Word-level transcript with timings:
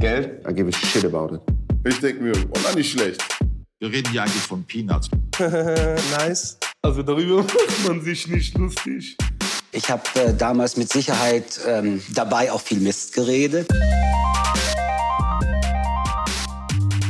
Geld? 0.00 0.46
I 0.48 0.52
give 0.52 0.68
a 0.68 0.72
shit 0.72 1.04
about 1.04 1.34
it. 1.34 1.40
Ich 1.84 1.98
denke 1.98 2.22
mir, 2.22 2.32
oh, 2.32 2.58
na, 2.62 2.74
nicht 2.74 2.92
schlecht. 2.92 3.20
Wir 3.80 3.90
reden 3.90 4.10
hier 4.12 4.22
eigentlich 4.22 4.42
von 4.42 4.62
Peanuts. 4.62 5.10
nice. 5.40 6.56
Also 6.82 7.02
darüber 7.02 7.36
macht 7.42 7.88
man 7.88 8.00
sich 8.02 8.28
nicht 8.28 8.56
lustig. 8.56 9.16
Ich 9.72 9.90
habe 9.90 10.02
äh, 10.14 10.34
damals 10.34 10.76
mit 10.76 10.92
Sicherheit 10.92 11.60
ähm, 11.66 12.00
dabei 12.14 12.52
auch 12.52 12.60
viel 12.60 12.78
Mist 12.78 13.12
geredet. 13.12 13.68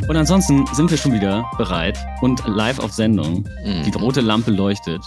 Und 0.09 0.17
ansonsten 0.17 0.67
sind 0.73 0.91
wir 0.91 0.97
schon 0.97 1.13
wieder 1.13 1.45
bereit 1.59 1.99
und 2.23 2.43
live 2.47 2.79
auf 2.79 2.95
Sendung. 2.95 3.47
Mhm. 3.65 3.83
Die 3.85 3.99
rote 3.99 4.23
Lampe 4.23 4.51
leuchtet. 4.51 5.03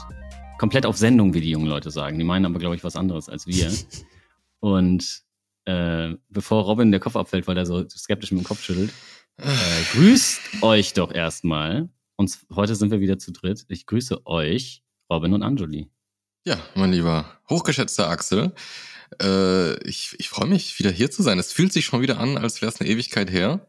Komplett 0.59 0.85
auf 0.85 0.97
Sendung, 0.97 1.33
wie 1.33 1.41
die 1.41 1.49
jungen 1.49 1.65
Leute 1.65 1.89
sagen. 1.89 2.19
Die 2.19 2.23
meinen 2.23 2.45
aber, 2.45 2.59
glaube 2.59 2.75
ich, 2.75 2.83
was 2.83 2.95
anderes 2.95 3.27
als 3.27 3.47
wir. 3.47 3.71
und 4.59 5.23
äh, 5.65 6.15
bevor 6.29 6.63
Robin 6.63 6.91
der 6.91 6.99
Kopf 6.99 7.15
abfällt, 7.15 7.47
weil 7.47 7.57
er 7.57 7.65
so 7.65 7.87
skeptisch 7.89 8.31
mit 8.31 8.41
dem 8.41 8.47
Kopf 8.47 8.63
schüttelt, 8.63 8.91
äh, 9.37 9.45
grüßt 9.93 10.39
euch 10.61 10.93
doch 10.93 11.11
erstmal. 11.11 11.89
Und 12.15 12.37
heute 12.53 12.75
sind 12.75 12.91
wir 12.91 12.99
wieder 12.99 13.17
zu 13.17 13.31
dritt. 13.31 13.65
Ich 13.67 13.85
grüße 13.85 14.25
euch, 14.25 14.83
Robin 15.09 15.33
und 15.33 15.43
Anjuli. 15.43 15.87
Ja, 16.45 16.59
mein 16.75 16.91
lieber 16.91 17.25
hochgeschätzter 17.49 18.09
Axel. 18.09 18.51
Äh, 19.21 19.81
ich 19.87 20.15
ich 20.17 20.29
freue 20.29 20.47
mich, 20.47 20.79
wieder 20.79 20.91
hier 20.91 21.11
zu 21.11 21.23
sein. 21.23 21.39
Es 21.39 21.51
fühlt 21.51 21.73
sich 21.73 21.85
schon 21.85 22.01
wieder 22.01 22.19
an, 22.19 22.37
als 22.37 22.61
wäre 22.61 22.71
es 22.71 22.79
eine 22.79 22.89
Ewigkeit 22.89 23.31
her. 23.31 23.67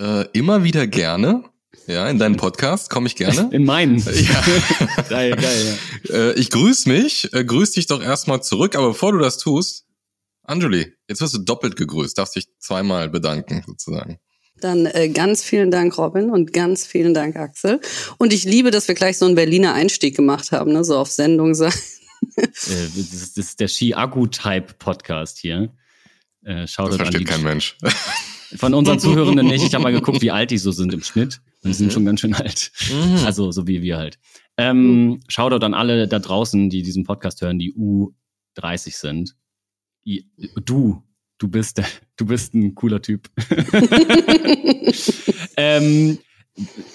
Äh, 0.00 0.26
immer 0.32 0.64
wieder 0.64 0.86
gerne. 0.86 1.44
Ja, 1.86 2.08
in 2.08 2.18
deinen 2.18 2.36
Podcast 2.36 2.90
komme 2.90 3.06
ich 3.06 3.16
gerne. 3.16 3.48
In 3.52 3.64
meinen. 3.64 3.98
Ja. 3.98 4.44
geil, 5.08 5.36
geil. 5.36 5.78
Ja. 6.04 6.14
Äh, 6.14 6.32
ich 6.34 6.50
grüße 6.50 6.88
mich, 6.88 7.32
äh, 7.32 7.44
grüß 7.44 7.72
dich 7.72 7.86
doch 7.86 8.02
erstmal 8.02 8.42
zurück, 8.42 8.76
aber 8.76 8.88
bevor 8.88 9.12
du 9.12 9.18
das 9.18 9.38
tust, 9.38 9.86
Anjuli, 10.44 10.92
jetzt 11.08 11.20
wirst 11.20 11.34
du 11.34 11.38
doppelt 11.38 11.76
gegrüßt, 11.76 12.18
darfst 12.18 12.36
dich 12.36 12.46
zweimal 12.58 13.08
bedanken, 13.08 13.62
sozusagen. 13.66 14.18
Dann 14.60 14.86
äh, 14.86 15.08
ganz 15.08 15.42
vielen 15.42 15.70
Dank, 15.70 15.98
Robin, 15.98 16.30
und 16.30 16.52
ganz 16.52 16.86
vielen 16.86 17.14
Dank, 17.14 17.36
Axel. 17.36 17.80
Und 18.18 18.32
ich 18.32 18.44
liebe, 18.44 18.70
dass 18.70 18.86
wir 18.86 18.94
gleich 18.94 19.18
so 19.18 19.26
einen 19.26 19.34
Berliner 19.34 19.74
Einstieg 19.74 20.16
gemacht 20.16 20.52
haben, 20.52 20.72
ne? 20.72 20.84
so 20.84 20.96
auf 20.96 21.10
Sendung 21.10 21.54
sein. 21.54 21.72
äh, 22.36 22.46
das, 22.66 23.36
ist, 23.36 23.60
der 23.60 23.68
Ski-Agu-Type-Podcast 23.68 25.38
hier. 25.38 25.72
Äh, 26.44 26.66
schaut 26.66 26.90
das 26.90 26.96
versteht 26.96 27.26
kein 27.26 27.42
Mensch. 27.42 27.76
Von 28.56 28.74
unseren 28.74 28.98
Zuhörenden 29.00 29.46
nicht. 29.46 29.64
Ich 29.64 29.74
habe 29.74 29.82
mal 29.82 29.92
geguckt, 29.92 30.22
wie 30.22 30.30
alt 30.30 30.50
die 30.50 30.58
so 30.58 30.70
sind 30.70 30.92
im 30.92 31.02
Schnitt. 31.02 31.40
Und 31.62 31.70
die 31.70 31.74
sind 31.74 31.86
mhm. 31.86 31.90
schon 31.90 32.04
ganz 32.04 32.20
schön 32.20 32.34
alt. 32.34 32.72
Mhm. 32.90 33.24
Also 33.24 33.50
so 33.50 33.66
wie 33.66 33.82
wir 33.82 33.96
halt. 33.96 34.18
Ähm. 34.56 35.20
Shoutout 35.28 35.64
an 35.64 35.74
alle 35.74 36.06
da 36.06 36.18
draußen, 36.18 36.68
die 36.68 36.82
diesen 36.82 37.04
Podcast 37.04 37.40
hören, 37.40 37.58
die 37.58 37.74
U30 37.74 38.96
sind. 38.96 39.34
Du, 40.64 41.02
du 41.38 41.48
bist, 41.48 41.82
du 42.16 42.26
bist 42.26 42.54
ein 42.54 42.74
cooler 42.74 43.02
Typ. 43.02 43.28
ähm, 45.56 46.18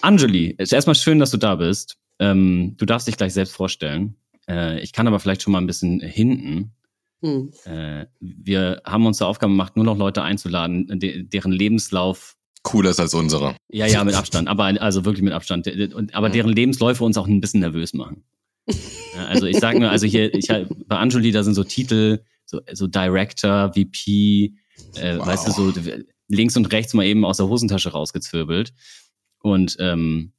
Anjali, 0.01 0.55
ist 0.57 0.73
erstmal 0.73 0.95
schön, 0.95 1.19
dass 1.19 1.31
du 1.31 1.37
da 1.37 1.55
bist. 1.55 1.97
Ähm, 2.19 2.75
du 2.77 2.85
darfst 2.85 3.07
dich 3.07 3.17
gleich 3.17 3.33
selbst 3.33 3.53
vorstellen. 3.53 4.15
Äh, 4.49 4.79
ich 4.81 4.93
kann 4.93 5.07
aber 5.07 5.19
vielleicht 5.19 5.41
schon 5.41 5.53
mal 5.53 5.59
ein 5.59 5.67
bisschen 5.67 5.99
hinten. 5.99 6.71
Hm. 7.21 7.51
Äh, 7.65 8.05
wir 8.19 8.81
haben 8.85 9.05
uns 9.05 9.17
zur 9.17 9.27
Aufgabe 9.27 9.51
gemacht, 9.51 9.75
nur 9.75 9.85
noch 9.85 9.97
Leute 9.97 10.23
einzuladen, 10.23 10.99
de 10.99 11.23
deren 11.23 11.51
Lebenslauf 11.51 12.35
cooler 12.63 12.89
ist 12.89 12.99
als 12.99 13.13
unsere. 13.13 13.55
Ja, 13.69 13.87
ja, 13.87 14.03
mit 14.03 14.15
Abstand, 14.15 14.49
aber 14.49 14.65
also 14.81 15.05
wirklich 15.05 15.23
mit 15.23 15.33
Abstand. 15.33 15.69
Aber 16.13 16.29
deren 16.29 16.51
Lebensläufe 16.51 17.03
uns 17.03 17.17
auch 17.17 17.27
ein 17.27 17.41
bisschen 17.41 17.61
nervös 17.61 17.93
machen. 17.93 18.23
Also 19.29 19.47
ich 19.47 19.57
sage 19.57 19.79
nur, 19.79 19.89
also 19.89 20.05
hier, 20.05 20.31
ich 20.31 20.47
bei 20.47 20.95
Anjuli, 20.95 21.31
da 21.31 21.41
sind 21.41 21.55
so 21.55 21.63
Titel, 21.63 22.19
so, 22.47 22.61
so 22.73 22.87
Director, 22.87 23.73
VP, 23.73 24.53
äh, 24.95 25.17
wow. 25.17 25.27
weißt 25.27 25.47
du, 25.47 25.51
so 25.51 25.73
links 26.27 26.57
und 26.57 26.71
rechts 26.71 26.93
mal 26.93 27.05
eben 27.05 27.25
aus 27.25 27.37
der 27.37 27.47
Hosentasche 27.47 27.91
rausgezwirbelt. 27.91 28.73
Und 29.41 29.77
ähm, 29.79 30.31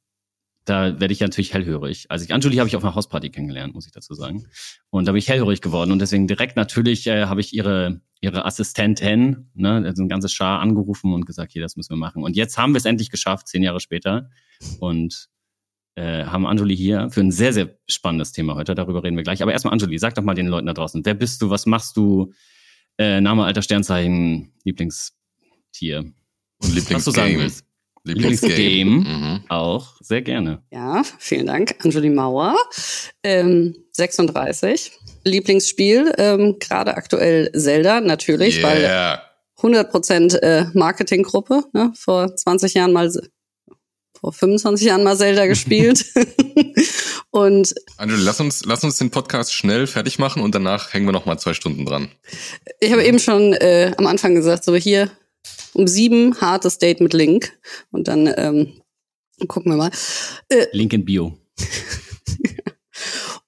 da 0.65 0.99
werde 0.99 1.13
ich 1.13 1.19
natürlich 1.19 1.53
hellhörig. 1.53 2.05
Also 2.09 2.25
ich, 2.25 2.33
Anjuli 2.33 2.57
habe 2.57 2.67
ich 2.67 2.75
auf 2.75 2.83
einer 2.83 2.93
Hausparty 2.93 3.29
kennengelernt, 3.29 3.73
muss 3.73 3.87
ich 3.87 3.91
dazu 3.91 4.13
sagen. 4.13 4.45
Und 4.89 5.07
da 5.07 5.13
bin 5.13 5.19
ich 5.19 5.27
hellhörig 5.27 5.61
geworden. 5.61 5.91
Und 5.91 5.99
deswegen 5.99 6.27
direkt 6.27 6.55
natürlich 6.57 7.07
äh, 7.07 7.25
habe 7.25 7.41
ich 7.41 7.53
ihre, 7.53 8.01
ihre 8.21 8.45
Assistentin, 8.45 9.49
ne, 9.55 9.83
also 9.85 10.03
ein 10.03 10.09
ganzes 10.09 10.33
Schar 10.33 10.59
angerufen 10.59 11.13
und 11.13 11.25
gesagt, 11.25 11.53
hier, 11.53 11.61
das 11.61 11.75
müssen 11.75 11.91
wir 11.91 11.97
machen. 11.97 12.23
Und 12.23 12.35
jetzt 12.35 12.57
haben 12.57 12.73
wir 12.73 12.77
es 12.77 12.85
endlich 12.85 13.09
geschafft, 13.09 13.47
zehn 13.47 13.63
Jahre 13.63 13.79
später. 13.79 14.29
Und 14.79 15.29
äh, 15.99 16.25
haben 16.25 16.47
Anjuli 16.47 16.77
hier 16.77 17.09
für 17.11 17.19
ein 17.19 17.31
sehr, 17.31 17.51
sehr 17.51 17.69
spannendes 17.87 18.31
Thema 18.31 18.55
heute. 18.55 18.73
Darüber 18.73 19.03
reden 19.03 19.17
wir 19.17 19.23
gleich. 19.23 19.41
Aber 19.43 19.51
erstmal, 19.51 19.73
Anjuli, 19.73 19.97
sag 19.97 20.15
doch 20.15 20.23
mal 20.23 20.33
den 20.33 20.47
Leuten 20.47 20.67
da 20.67 20.73
draußen, 20.73 21.05
wer 21.05 21.13
bist 21.13 21.41
du, 21.41 21.49
was 21.49 21.65
machst 21.65 21.97
du? 21.97 22.31
Äh, 22.97 23.19
Name, 23.19 23.43
Alter, 23.43 23.61
Sternzeichen, 23.61 24.53
Lieblingstier. 24.63 25.99
Und 26.61 26.73
Lieblingsgame. 26.73 26.97
Was 26.97 27.05
du 27.05 27.11
sagen 27.11 27.37
willst. 27.37 27.65
Lieblingsgame. 28.05 28.85
Mhm. 28.85 29.43
Auch, 29.49 29.95
sehr 29.99 30.21
gerne. 30.21 30.61
Ja, 30.71 31.03
vielen 31.17 31.47
Dank. 31.47 31.75
Anjuli 31.83 32.09
Mauer, 32.09 32.55
ähm, 33.23 33.75
36. 33.91 34.93
Lieblingsspiel, 35.25 36.13
ähm, 36.17 36.55
gerade 36.59 36.95
aktuell 36.95 37.51
Zelda, 37.51 37.99
natürlich, 37.99 38.59
yeah. 38.59 39.21
weil 39.61 39.83
100% 39.83 40.37
äh, 40.37 40.65
Marketinggruppe, 40.73 41.63
ne, 41.73 41.91
vor 41.95 42.33
20 42.33 42.73
Jahren 42.73 42.93
mal 42.93 43.11
vor 44.19 44.33
25 44.33 44.87
Jahren 44.87 45.03
mal 45.03 45.17
Zelda 45.17 45.45
gespielt. 45.47 46.05
und 47.31 47.73
Angela, 47.97 48.21
lass 48.23 48.39
uns, 48.39 48.65
lass 48.65 48.83
uns 48.83 48.97
den 48.97 49.11
Podcast 49.11 49.53
schnell 49.53 49.87
fertig 49.87 50.19
machen 50.19 50.41
und 50.41 50.55
danach 50.55 50.93
hängen 50.93 51.05
wir 51.05 51.13
noch 51.13 51.25
mal 51.25 51.37
zwei 51.37 51.53
Stunden 51.53 51.85
dran. 51.85 52.09
Ich 52.79 52.91
habe 52.91 53.03
eben 53.03 53.19
schon 53.19 53.53
äh, 53.53 53.93
am 53.97 54.07
Anfang 54.07 54.35
gesagt, 54.35 54.63
so 54.63 54.75
hier 54.75 55.09
um 55.73 55.87
sieben 55.87 56.39
hartes 56.41 56.77
Date 56.77 57.01
mit 57.01 57.13
Link 57.13 57.57
und 57.91 58.07
dann 58.07 58.31
ähm, 58.37 58.81
gucken 59.47 59.71
wir 59.71 59.77
mal. 59.77 59.91
Äh, 60.49 60.67
Link 60.71 60.93
in 60.93 61.05
Bio. 61.05 61.37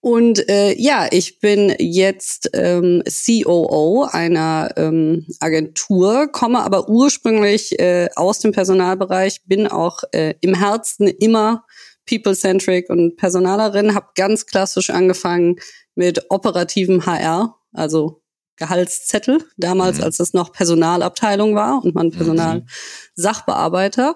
Und 0.01 0.49
äh, 0.49 0.73
ja, 0.79 1.07
ich 1.11 1.39
bin 1.39 1.75
jetzt 1.77 2.49
ähm, 2.53 3.03
COO 3.05 4.07
einer 4.09 4.71
ähm, 4.75 5.27
Agentur, 5.39 6.27
komme 6.31 6.63
aber 6.63 6.89
ursprünglich 6.89 7.79
äh, 7.79 8.09
aus 8.15 8.39
dem 8.39 8.51
Personalbereich, 8.51 9.43
bin 9.45 9.67
auch 9.67 9.99
äh, 10.11 10.33
im 10.41 10.55
Herzen 10.55 11.07
immer 11.07 11.65
people-centric 12.09 12.89
und 12.89 13.15
Personalerin, 13.15 13.93
habe 13.93 14.07
ganz 14.15 14.47
klassisch 14.47 14.89
angefangen 14.89 15.57
mit 15.93 16.31
operativem 16.31 17.05
HR, 17.05 17.59
also 17.71 18.23
Gehaltszettel, 18.55 19.45
damals 19.57 19.99
mhm. 19.99 20.05
als 20.05 20.19
es 20.19 20.33
noch 20.33 20.51
Personalabteilung 20.51 21.53
war 21.53 21.83
und 21.83 21.93
man 21.93 22.07
mhm. 22.07 22.11
Personalsachbearbeiter. 22.11 24.15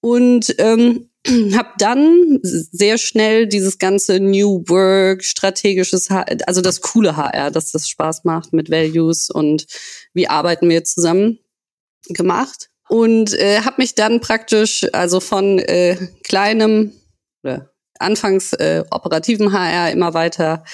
Und 0.00 0.56
ähm, 0.58 1.10
habe 1.56 1.70
dann 1.78 2.40
sehr 2.42 2.98
schnell 2.98 3.46
dieses 3.46 3.78
ganze 3.78 4.20
New 4.20 4.64
Work, 4.68 5.24
strategisches, 5.24 6.08
also 6.46 6.60
das 6.60 6.80
coole 6.80 7.16
HR, 7.16 7.50
dass 7.50 7.72
das 7.72 7.88
Spaß 7.88 8.24
macht 8.24 8.52
mit 8.52 8.70
Values 8.70 9.30
und 9.30 9.66
wie 10.12 10.28
arbeiten 10.28 10.68
wir 10.68 10.84
zusammen 10.84 11.38
gemacht 12.08 12.70
und 12.88 13.32
äh, 13.34 13.60
habe 13.60 13.76
mich 13.78 13.94
dann 13.94 14.20
praktisch 14.20 14.86
also 14.92 15.20
von 15.20 15.58
äh, 15.58 15.96
kleinem 16.22 16.92
oder 17.42 17.70
anfangs 17.98 18.52
äh, 18.54 18.82
operativen 18.90 19.52
HR 19.52 19.92
immer 19.92 20.14
weiter 20.14 20.64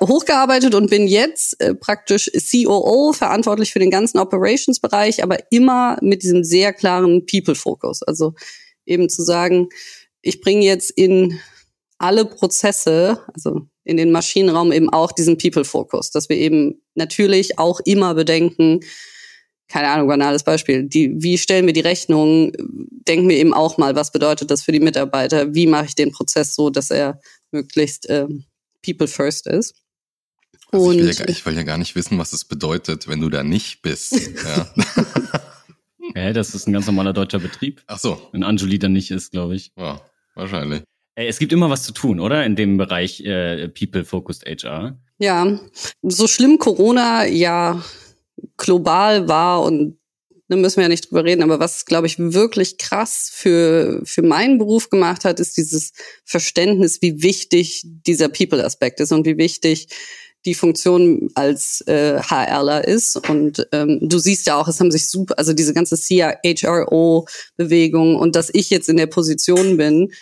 hochgearbeitet 0.00 0.74
und 0.74 0.90
bin 0.90 1.06
jetzt 1.06 1.60
äh, 1.60 1.74
praktisch 1.74 2.30
COO, 2.32 3.12
verantwortlich 3.12 3.72
für 3.72 3.78
den 3.78 3.90
ganzen 3.90 4.18
Operations-Bereich, 4.18 5.22
aber 5.22 5.38
immer 5.50 5.96
mit 6.02 6.22
diesem 6.22 6.44
sehr 6.44 6.72
klaren 6.72 7.24
People-Fokus. 7.26 8.02
Also 8.02 8.34
eben 8.86 9.08
zu 9.08 9.22
sagen, 9.22 9.68
ich 10.22 10.40
bringe 10.40 10.64
jetzt 10.64 10.90
in 10.90 11.38
alle 11.98 12.24
Prozesse, 12.24 13.20
also 13.32 13.62
in 13.84 13.96
den 13.96 14.10
Maschinenraum 14.10 14.72
eben 14.72 14.90
auch 14.90 15.12
diesen 15.12 15.38
People-Focus, 15.38 16.10
dass 16.10 16.28
wir 16.28 16.36
eben 16.36 16.82
natürlich 16.94 17.58
auch 17.58 17.80
immer 17.84 18.14
bedenken, 18.14 18.80
keine 19.68 19.88
Ahnung, 19.88 20.08
banales 20.08 20.44
Beispiel, 20.44 20.84
die, 20.84 21.12
wie 21.22 21.38
stellen 21.38 21.66
wir 21.66 21.72
die 21.72 21.80
Rechnung, 21.80 22.52
denken 23.08 23.28
wir 23.28 23.36
eben 23.36 23.54
auch 23.54 23.78
mal, 23.78 23.96
was 23.96 24.12
bedeutet 24.12 24.50
das 24.50 24.62
für 24.62 24.72
die 24.72 24.80
Mitarbeiter, 24.80 25.54
wie 25.54 25.66
mache 25.66 25.86
ich 25.86 25.94
den 25.94 26.12
Prozess 26.12 26.54
so, 26.54 26.70
dass 26.70 26.90
er 26.90 27.20
möglichst 27.50 28.08
äh, 28.08 28.26
People 28.84 29.08
First 29.08 29.46
ist. 29.46 29.74
Also 30.70 30.92
ich, 30.92 30.98
will 30.98 31.12
ja, 31.12 31.28
ich 31.28 31.46
will 31.46 31.56
ja 31.56 31.62
gar 31.62 31.78
nicht 31.78 31.94
wissen, 31.94 32.18
was 32.18 32.32
es 32.32 32.44
bedeutet, 32.44 33.08
wenn 33.08 33.20
du 33.20 33.30
da 33.30 33.42
nicht 33.42 33.82
bist. 33.82 34.14
Ja. 34.44 34.72
Hä, 36.14 36.32
das 36.32 36.54
ist 36.54 36.66
ein 36.66 36.72
ganz 36.72 36.86
normaler 36.86 37.12
deutscher 37.12 37.38
Betrieb. 37.38 37.82
Ach 37.86 37.98
so. 37.98 38.20
Wenn 38.32 38.42
Anjuli 38.42 38.78
dann 38.78 38.92
nicht 38.92 39.10
ist, 39.10 39.32
glaube 39.32 39.54
ich. 39.54 39.72
Ja, 39.76 40.00
wahrscheinlich. 40.34 40.82
Es 41.16 41.38
gibt 41.38 41.52
immer 41.52 41.70
was 41.70 41.84
zu 41.84 41.92
tun, 41.92 42.20
oder? 42.20 42.44
In 42.44 42.56
dem 42.56 42.76
Bereich 42.76 43.20
äh, 43.20 43.68
People-Focused 43.68 44.44
HR. 44.44 44.98
Ja, 45.18 45.60
so 46.02 46.26
schlimm 46.26 46.58
Corona 46.58 47.24
ja 47.26 47.82
global 48.56 49.28
war 49.28 49.62
und 49.62 49.96
da 50.48 50.56
müssen 50.56 50.76
wir 50.76 50.82
ja 50.82 50.88
nicht 50.88 51.08
drüber 51.08 51.24
reden, 51.24 51.42
aber 51.42 51.58
was, 51.58 51.86
glaube 51.86 52.06
ich, 52.06 52.18
wirklich 52.18 52.76
krass 52.76 53.30
für, 53.32 54.02
für 54.04 54.22
meinen 54.22 54.58
Beruf 54.58 54.90
gemacht 54.90 55.24
hat, 55.24 55.40
ist 55.40 55.56
dieses 55.56 55.92
Verständnis, 56.24 57.00
wie 57.00 57.22
wichtig 57.22 57.82
dieser 57.84 58.28
People-Aspekt 58.28 59.00
ist 59.00 59.12
und 59.12 59.24
wie 59.24 59.38
wichtig 59.38 59.88
die 60.46 60.54
Funktion 60.54 61.28
als 61.34 61.82
äh, 61.86 62.18
HRler 62.20 62.86
ist. 62.86 63.16
Und 63.28 63.66
ähm, 63.72 63.98
du 64.02 64.18
siehst 64.18 64.46
ja 64.46 64.56
auch, 64.56 64.68
es 64.68 64.80
haben 64.80 64.90
sich 64.90 65.10
super, 65.10 65.38
also 65.38 65.52
diese 65.52 65.74
ganze 65.74 65.96
CHRO-Bewegung 65.96 68.16
und 68.16 68.36
dass 68.36 68.48
ich 68.52 68.70
jetzt 68.70 68.88
in 68.88 68.96
der 68.96 69.06
Position 69.06 69.76
bin, 69.76 70.12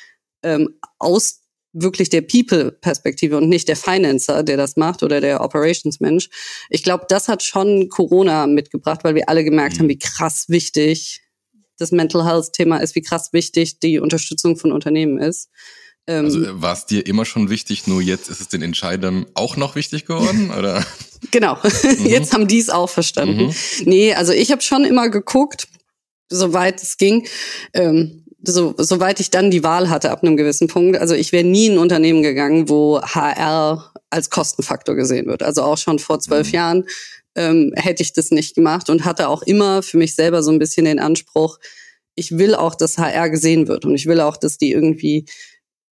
ähm, 0.43 0.79
aus 0.99 1.43
wirklich 1.73 2.11
der 2.11 2.23
People-Perspektive 2.23 3.39
und 3.39 3.49
nicht 3.49 3.69
der 3.69 3.77
Financer, 3.77 4.43
der 4.43 4.57
das 4.57 4.77
macht 4.77 5.03
oder 5.03 5.21
der 5.21 5.41
Operations-Mensch. 5.41 6.29
Ich 6.69 6.83
glaube, 6.83 7.07
das 7.09 7.29
hat 7.29 7.43
schon 7.43 7.89
Corona 7.89 8.47
mitgebracht, 8.47 9.01
weil 9.05 9.15
wir 9.15 9.29
alle 9.29 9.45
gemerkt 9.45 9.79
haben, 9.79 9.89
wie 9.89 9.99
krass 9.99 10.47
wichtig 10.49 11.23
das 11.79 11.91
Mental 11.91 12.25
Health-Thema 12.25 12.79
ist, 12.79 12.95
wie 12.95 13.03
krass 13.03 13.33
wichtig 13.33 13.81
die 13.81 13.99
Unterstützung 13.99 14.57
von 14.57 14.73
Unternehmen 14.73 15.19
ist. 15.19 15.49
Ähm, 16.06 16.25
also 16.25 16.43
äh, 16.43 16.62
war 16.62 16.72
es 16.72 16.87
dir 16.87 17.06
immer 17.06 17.25
schon 17.25 17.50
wichtig, 17.50 17.87
nur 17.87 18.02
jetzt 18.02 18.28
ist 18.28 18.40
es 18.40 18.49
den 18.49 18.62
Entscheidern 18.62 19.26
auch 19.34 19.56
noch 19.56 19.75
wichtig 19.76 20.06
geworden, 20.06 20.50
oder? 20.58 20.84
Genau, 21.31 21.56
mhm. 21.82 22.06
jetzt 22.06 22.32
haben 22.32 22.49
die 22.49 22.58
es 22.58 22.70
auch 22.70 22.90
verstanden. 22.90 23.46
Mhm. 23.46 23.54
Nee, 23.84 24.14
also 24.14 24.32
ich 24.32 24.50
habe 24.50 24.62
schon 24.62 24.84
immer 24.84 25.08
geguckt, 25.08 25.69
soweit 26.28 26.82
es 26.82 26.96
ging, 26.96 27.26
ähm, 27.75 28.25
so, 28.44 28.75
soweit 28.76 29.20
ich 29.20 29.31
dann 29.31 29.52
die 29.52 29.62
Wahl 29.62 29.88
hatte 29.88 30.10
ab 30.10 30.22
einem 30.22 30.37
gewissen 30.37 30.66
Punkt. 30.66 30.99
Also 30.99 31.14
ich 31.14 31.31
wäre 31.31 31.44
nie 31.44 31.66
in 31.66 31.75
ein 31.75 31.78
Unternehmen 31.78 32.22
gegangen, 32.22 32.69
wo 32.69 33.00
HR 33.00 33.93
als 34.10 34.31
Kostenfaktor 34.31 34.96
gesehen 34.96 35.26
wird. 35.26 35.44
Also 35.44 35.62
auch 35.62 35.78
schon 35.78 36.00
vor 36.00 36.19
zwölf 36.19 36.49
mhm. 36.49 36.54
Jahren 36.54 36.84
ähm, 37.37 37.72
hätte 37.76 38.02
ich 38.02 38.12
das 38.12 38.31
nicht 38.31 38.54
gemacht 38.54 38.90
und 38.90 39.04
hatte 39.04 39.28
auch 39.28 39.43
immer 39.43 39.82
für 39.82 39.96
mich 39.96 40.14
selber 40.14 40.43
so 40.43 40.50
ein 40.50 40.58
bisschen 40.58 40.84
den 40.84 40.99
Anspruch, 40.99 41.58
ich 42.14 42.37
will 42.37 42.54
auch, 42.54 42.75
dass 42.75 42.99
HR 42.99 43.31
gesehen 43.31 43.69
wird 43.69 43.84
und 43.84 43.94
ich 43.94 44.06
will 44.06 44.20
auch, 44.20 44.37
dass 44.37 44.58
die 44.58 44.72
irgendwie 44.72 45.25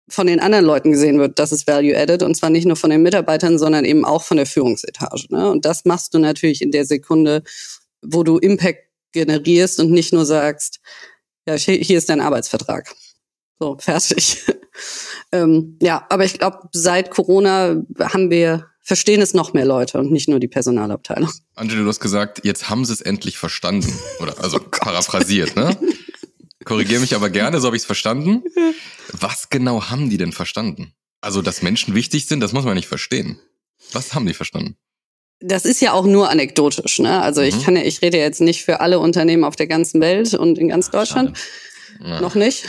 von 0.09 0.27
den 0.27 0.39
anderen 0.39 0.65
Leuten 0.65 0.91
gesehen 0.91 1.19
wird, 1.19 1.39
dass 1.39 1.51
es 1.51 1.67
Value 1.67 1.97
Added 1.97 2.23
und 2.23 2.35
zwar 2.35 2.49
nicht 2.49 2.65
nur 2.65 2.77
von 2.77 2.89
den 2.89 3.01
Mitarbeitern, 3.01 3.59
sondern 3.59 3.85
eben 3.85 4.05
auch 4.05 4.23
von 4.23 4.37
der 4.37 4.45
Führungsetage. 4.45 5.27
Ne? 5.29 5.49
Und 5.49 5.65
das 5.65 5.85
machst 5.85 6.13
du 6.13 6.19
natürlich 6.19 6.61
in 6.61 6.71
der 6.71 6.85
Sekunde, 6.85 7.43
wo 8.01 8.23
du 8.23 8.37
Impact 8.37 8.87
generierst 9.11 9.79
und 9.79 9.91
nicht 9.91 10.13
nur 10.13 10.25
sagst, 10.25 10.79
ja, 11.47 11.55
hier 11.55 11.97
ist 11.97 12.09
dein 12.09 12.21
Arbeitsvertrag. 12.21 12.93
So, 13.59 13.77
fertig. 13.79 14.43
ähm, 15.31 15.77
ja, 15.81 16.05
aber 16.09 16.25
ich 16.25 16.37
glaube, 16.37 16.69
seit 16.71 17.09
Corona 17.09 17.81
haben 17.99 18.29
wir, 18.29 18.67
verstehen 18.81 19.21
es 19.21 19.33
noch 19.33 19.53
mehr 19.53 19.65
Leute 19.65 19.97
und 19.97 20.11
nicht 20.11 20.29
nur 20.29 20.39
die 20.39 20.47
Personalabteilung. 20.47 21.31
Angelo, 21.55 21.83
du 21.83 21.89
hast 21.89 21.99
gesagt, 21.99 22.41
jetzt 22.43 22.69
haben 22.69 22.85
sie 22.85 22.93
es 22.93 23.01
endlich 23.01 23.37
verstanden. 23.37 23.91
Oder 24.21 24.41
also 24.43 24.57
oh 24.63 24.69
paraphrasiert, 24.69 25.55
ne? 25.55 25.75
Korrigiere 26.67 27.01
mich 27.01 27.15
aber 27.15 27.29
gerne, 27.29 27.59
so 27.59 27.67
habe 27.67 27.75
ich 27.75 27.83
es 27.83 27.85
verstanden. 27.85 28.43
Was 29.11 29.49
genau 29.49 29.89
haben 29.89 30.09
die 30.09 30.17
denn 30.17 30.31
verstanden? 30.31 30.93
Also, 31.21 31.41
dass 31.41 31.61
Menschen 31.61 31.95
wichtig 31.95 32.27
sind, 32.27 32.41
das 32.41 32.53
muss 32.53 32.65
man 32.65 32.75
nicht 32.75 32.87
verstehen. 32.87 33.39
Was 33.91 34.13
haben 34.13 34.25
die 34.25 34.33
verstanden? 34.33 34.75
Das 35.39 35.65
ist 35.65 35.81
ja 35.81 35.93
auch 35.93 36.05
nur 36.05 36.29
anekdotisch, 36.29 36.99
ne? 36.99 37.21
Also 37.21 37.41
mhm. 37.41 37.47
ich 37.47 37.63
kann 37.63 37.75
ja, 37.75 37.83
ich 37.83 38.01
rede 38.01 38.17
jetzt 38.17 38.41
nicht 38.41 38.65
für 38.65 38.79
alle 38.79 38.99
Unternehmen 38.99 39.43
auf 39.43 39.55
der 39.55 39.67
ganzen 39.67 40.01
Welt 40.01 40.33
und 40.33 40.57
in 40.57 40.67
ganz 40.67 40.89
Deutschland. 40.89 41.37
Ja. 42.03 42.21
Noch 42.21 42.35
nicht. 42.35 42.63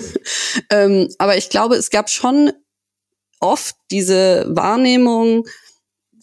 ähm, 0.70 1.08
aber 1.18 1.36
ich 1.36 1.48
glaube, 1.48 1.76
es 1.76 1.90
gab 1.90 2.10
schon 2.10 2.52
oft 3.40 3.76
diese 3.90 4.46
Wahrnehmung, 4.48 5.46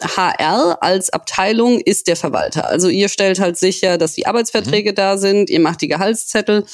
HR 0.01 0.81
als 0.81 1.09
Abteilung 1.09 1.81
ist 1.81 2.07
der 2.07 2.15
Verwalter. 2.15 2.67
Also 2.67 2.87
ihr 2.87 3.09
stellt 3.09 3.39
halt 3.39 3.57
sicher, 3.57 3.97
dass 3.97 4.13
die 4.13 4.27
Arbeitsverträge 4.27 4.91
mhm. 4.91 4.95
da 4.95 5.17
sind, 5.17 5.49
ihr 5.49 5.59
macht 5.59 5.81
die 5.81 5.87
Gehaltszettel, 5.87 6.65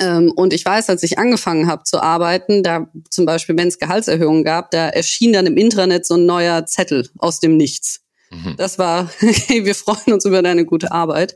und 0.00 0.52
ich 0.52 0.64
weiß, 0.64 0.90
als 0.90 1.02
ich 1.02 1.18
angefangen 1.18 1.66
habe 1.66 1.82
zu 1.82 2.00
arbeiten, 2.00 2.62
da 2.62 2.88
zum 3.10 3.26
Beispiel, 3.26 3.56
wenn 3.56 3.68
es 3.68 3.80
Gehaltserhöhungen 3.80 4.44
gab, 4.44 4.70
da 4.70 4.88
erschien 4.88 5.32
dann 5.32 5.46
im 5.46 5.56
Intranet 5.56 6.06
so 6.06 6.14
ein 6.14 6.24
neuer 6.24 6.66
Zettel 6.66 7.08
aus 7.18 7.40
dem 7.40 7.56
Nichts. 7.56 8.02
Mhm. 8.30 8.54
Das 8.56 8.78
war, 8.78 9.10
hey, 9.18 9.64
wir 9.64 9.74
freuen 9.74 10.12
uns 10.12 10.24
über 10.24 10.42
deine 10.42 10.64
gute 10.64 10.92
Arbeit. 10.92 11.34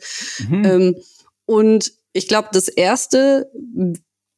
Mhm. 0.48 0.64
Ähm, 0.64 0.96
und 1.44 1.92
ich 2.12 2.28
glaube, 2.28 2.48
das 2.52 2.68
erste, 2.68 3.50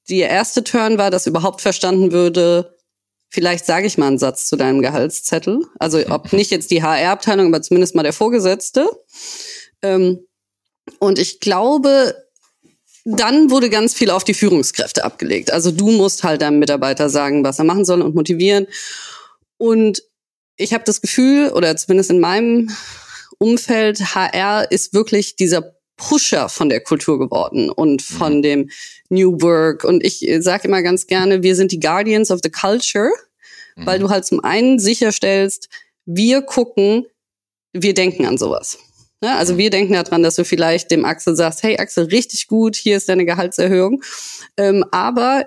die 0.09 0.21
erste 0.21 0.65
Turn 0.65 0.97
war, 0.97 1.11
dass 1.11 1.26
überhaupt 1.26 1.61
verstanden 1.61 2.12
würde, 2.12 2.76
vielleicht 3.29 3.67
sage 3.67 3.87
ich 3.87 3.99
mal 3.99 4.06
einen 4.06 4.19
Satz 4.19 4.47
zu 4.49 4.56
deinem 4.56 4.81
Gehaltszettel. 4.81 5.67
Also 5.79 5.99
ob 6.09 6.32
nicht 6.32 6.50
jetzt 6.50 6.71
die 6.71 6.82
HR-Abteilung, 6.82 7.49
aber 7.49 7.62
zumindest 7.62 7.94
mal 7.94 8.03
der 8.05 8.12
Vorgesetzte. 8.12 8.88
Ähm, 9.82 10.26
und 10.99 11.19
ich 11.19 11.41
glaube, 11.41 12.24
dann 13.04 13.50
wurde 13.50 13.68
ganz 13.68 13.94
viel 13.94 14.10
auf 14.10 14.24
die 14.24 14.34
Führungskräfte 14.34 15.04
abgelegt. 15.04 15.52
Also 15.52 15.70
du 15.70 15.90
musst 15.90 16.24
halt 16.24 16.42
deinem 16.42 16.58
Mitarbeiter 16.58 17.10
sagen, 17.10 17.44
was 17.44 17.58
er 17.58 17.64
machen 17.64 17.84
soll 17.84 18.00
und 18.00 18.14
motivieren. 18.14 18.66
Und 19.58 20.02
ich 20.56 20.72
habe 20.72 20.84
das 20.84 21.00
Gefühl, 21.00 21.50
oder 21.50 21.76
zumindest 21.76 22.10
in 22.10 22.20
meinem 22.20 22.70
Umfeld, 23.38 24.14
HR 24.14 24.70
ist 24.70 24.94
wirklich 24.94 25.36
dieser 25.36 25.74
Pusher 25.96 26.48
von 26.48 26.68
der 26.68 26.80
Kultur 26.80 27.18
geworden 27.18 27.70
und 27.70 28.02
von 28.02 28.38
mhm. 28.38 28.42
dem 28.42 28.70
New 29.10 29.40
Work. 29.42 29.84
Und 29.84 30.04
ich 30.04 30.26
sage 30.40 30.68
immer 30.68 30.82
ganz 30.82 31.06
gerne, 31.06 31.42
wir 31.42 31.56
sind 31.56 31.72
die 31.72 31.80
Guardians 31.80 32.30
of 32.30 32.40
the 32.42 32.50
Culture, 32.50 33.10
mhm. 33.76 33.86
weil 33.86 33.98
du 33.98 34.08
halt 34.08 34.24
zum 34.24 34.42
einen 34.42 34.78
sicherstellst, 34.78 35.68
wir 36.06 36.42
gucken, 36.42 37.06
wir 37.72 37.94
denken 37.94 38.26
an 38.26 38.38
sowas. 38.38 38.78
Ne? 39.25 39.35
Also 39.37 39.56
wir 39.56 39.71
denken 39.71 39.94
daran, 39.94 40.23
dass 40.23 40.37
du 40.37 40.44
vielleicht 40.44 40.91
dem 40.91 41.06
Axel 41.06 41.35
sagst, 41.35 41.62
hey 41.62 41.79
Axel, 41.79 42.05
richtig 42.05 42.47
gut, 42.47 42.76
hier 42.76 42.99
ist 42.99 43.09
deine 43.09 43.25
Gehaltserhöhung. 43.25 44.03
Ähm, 44.59 44.85
aber 44.91 45.47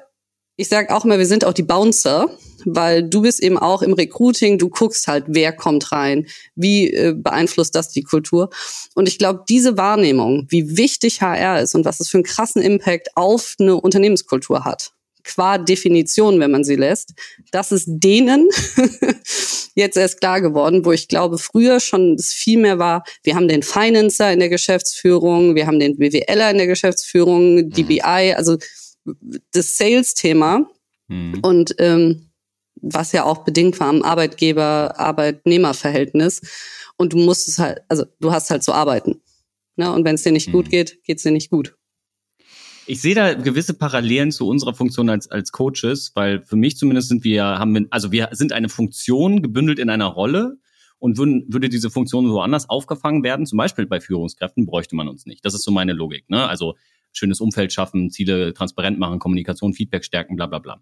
ich 0.56 0.68
sage 0.68 0.96
auch 0.96 1.06
immer, 1.06 1.20
wir 1.20 1.28
sind 1.28 1.46
auch 1.46 1.54
die 1.54 1.62
Bouncer, 1.62 2.28
weil 2.66 3.08
du 3.08 3.22
bist 3.22 3.40
eben 3.40 3.60
auch 3.60 3.84
im 3.84 3.94
Recruiting, 3.94 4.58
du 4.58 4.70
guckst 4.70 5.08
halt, 5.08 5.26
wer 5.28 5.54
kommt 5.54 5.92
rein, 5.92 6.26
wie 6.56 6.92
äh, 6.92 7.14
beeinflusst 7.16 7.76
das 7.76 7.90
die 7.90 8.02
Kultur. 8.02 8.50
Und 8.96 9.08
ich 9.08 9.20
glaube, 9.20 9.44
diese 9.48 9.78
Wahrnehmung, 9.78 10.48
wie 10.50 10.76
wichtig 10.76 11.22
HR 11.22 11.62
ist 11.62 11.76
und 11.76 11.86
was 11.86 12.00
es 12.00 12.10
für 12.10 12.18
einen 12.18 12.24
krassen 12.24 12.64
Impact 12.64 13.10
auf 13.16 13.54
eine 13.60 13.76
Unternehmenskultur 13.76 14.66
hat, 14.66 14.94
qua 15.28 15.58
Definition, 15.58 16.40
wenn 16.40 16.52
man 16.52 16.64
sie 16.64 16.76
lässt, 16.76 17.14
das 17.52 17.72
ist 17.72 17.86
denen 17.88 18.50
jetzt 19.76 19.98
erst 19.98 20.20
klar 20.20 20.42
geworden, 20.42 20.86
wo 20.86 20.92
ich 20.92 21.08
glaube, 21.08 21.38
früher 21.38 21.80
schon 21.80 22.16
es 22.16 22.34
viel 22.34 22.60
mehr 22.60 22.80
war, 22.80 23.04
wir 23.24 23.36
haben 23.36 23.48
den 23.48 23.64
Financer 23.64 24.34
in 24.34 24.40
der 24.40 24.50
Geschäftsführung, 24.50 25.56
wir 25.56 25.68
haben 25.68 25.80
den 25.80 25.98
BWLer 25.98 26.52
in 26.52 26.58
der 26.58 26.68
Geschäftsführung, 26.68 27.70
die 27.70 27.84
mhm. 27.84 27.88
BI, 27.88 28.34
also 28.36 28.58
das 29.52 29.78
Sales-Thema. 29.78 30.70
Mhm. 31.08 31.40
Und 31.42 31.76
ähm, 31.80 32.28
was 32.82 33.12
ja 33.12 33.24
auch 33.24 33.44
bedingt 33.44 33.80
war 33.80 33.90
am 33.90 34.04
Arbeitgeber-Arbeitnehmer-Verhältnis. 34.04 36.42
Und 36.98 37.14
du 37.14 37.18
musst 37.18 37.48
es 37.48 37.58
halt, 37.60 37.82
also 37.88 38.06
du 38.20 38.32
hast 38.32 38.50
halt 38.50 38.64
zu 38.64 38.74
arbeiten. 38.74 39.22
Ne? 39.76 39.92
Und 39.92 40.06
wenn 40.06 40.16
es 40.16 40.24
dir 40.24 40.32
nicht 40.32 40.48
mhm. 40.50 40.54
gut 40.54 40.70
geht, 40.70 41.04
geht 41.04 41.18
es 41.18 41.24
dir 41.24 41.32
nicht 41.32 41.50
gut. 41.50 41.76
Ich 42.89 43.01
sehe 43.01 43.16
da 43.16 43.33
gewisse 43.33 43.73
Parallelen 43.73 44.31
zu 44.31 44.47
unserer 44.47 44.73
Funktion 44.73 45.09
als, 45.09 45.30
als 45.30 45.52
Coaches, 45.52 46.14
weil 46.16 46.42
für 46.45 46.56
mich 46.56 46.78
zumindest 46.78 47.09
sind 47.09 47.26
wir, 47.26 47.44
haben 47.44 47.73
wir, 47.76 47.85
also 47.90 48.14
wir 48.14 48.30
sind 48.31 48.54
eine 48.54 48.69
Funktion 48.69 49.42
gebündelt 49.42 49.78
in 49.78 49.90
einer 49.90 50.06
Rolle 50.06 50.57
und 50.97 51.18
würden, 51.18 51.45
würde 51.50 51.68
diese 51.68 51.90
Funktion 51.90 52.30
woanders 52.30 52.69
aufgefangen 52.69 53.23
werden, 53.23 53.45
zum 53.45 53.57
Beispiel 53.57 53.85
bei 53.88 54.00
Führungskräften, 54.00 54.66
bräuchte 54.66 54.95
man 54.95 55.09
uns 55.09 55.26
nicht. 55.26 55.44
Das 55.44 55.54
ist 55.54 55.64
so 55.64 55.71
meine 55.71 55.92
Logik. 55.92 56.30
Ne? 56.30 56.47
Also 56.47 56.76
schönes 57.12 57.42
Umfeld 57.42 57.73
schaffen, 57.73 58.09
Ziele 58.09 58.54
transparent 58.54 58.97
machen, 59.00 59.19
Kommunikation, 59.19 59.73
Feedback 59.73 60.06
stärken, 60.06 60.38
bla 60.38 60.45
bla 60.45 60.59
bla. 60.59 60.81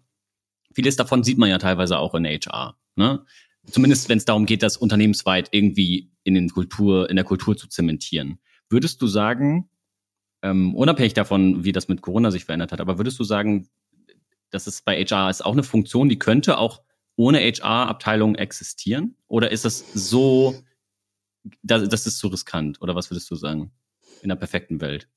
Vieles 0.74 0.94
davon 0.94 1.24
sieht 1.24 1.38
man 1.38 1.50
ja 1.50 1.58
teilweise 1.58 1.98
auch 1.98 2.14
in 2.14 2.24
HR. 2.24 2.76
Ne? 2.94 3.24
Zumindest 3.68 4.08
wenn 4.08 4.18
es 4.18 4.24
darum 4.24 4.46
geht, 4.46 4.62
das 4.62 4.76
unternehmensweit 4.76 5.48
irgendwie 5.50 6.10
in, 6.22 6.34
den 6.34 6.50
Kultur, 6.50 7.10
in 7.10 7.16
der 7.16 7.24
Kultur 7.24 7.56
zu 7.56 7.68
zementieren. 7.68 8.38
Würdest 8.68 9.02
du 9.02 9.08
sagen, 9.08 9.68
ähm, 10.46 10.74
unabhängig 10.74 11.14
davon, 11.14 11.64
wie 11.64 11.72
das 11.72 11.88
mit 11.88 12.02
Corona 12.02 12.30
sich 12.30 12.44
verändert 12.44 12.72
hat, 12.72 12.80
aber 12.80 12.98
würdest 12.98 13.18
du 13.18 13.24
sagen, 13.24 13.68
dass 14.50 14.66
es 14.66 14.80
bei 14.80 15.04
HR 15.04 15.28
ist 15.28 15.44
auch 15.44 15.52
eine 15.52 15.64
Funktion, 15.64 16.08
die 16.08 16.18
könnte 16.18 16.58
auch 16.58 16.82
ohne 17.16 17.40
HR-Abteilung 17.40 18.36
existieren? 18.36 19.16
Oder 19.26 19.50
ist 19.50 19.64
das 19.64 19.84
so, 19.94 20.54
das, 21.62 21.88
das 21.88 22.06
ist 22.06 22.18
zu 22.18 22.28
riskant? 22.28 22.80
Oder 22.80 22.94
was 22.94 23.10
würdest 23.10 23.30
du 23.30 23.34
sagen? 23.34 23.72
In 24.22 24.28
der 24.28 24.36
perfekten 24.36 24.80
Welt? 24.80 25.08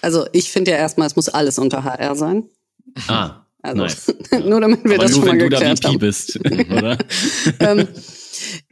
Also 0.00 0.26
ich 0.32 0.50
finde 0.50 0.70
ja 0.70 0.78
erstmal, 0.78 1.06
es 1.06 1.16
muss 1.16 1.28
alles 1.28 1.58
unter 1.58 1.84
HR 1.84 2.16
sein. 2.16 2.48
Ah, 3.08 3.44
also, 3.62 3.82
nice. 3.82 4.14
nur 4.44 4.60
damit 4.60 4.84
wir 4.84 4.94
Aber 4.94 5.04
das 5.04 5.12
nur, 5.12 5.26
schon 5.26 5.36
mal 5.36 5.48
geklärt 5.48 5.84
haben. 5.84 5.98
bist, 5.98 6.38
oder? 6.70 6.98
ähm, 7.60 7.88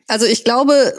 also 0.07 0.26
ich 0.26 0.45
glaube, 0.45 0.95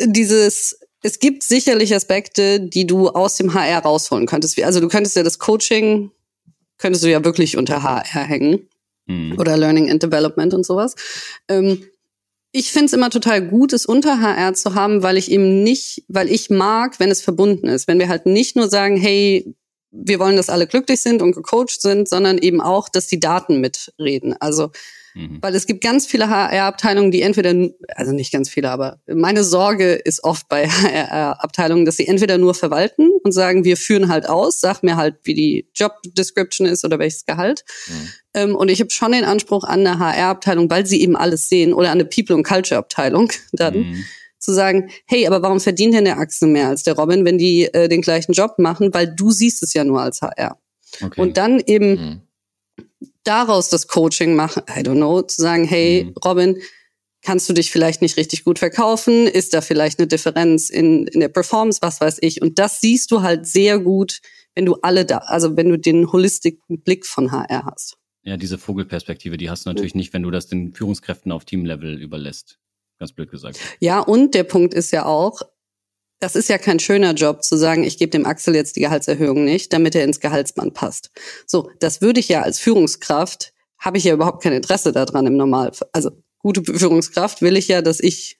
dieses 0.00 0.78
es 1.06 1.20
gibt 1.20 1.44
sicherlich 1.44 1.94
Aspekte, 1.94 2.58
die 2.58 2.84
du 2.84 3.08
aus 3.08 3.36
dem 3.36 3.54
HR 3.54 3.78
rausholen 3.78 4.26
könntest. 4.26 4.60
Also 4.60 4.80
du 4.80 4.88
könntest 4.88 5.14
ja 5.14 5.22
das 5.22 5.38
Coaching, 5.38 6.10
könntest 6.78 7.04
du 7.04 7.10
ja 7.10 7.24
wirklich 7.24 7.56
unter 7.56 7.84
HR 7.84 8.24
hängen. 8.24 8.68
Mhm. 9.06 9.38
Oder 9.38 9.56
Learning 9.56 9.88
and 9.88 10.02
Development 10.02 10.52
und 10.52 10.66
sowas. 10.66 10.96
Ähm, 11.46 11.84
ich 12.50 12.72
finde 12.72 12.86
es 12.86 12.92
immer 12.92 13.10
total 13.10 13.40
gut, 13.46 13.72
es 13.72 13.86
unter 13.86 14.20
HR 14.20 14.54
zu 14.54 14.74
haben, 14.74 15.04
weil 15.04 15.16
ich 15.16 15.30
eben 15.30 15.62
nicht, 15.62 16.02
weil 16.08 16.28
ich 16.28 16.50
mag, 16.50 16.98
wenn 16.98 17.10
es 17.12 17.22
verbunden 17.22 17.68
ist. 17.68 17.86
Wenn 17.86 18.00
wir 18.00 18.08
halt 18.08 18.26
nicht 18.26 18.56
nur 18.56 18.68
sagen, 18.68 18.96
hey, 18.96 19.54
wir 20.04 20.18
wollen, 20.18 20.36
dass 20.36 20.48
alle 20.48 20.66
glücklich 20.66 21.00
sind 21.00 21.22
und 21.22 21.32
gecoacht 21.32 21.80
sind, 21.80 22.08
sondern 22.08 22.38
eben 22.38 22.60
auch, 22.60 22.88
dass 22.88 23.06
die 23.06 23.20
Daten 23.20 23.60
mitreden. 23.60 24.34
Also 24.38 24.70
Mhm. 25.16 25.38
Weil 25.40 25.54
es 25.54 25.66
gibt 25.66 25.82
ganz 25.82 26.06
viele 26.06 26.28
HR-Abteilungen, 26.28 27.10
die 27.10 27.22
entweder, 27.22 27.54
also 27.94 28.12
nicht 28.12 28.32
ganz 28.32 28.50
viele, 28.50 28.70
aber 28.70 29.00
meine 29.06 29.44
Sorge 29.44 29.94
ist 29.94 30.22
oft 30.22 30.46
bei 30.48 30.68
HR-Abteilungen, 30.68 31.86
dass 31.86 31.96
sie 31.96 32.06
entweder 32.06 32.36
nur 32.36 32.54
verwalten 32.54 33.10
und 33.24 33.32
sagen, 33.32 33.64
wir 33.64 33.78
führen 33.78 34.08
halt 34.08 34.28
aus, 34.28 34.60
sag 34.60 34.82
mir 34.82 34.96
halt, 34.96 35.16
wie 35.24 35.34
die 35.34 35.68
Job 35.74 35.92
Description 36.04 36.66
ist 36.66 36.84
oder 36.84 36.98
welches 36.98 37.24
Gehalt. 37.24 37.64
Mhm. 37.88 38.08
Ähm, 38.34 38.56
und 38.56 38.68
ich 38.70 38.80
habe 38.80 38.90
schon 38.90 39.12
den 39.12 39.24
Anspruch 39.24 39.64
an 39.64 39.86
eine 39.86 39.98
HR-Abteilung, 39.98 40.68
weil 40.68 40.84
sie 40.84 41.00
eben 41.00 41.16
alles 41.16 41.48
sehen, 41.48 41.72
oder 41.72 41.88
an 41.90 41.98
eine 41.98 42.04
People- 42.04 42.36
und 42.36 42.42
Culture-Abteilung 42.42 43.32
dann, 43.52 43.74
Mhm. 43.76 44.04
Zu 44.38 44.52
sagen, 44.52 44.90
hey, 45.06 45.26
aber 45.26 45.42
warum 45.42 45.60
verdient 45.60 45.94
denn 45.94 46.04
der 46.04 46.18
Axel 46.18 46.48
mehr 46.48 46.68
als 46.68 46.82
der 46.82 46.94
Robin, 46.94 47.24
wenn 47.24 47.38
die 47.38 47.64
äh, 47.72 47.88
den 47.88 48.02
gleichen 48.02 48.32
Job 48.32 48.58
machen? 48.58 48.92
Weil 48.94 49.14
du 49.14 49.30
siehst 49.30 49.62
es 49.62 49.74
ja 49.74 49.84
nur 49.84 50.00
als 50.00 50.22
HR. 50.22 50.58
Okay. 51.02 51.20
Und 51.20 51.36
dann 51.36 51.60
eben 51.60 51.90
Mhm. 51.90 52.20
daraus 53.24 53.68
das 53.68 53.88
Coaching 53.88 54.34
machen, 54.36 54.62
I 54.68 54.80
don't 54.80 54.96
know, 54.96 55.22
zu 55.22 55.42
sagen, 55.42 55.64
hey, 55.64 56.04
Mhm. 56.04 56.14
Robin, 56.24 56.58
kannst 57.22 57.48
du 57.48 57.52
dich 57.54 57.70
vielleicht 57.72 58.02
nicht 58.02 58.16
richtig 58.16 58.44
gut 58.44 58.58
verkaufen? 58.58 59.26
Ist 59.26 59.52
da 59.52 59.60
vielleicht 59.60 59.98
eine 59.98 60.06
Differenz 60.06 60.70
in, 60.70 61.06
in 61.08 61.20
der 61.20 61.28
Performance, 61.28 61.80
was 61.82 62.00
weiß 62.00 62.18
ich? 62.20 62.40
Und 62.40 62.58
das 62.58 62.80
siehst 62.80 63.10
du 63.10 63.22
halt 63.22 63.46
sehr 63.46 63.78
gut, 63.80 64.20
wenn 64.54 64.64
du 64.64 64.76
alle 64.82 65.04
da, 65.04 65.18
also 65.18 65.56
wenn 65.56 65.68
du 65.68 65.76
den 65.78 66.10
holistischen 66.12 66.80
Blick 66.82 67.04
von 67.04 67.32
HR 67.32 67.64
hast. 67.66 67.96
ja, 68.22 68.36
diese 68.36 68.58
Vogelperspektive, 68.58 69.36
die 69.36 69.50
hast 69.50 69.66
du 69.66 69.70
natürlich 69.70 69.94
nicht, 69.94 70.12
wenn 70.12 70.22
du 70.22 70.30
das 70.30 70.46
den 70.46 70.72
Führungskräften 70.74 71.30
auf 71.32 71.44
Teamlevel 71.44 72.00
überlässt. 72.00 72.58
Ganz 72.98 73.12
blöd 73.12 73.30
gesagt. 73.30 73.58
Ja, 73.80 74.00
und 74.00 74.34
der 74.34 74.44
Punkt 74.44 74.74
ist 74.74 74.90
ja 74.90 75.04
auch, 75.04 75.42
das 76.18 76.34
ist 76.34 76.48
ja 76.48 76.58
kein 76.58 76.78
schöner 76.80 77.12
Job 77.12 77.42
zu 77.42 77.56
sagen, 77.56 77.84
ich 77.84 77.98
gebe 77.98 78.10
dem 78.10 78.24
Axel 78.24 78.54
jetzt 78.54 78.76
die 78.76 78.80
Gehaltserhöhung 78.80 79.44
nicht, 79.44 79.72
damit 79.72 79.94
er 79.94 80.04
ins 80.04 80.20
Gehaltsband 80.20 80.72
passt. 80.72 81.10
So, 81.46 81.70
das 81.78 82.00
würde 82.00 82.20
ich 82.20 82.28
ja 82.28 82.42
als 82.42 82.58
Führungskraft, 82.58 83.52
habe 83.78 83.98
ich 83.98 84.04
ja 84.04 84.14
überhaupt 84.14 84.42
kein 84.42 84.54
Interesse 84.54 84.92
daran 84.92 85.26
im 85.26 85.36
Normalfall. 85.36 85.88
Also 85.92 86.10
gute 86.38 86.62
Führungskraft 86.64 87.42
will 87.42 87.56
ich 87.56 87.68
ja, 87.68 87.82
dass 87.82 88.00
ich 88.00 88.38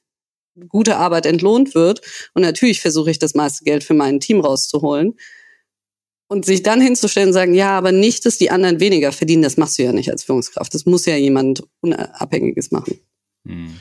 gute 0.68 0.96
Arbeit 0.96 1.26
entlohnt 1.26 1.74
wird. 1.74 2.00
Und 2.32 2.42
natürlich 2.42 2.80
versuche 2.80 3.10
ich 3.10 3.18
das 3.18 3.34
meiste 3.34 3.64
Geld 3.64 3.84
für 3.84 3.94
mein 3.94 4.20
Team 4.20 4.40
rauszuholen. 4.40 5.14
Und 6.28 6.44
sich 6.44 6.64
dann 6.64 6.80
hinzustellen 6.80 7.28
und 7.28 7.34
sagen, 7.34 7.54
ja, 7.54 7.78
aber 7.78 7.92
nicht, 7.92 8.26
dass 8.26 8.36
die 8.36 8.50
anderen 8.50 8.80
weniger 8.80 9.12
verdienen, 9.12 9.42
das 9.42 9.56
machst 9.56 9.78
du 9.78 9.84
ja 9.84 9.92
nicht 9.92 10.10
als 10.10 10.24
Führungskraft. 10.24 10.74
Das 10.74 10.84
muss 10.84 11.06
ja 11.06 11.14
jemand 11.14 11.62
Unabhängiges 11.82 12.72
machen. 12.72 12.98
Mhm. 13.44 13.76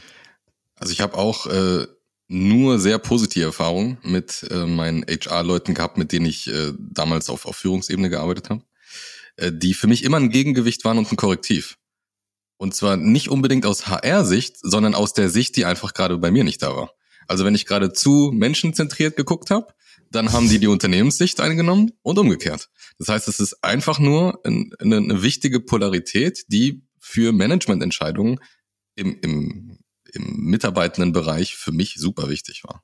Also 0.77 0.91
ich 0.91 1.01
habe 1.01 1.17
auch 1.17 1.48
äh, 1.48 1.88
nur 2.27 2.79
sehr 2.79 2.98
positive 3.00 3.46
Erfahrungen 3.46 3.98
mit 4.03 4.46
äh, 4.50 4.65
meinen 4.65 5.05
HR-Leuten 5.08 5.74
gehabt, 5.74 5.98
mit 5.98 6.12
denen 6.12 6.25
ich 6.25 6.48
äh, 6.48 6.74
damals 6.77 7.29
auf, 7.29 7.46
auf 7.46 7.55
Führungsebene 7.58 8.10
gearbeitet 8.10 8.50
habe, 8.50 8.63
äh, 9.38 9.51
die 9.53 9.74
für 9.74 9.88
mich 9.88 10.03
immer 10.03 10.17
ein 10.17 10.29
Gegengewicht 10.29 10.84
waren 10.86 10.98
und 10.98 11.12
ein 11.12 11.17
Korrektiv. 11.17 11.77
Und 12.58 12.74
zwar 12.74 12.98
nicht 12.98 13.29
unbedingt 13.29 13.65
aus 13.65 13.88
HR-Sicht, 13.88 14.58
sondern 14.62 14.96
aus 14.96 15.13
der 15.13 15.29
Sicht, 15.29 15.55
die 15.55 15.65
einfach 15.65 15.94
gerade 15.94 16.17
bei 16.17 16.32
mir 16.32 16.44
nicht 16.44 16.62
da 16.62 16.75
war. 16.75 16.91
Also 17.27 17.46
wenn 17.46 17.55
ich 17.55 17.65
gerade 17.65 17.91
zu 17.91 18.32
menschenzentriert 18.34 19.15
geguckt 19.15 19.50
habe, 19.50 19.74
dann 20.12 20.32
haben 20.32 20.48
die 20.50 20.60
die 20.60 20.67
Unternehmenssicht 20.67 21.39
eingenommen 21.41 21.91
und 22.01 22.17
umgekehrt. 22.17 22.70
Das 22.98 23.10
heißt, 23.10 23.27
es 23.27 23.39
ist 23.39 23.63
einfach 23.63 24.00
nur 24.00 24.39
ein, 24.46 24.72
eine, 24.79 24.98
eine 24.98 25.24
wichtige 25.24 25.60
Polarität, 25.60 26.46
die 26.48 26.84
für 27.00 27.34
Managemententscheidungen 27.34 28.39
im, 28.96 29.20
im, 29.22 29.75
im 30.16 30.36
mitarbeitenden 30.38 31.12
Bereich 31.14 31.56
für 31.56 31.72
mich 31.72 31.96
super 31.98 32.30
wichtig 32.30 32.64
war. 32.64 32.84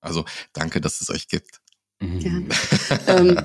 Also 0.00 0.24
danke, 0.52 0.80
dass 0.80 1.00
es 1.00 1.10
euch 1.10 1.28
gibt. 1.28 1.60
Mhm. 2.00 2.48
ähm, 3.06 3.40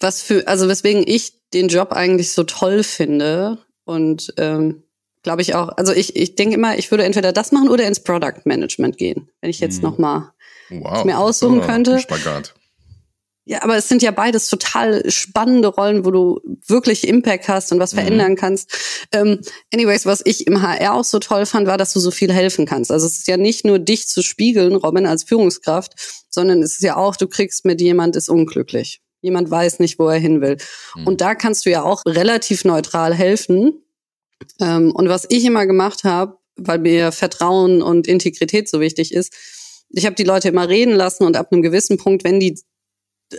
was 0.00 0.22
für, 0.22 0.46
also 0.46 0.68
weswegen 0.68 1.02
ich 1.06 1.32
den 1.52 1.68
Job 1.68 1.92
eigentlich 1.92 2.32
so 2.32 2.44
toll 2.44 2.82
finde 2.82 3.58
und 3.84 4.32
ähm, 4.36 4.82
glaube 5.22 5.42
ich 5.42 5.54
auch, 5.54 5.68
also 5.76 5.92
ich, 5.92 6.16
ich 6.16 6.34
denke 6.36 6.56
immer, 6.56 6.76
ich 6.78 6.90
würde 6.90 7.04
entweder 7.04 7.32
das 7.32 7.52
machen 7.52 7.68
oder 7.70 7.86
ins 7.86 8.00
Product 8.00 8.42
Management 8.44 8.98
gehen, 8.98 9.28
wenn 9.40 9.50
ich 9.50 9.60
jetzt 9.60 9.78
Mhm. 9.82 9.88
noch 9.88 9.98
mal 9.98 10.32
Wow. 10.70 11.04
mir 11.04 11.18
aussuchen 11.18 11.60
Ja, 11.60 11.66
könnte. 11.66 11.98
Spagat. 11.98 12.54
Ja, 13.46 13.62
aber 13.62 13.76
es 13.76 13.88
sind 13.88 14.00
ja 14.02 14.10
beides 14.10 14.48
total 14.48 15.10
spannende 15.10 15.68
Rollen, 15.68 16.06
wo 16.06 16.10
du 16.10 16.40
wirklich 16.66 17.06
Impact 17.06 17.46
hast 17.48 17.72
und 17.72 17.78
was 17.78 17.92
Mhm. 17.92 17.98
verändern 17.98 18.36
kannst. 18.36 18.72
Ähm, 19.12 19.40
anyways, 19.72 20.06
was 20.06 20.22
ich 20.24 20.46
im 20.46 20.62
HR 20.62 20.94
auch 20.94 21.04
so 21.04 21.18
toll 21.18 21.44
fand, 21.44 21.66
war, 21.66 21.76
dass 21.76 21.92
du 21.92 22.00
so 22.00 22.10
viel 22.10 22.32
helfen 22.32 22.64
kannst. 22.64 22.90
Also 22.90 23.06
es 23.06 23.18
ist 23.18 23.28
ja 23.28 23.36
nicht 23.36 23.66
nur 23.66 23.78
dich 23.78 24.08
zu 24.08 24.22
spiegeln, 24.22 24.74
Robin, 24.76 25.04
als 25.06 25.24
Führungskraft, 25.24 25.92
sondern 26.30 26.62
es 26.62 26.72
ist 26.74 26.82
ja 26.82 26.96
auch, 26.96 27.16
du 27.16 27.28
kriegst 27.28 27.66
mit, 27.66 27.82
jemand 27.82 28.16
ist 28.16 28.30
unglücklich. 28.30 29.02
Jemand 29.20 29.50
weiß 29.50 29.78
nicht, 29.78 29.98
wo 29.98 30.08
er 30.08 30.18
hin 30.18 30.40
will. 30.40 30.56
Mhm. 30.96 31.06
Und 31.06 31.20
da 31.20 31.34
kannst 31.34 31.66
du 31.66 31.70
ja 31.70 31.82
auch 31.82 32.02
relativ 32.06 32.64
neutral 32.64 33.12
helfen. 33.14 33.74
Ähm, 34.58 34.90
und 34.92 35.08
was 35.10 35.26
ich 35.28 35.44
immer 35.44 35.66
gemacht 35.66 36.04
habe, 36.04 36.38
weil 36.56 36.78
mir 36.78 37.12
Vertrauen 37.12 37.82
und 37.82 38.06
Integrität 38.06 38.68
so 38.70 38.80
wichtig 38.80 39.12
ist, 39.12 39.34
ich 39.90 40.06
habe 40.06 40.16
die 40.16 40.24
Leute 40.24 40.48
immer 40.48 40.68
reden 40.68 40.94
lassen 40.94 41.24
und 41.24 41.36
ab 41.36 41.48
einem 41.52 41.62
gewissen 41.62 41.98
Punkt, 41.98 42.24
wenn 42.24 42.40
die 42.40 42.58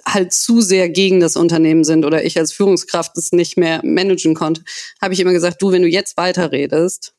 halt 0.05 0.33
zu 0.33 0.61
sehr 0.61 0.89
gegen 0.89 1.19
das 1.19 1.35
Unternehmen 1.35 1.83
sind 1.83 2.05
oder 2.05 2.25
ich 2.25 2.37
als 2.37 2.51
Führungskraft 2.51 3.17
es 3.17 3.31
nicht 3.31 3.57
mehr 3.57 3.81
managen 3.83 4.33
konnte, 4.33 4.63
habe 5.01 5.13
ich 5.13 5.19
immer 5.19 5.33
gesagt, 5.33 5.61
du, 5.61 5.71
wenn 5.71 5.83
du 5.83 5.87
jetzt 5.87 6.17
weiterredest, 6.17 7.13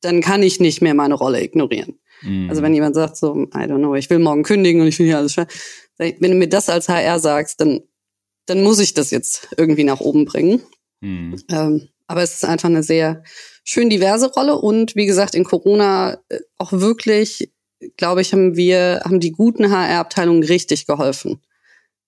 dann 0.00 0.20
kann 0.20 0.42
ich 0.42 0.60
nicht 0.60 0.82
mehr 0.82 0.94
meine 0.94 1.14
Rolle 1.14 1.42
ignorieren. 1.42 1.98
Mhm. 2.22 2.48
Also 2.48 2.62
wenn 2.62 2.74
jemand 2.74 2.94
sagt 2.94 3.16
so, 3.16 3.34
I 3.34 3.64
don't 3.64 3.78
know, 3.78 3.94
ich 3.94 4.10
will 4.10 4.18
morgen 4.18 4.42
kündigen 4.42 4.80
und 4.80 4.88
ich 4.88 4.98
will 4.98 5.06
hier 5.06 5.18
alles 5.18 5.36
ich, 5.36 6.16
wenn 6.20 6.30
du 6.30 6.36
mir 6.36 6.48
das 6.48 6.68
als 6.68 6.88
HR 6.88 7.18
sagst, 7.18 7.60
dann, 7.60 7.80
dann 8.46 8.62
muss 8.62 8.80
ich 8.80 8.94
das 8.94 9.10
jetzt 9.10 9.48
irgendwie 9.56 9.84
nach 9.84 10.00
oben 10.00 10.24
bringen. 10.24 10.62
Mhm. 11.00 11.42
Ähm, 11.50 11.88
aber 12.06 12.22
es 12.22 12.34
ist 12.34 12.44
einfach 12.44 12.68
eine 12.68 12.82
sehr 12.82 13.22
schön 13.64 13.88
diverse 13.88 14.30
Rolle 14.32 14.56
und 14.56 14.96
wie 14.96 15.06
gesagt, 15.06 15.34
in 15.34 15.44
Corona 15.44 16.18
äh, 16.28 16.40
auch 16.58 16.72
wirklich, 16.72 17.52
glaube 17.96 18.20
ich, 18.20 18.32
haben 18.32 18.56
wir, 18.56 19.02
haben 19.04 19.20
die 19.20 19.32
guten 19.32 19.70
HR-Abteilungen 19.70 20.42
richtig 20.42 20.86
geholfen. 20.86 21.40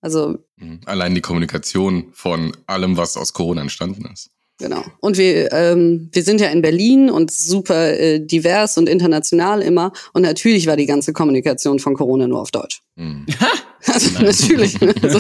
Also 0.05 0.39
Mhm. 0.57 0.81
Allein 0.87 1.15
die 1.17 1.21
Kommunikation 1.21 2.07
von 2.13 2.57
allem, 2.67 2.97
was 2.97 3.17
aus 3.17 3.33
Corona 3.33 3.61
entstanden 3.63 4.09
ist. 4.13 4.31
Genau. 4.59 4.85
Und 5.01 5.19
wir, 5.19 5.51
ähm, 5.53 6.11
wir 6.13 6.23
sind 6.23 6.41
ja 6.41 6.47
in 6.49 6.63
Berlin 6.63 7.11
und 7.11 7.33
super 7.33 7.99
äh, 7.99 8.21
divers 8.25 8.79
und 8.79 8.89
international 8.89 9.63
immer. 9.63 9.93
Und 10.13 10.23
natürlich 10.23 10.69
war 10.69 10.77
die 10.77 10.87
ganze 10.87 11.13
Kommunikation 11.13 11.81
von 11.81 11.95
Corona 11.95 12.29
nur 12.29 12.41
auf 12.41 12.51
Deutsch. 12.53 12.83
Mhm. 12.97 13.27
Also 13.87 14.23
natürlich. 14.23 14.81
ne? 14.81 14.95
Also, 15.03 15.19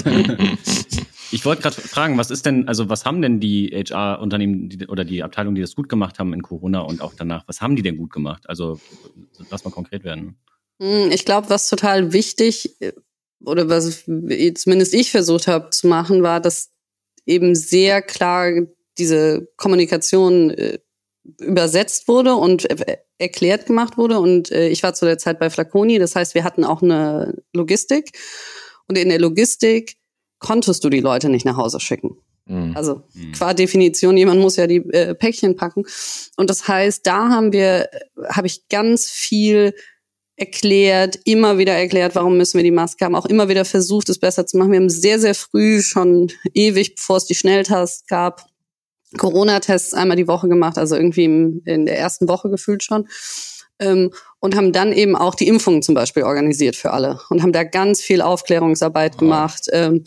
Ich 1.33 1.45
wollte 1.45 1.62
gerade 1.62 1.81
fragen, 1.81 2.17
was 2.17 2.31
ist 2.31 2.47
denn, 2.47 2.67
also 2.69 2.88
was 2.88 3.05
haben 3.05 3.21
denn 3.21 3.38
die 3.41 3.69
HR-Unternehmen 3.75 4.71
oder 4.88 5.05
die 5.05 5.23
Abteilungen, 5.23 5.57
die 5.57 5.61
das 5.61 5.75
gut 5.75 5.88
gemacht 5.88 6.19
haben 6.19 6.33
in 6.33 6.43
Corona 6.43 6.81
und 6.81 7.03
auch 7.03 7.12
danach, 7.17 7.43
was 7.49 7.61
haben 7.61 7.75
die 7.76 7.83
denn 7.83 7.97
gut 7.97 8.12
gemacht? 8.12 8.49
Also 8.49 8.79
lass 9.50 9.64
mal 9.64 9.71
konkret 9.73 10.05
werden. 10.05 10.37
Hm, 10.81 11.11
Ich 11.12 11.25
glaube, 11.25 11.50
was 11.50 11.69
total 11.69 12.12
wichtig 12.12 12.76
äh, 12.81 12.93
oder 13.45 13.69
was 13.69 14.05
zumindest 14.05 14.95
ich 14.95 15.11
versucht 15.11 15.47
habe 15.47 15.71
zu 15.71 15.87
machen, 15.87 16.23
war, 16.23 16.41
dass 16.41 16.71
eben 17.27 17.55
sehr 17.55 18.03
klar 18.03 18.51
diese 18.99 19.49
Kommunikation 19.57 20.51
äh, 20.51 20.79
übersetzt 21.41 22.09
wurde 22.09 22.35
und 22.35 22.69
äh, 22.71 22.99
erklärt 23.19 23.67
gemacht 23.67 23.97
wurde. 23.97 24.19
Und 24.21 24.51
äh, 24.51 24.69
ich 24.69 24.83
war 24.83 24.95
zu 24.95 25.05
der 25.05 25.19
Zeit 25.19 25.39
bei 25.39 25.51
Flaconi, 25.51 25.99
das 25.99 26.15
heißt, 26.15 26.35
wir 26.35 26.45
hatten 26.45 26.65
auch 26.65 26.83
eine 26.83 27.43
Logistik. 27.53 28.13
Und 28.89 28.99
in 28.99 29.09
der 29.09 29.19
Logistik 29.19 29.97
konntest 30.39 30.85
du 30.85 30.91
die 30.91 31.01
Leute 31.01 31.29
nicht 31.29 31.47
nach 31.47 31.57
Hause 31.57 31.81
schicken. 31.81 32.19
Mhm. 32.47 32.77
Also 32.77 33.03
qua 33.33 33.55
Definition, 33.55 34.17
jemand 34.17 34.41
muss 34.41 34.57
ja 34.57 34.67
die 34.67 34.85
äh, 34.91 35.15
Päckchen 35.15 35.57
packen. 35.57 35.85
Und 36.37 36.51
das 36.51 36.69
heißt, 36.69 37.07
da 37.07 37.31
haben 37.31 37.53
wir, 37.53 37.89
habe 38.29 38.47
ich 38.47 38.69
ganz 38.69 39.07
viel 39.11 39.75
erklärt, 40.37 41.19
immer 41.25 41.59
wieder 41.59 41.75
erklärt, 41.75 42.14
warum 42.14 42.37
müssen 42.37 42.59
wir 42.59 42.64
die 42.64 42.71
Maske 42.71 43.05
haben, 43.05 43.14
auch 43.14 43.26
immer 43.26 43.49
wieder 43.49 43.64
versucht, 43.64 44.09
es 44.09 44.19
besser 44.19 44.47
zu 44.47 44.57
machen. 44.57 44.73
Wir 44.73 44.81
haben 44.81 44.91
sehr, 44.91 45.19
sehr 45.21 45.35
früh, 45.35 45.81
schon 45.81 46.33
ewig, 46.55 46.97
bevor 46.97 47.19
es 47.19 47.26
die 47.26 47.37
Schnelltests 47.37 48.07
gab, 48.09 48.47
Corona-Tests 49.17 49.95
einmal 49.95 50.17
die 50.17 50.26
Woche 50.26 50.49
gemacht, 50.49 50.76
also 50.76 50.97
irgendwie 50.97 51.25
im, 51.25 51.62
in 51.67 51.87
der 51.87 51.99
ersten 51.99 52.29
Woche 52.29 52.50
gefühlt 52.50 52.83
schon. 52.83 53.09
Ähm, 53.79 54.12
und 54.41 54.57
haben 54.57 54.73
dann 54.73 54.93
eben 54.93 55.17
auch 55.17 55.35
die 55.35 55.49
Impfungen 55.49 55.83
zum 55.83 55.95
Beispiel 55.95 56.23
organisiert 56.23 56.76
für 56.76 56.93
alle 56.93 57.21
und 57.31 57.43
haben 57.43 57.53
da 57.53 57.64
ganz 57.64 58.00
viel 58.00 58.21
Aufklärungsarbeit 58.21 59.19
gemacht. 59.19 59.67
Ähm, 59.73 60.05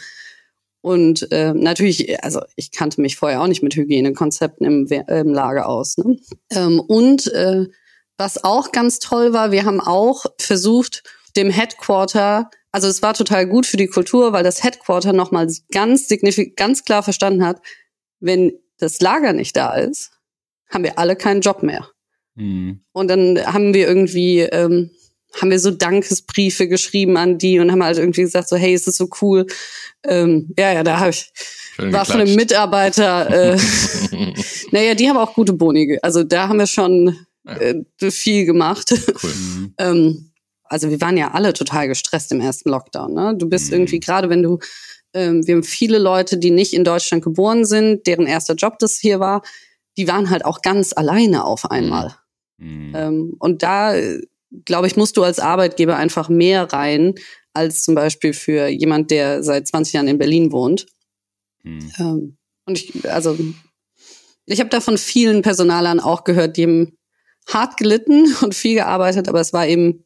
und 0.81 1.29
äh, 1.31 1.53
natürlich, 1.53 2.24
also 2.24 2.41
ich 2.55 2.72
kannte 2.72 3.01
mich 3.01 3.17
vorher 3.17 3.41
auch 3.41 3.48
nicht 3.48 3.63
mit 3.63 3.75
Hygienekonzepten 3.75 4.65
im, 4.65 4.88
im 4.88 5.34
Lager 5.34 5.67
aus. 5.67 5.98
Ne? 5.98 6.17
Ähm, 6.51 6.79
und 6.79 7.27
äh, 7.34 7.65
was 8.17 8.43
auch 8.43 8.71
ganz 8.71 9.00
toll 9.00 9.33
war, 9.33 9.51
wir 9.51 9.65
haben 9.65 9.79
auch 9.79 10.25
versucht, 10.39 11.03
dem 11.36 11.50
Headquarter, 11.50 12.50
also 12.71 12.88
es 12.88 13.01
war 13.01 13.13
total 13.13 13.47
gut 13.47 13.65
für 13.65 13.77
die 13.77 13.88
Kultur, 13.88 14.33
weil 14.33 14.43
das 14.43 14.63
Headquarter 14.63 15.13
nochmal 15.13 15.47
ganz 15.71 16.07
signifikant, 16.07 16.57
ganz 16.57 16.83
klar 16.83 17.03
verstanden 17.03 17.45
hat, 17.45 17.62
wenn 18.19 18.53
das 18.79 19.00
Lager 19.01 19.33
nicht 19.33 19.55
da 19.55 19.75
ist, 19.75 20.12
haben 20.69 20.83
wir 20.83 21.00
alle 21.00 21.15
keinen 21.15 21.41
Job 21.41 21.63
mehr. 21.63 21.88
Mhm. 22.36 22.81
Und 22.91 23.07
dann 23.07 23.39
haben 23.45 23.74
wir 23.74 23.88
irgendwie, 23.88 24.39
ähm, 24.39 24.91
haben 25.39 25.51
wir 25.51 25.59
so 25.59 25.71
Dankesbriefe 25.71 26.67
geschrieben 26.67 27.17
an 27.17 27.38
die 27.38 27.59
und 27.59 27.71
haben 27.71 27.83
halt 27.83 27.97
irgendwie 27.97 28.21
gesagt, 28.21 28.50
so, 28.50 28.55
hey, 28.55 28.74
es 28.74 28.88
ist 28.88 28.97
so 28.97 29.09
cool. 29.21 29.45
Ähm, 30.03 30.53
ja, 30.57 30.74
ja, 30.74 30.83
da 30.83 31.00
habe 31.00 31.09
ich, 31.12 31.31
Schön 31.75 31.93
war 31.93 32.05
von 32.05 32.15
einem 32.15 32.27
geklatscht. 32.27 32.51
Mitarbeiter. 32.51 33.53
Äh, 33.53 33.57
naja, 34.71 34.95
die 34.95 35.09
haben 35.09 35.17
auch 35.17 35.33
gute 35.33 35.53
Boni. 35.53 36.00
Also 36.01 36.24
da 36.24 36.47
haben 36.47 36.59
wir 36.59 36.67
schon 36.67 37.27
äh, 37.48 38.12
viel 38.12 38.46
gemacht. 38.46 38.94
Cool. 39.24 39.34
ähm, 39.77 40.32
also 40.63 40.89
wir 40.89 41.00
waren 41.01 41.18
ja 41.18 41.32
alle 41.32 41.54
total 41.54 41.88
gestresst 41.88 42.32
im 42.32 42.42
ersten 42.42 42.70
Lockdown. 42.70 43.13
Ne? 43.13 43.36
Du 43.38 43.48
bist 43.48 43.68
Mhm. 43.68 43.74
irgendwie, 43.77 44.00
gerade 44.00 44.30
wenn 44.30 44.44
du, 44.44 44.60
ähm, 45.13 45.46
wir 45.48 45.56
haben 45.56 45.63
viele 45.63 45.98
Leute, 45.98 46.38
die 46.38 46.51
nicht 46.51 46.74
in 46.74 46.84
Deutschland 46.84 47.24
geboren 47.24 47.66
sind, 47.66 48.06
deren 48.06 48.27
erster 48.27 48.54
Job 48.56 48.77
das 48.80 48.98
hier 48.98 49.20
war, 49.20 49.42
die 49.98 50.08
waren 50.08 50.30
halt 50.30 50.46
auch 50.46 50.62
ganz 50.62 50.94
alleine 50.94 51.46
auf 51.46 51.72
einmal. 51.72 52.16
Mhm. 52.58 52.94
Ähm, 52.96 53.36
und 53.39 53.63
da, 53.63 53.96
glaube 54.66 54.88
ich, 54.88 54.96
musst 54.96 55.18
du 55.18 55.24
als 55.24 55.39
Arbeitgeber 55.39 55.96
einfach 55.96 56.30
mehr 56.30 56.72
rein, 56.74 57.16
als 57.54 57.84
zum 57.84 57.96
Beispiel 57.96 58.34
für 58.34 58.68
jemand, 58.68 59.10
der 59.10 59.44
seit 59.44 59.68
20 59.68 59.94
Jahren 59.94 60.08
in 60.08 60.18
Berlin 60.20 60.51
wohnt. 60.51 60.86
Mhm. 61.63 61.92
Ähm, 61.98 62.38
und 62.66 62.77
ich, 62.77 63.10
also, 63.10 63.38
ich 64.46 64.60
habe 64.60 64.70
da 64.70 64.82
von 64.82 64.98
vielen 64.98 65.42
Personalern 65.42 66.00
auch 66.00 66.24
gehört, 66.24 66.58
die 66.58 66.63
haben 66.63 66.98
hart 67.48 67.77
gelitten 67.77 68.34
und 68.42 68.56
viel 68.56 68.75
gearbeitet, 68.75 69.27
aber 69.27 69.42
es 69.42 69.54
war 69.54 69.68
eben 69.68 70.04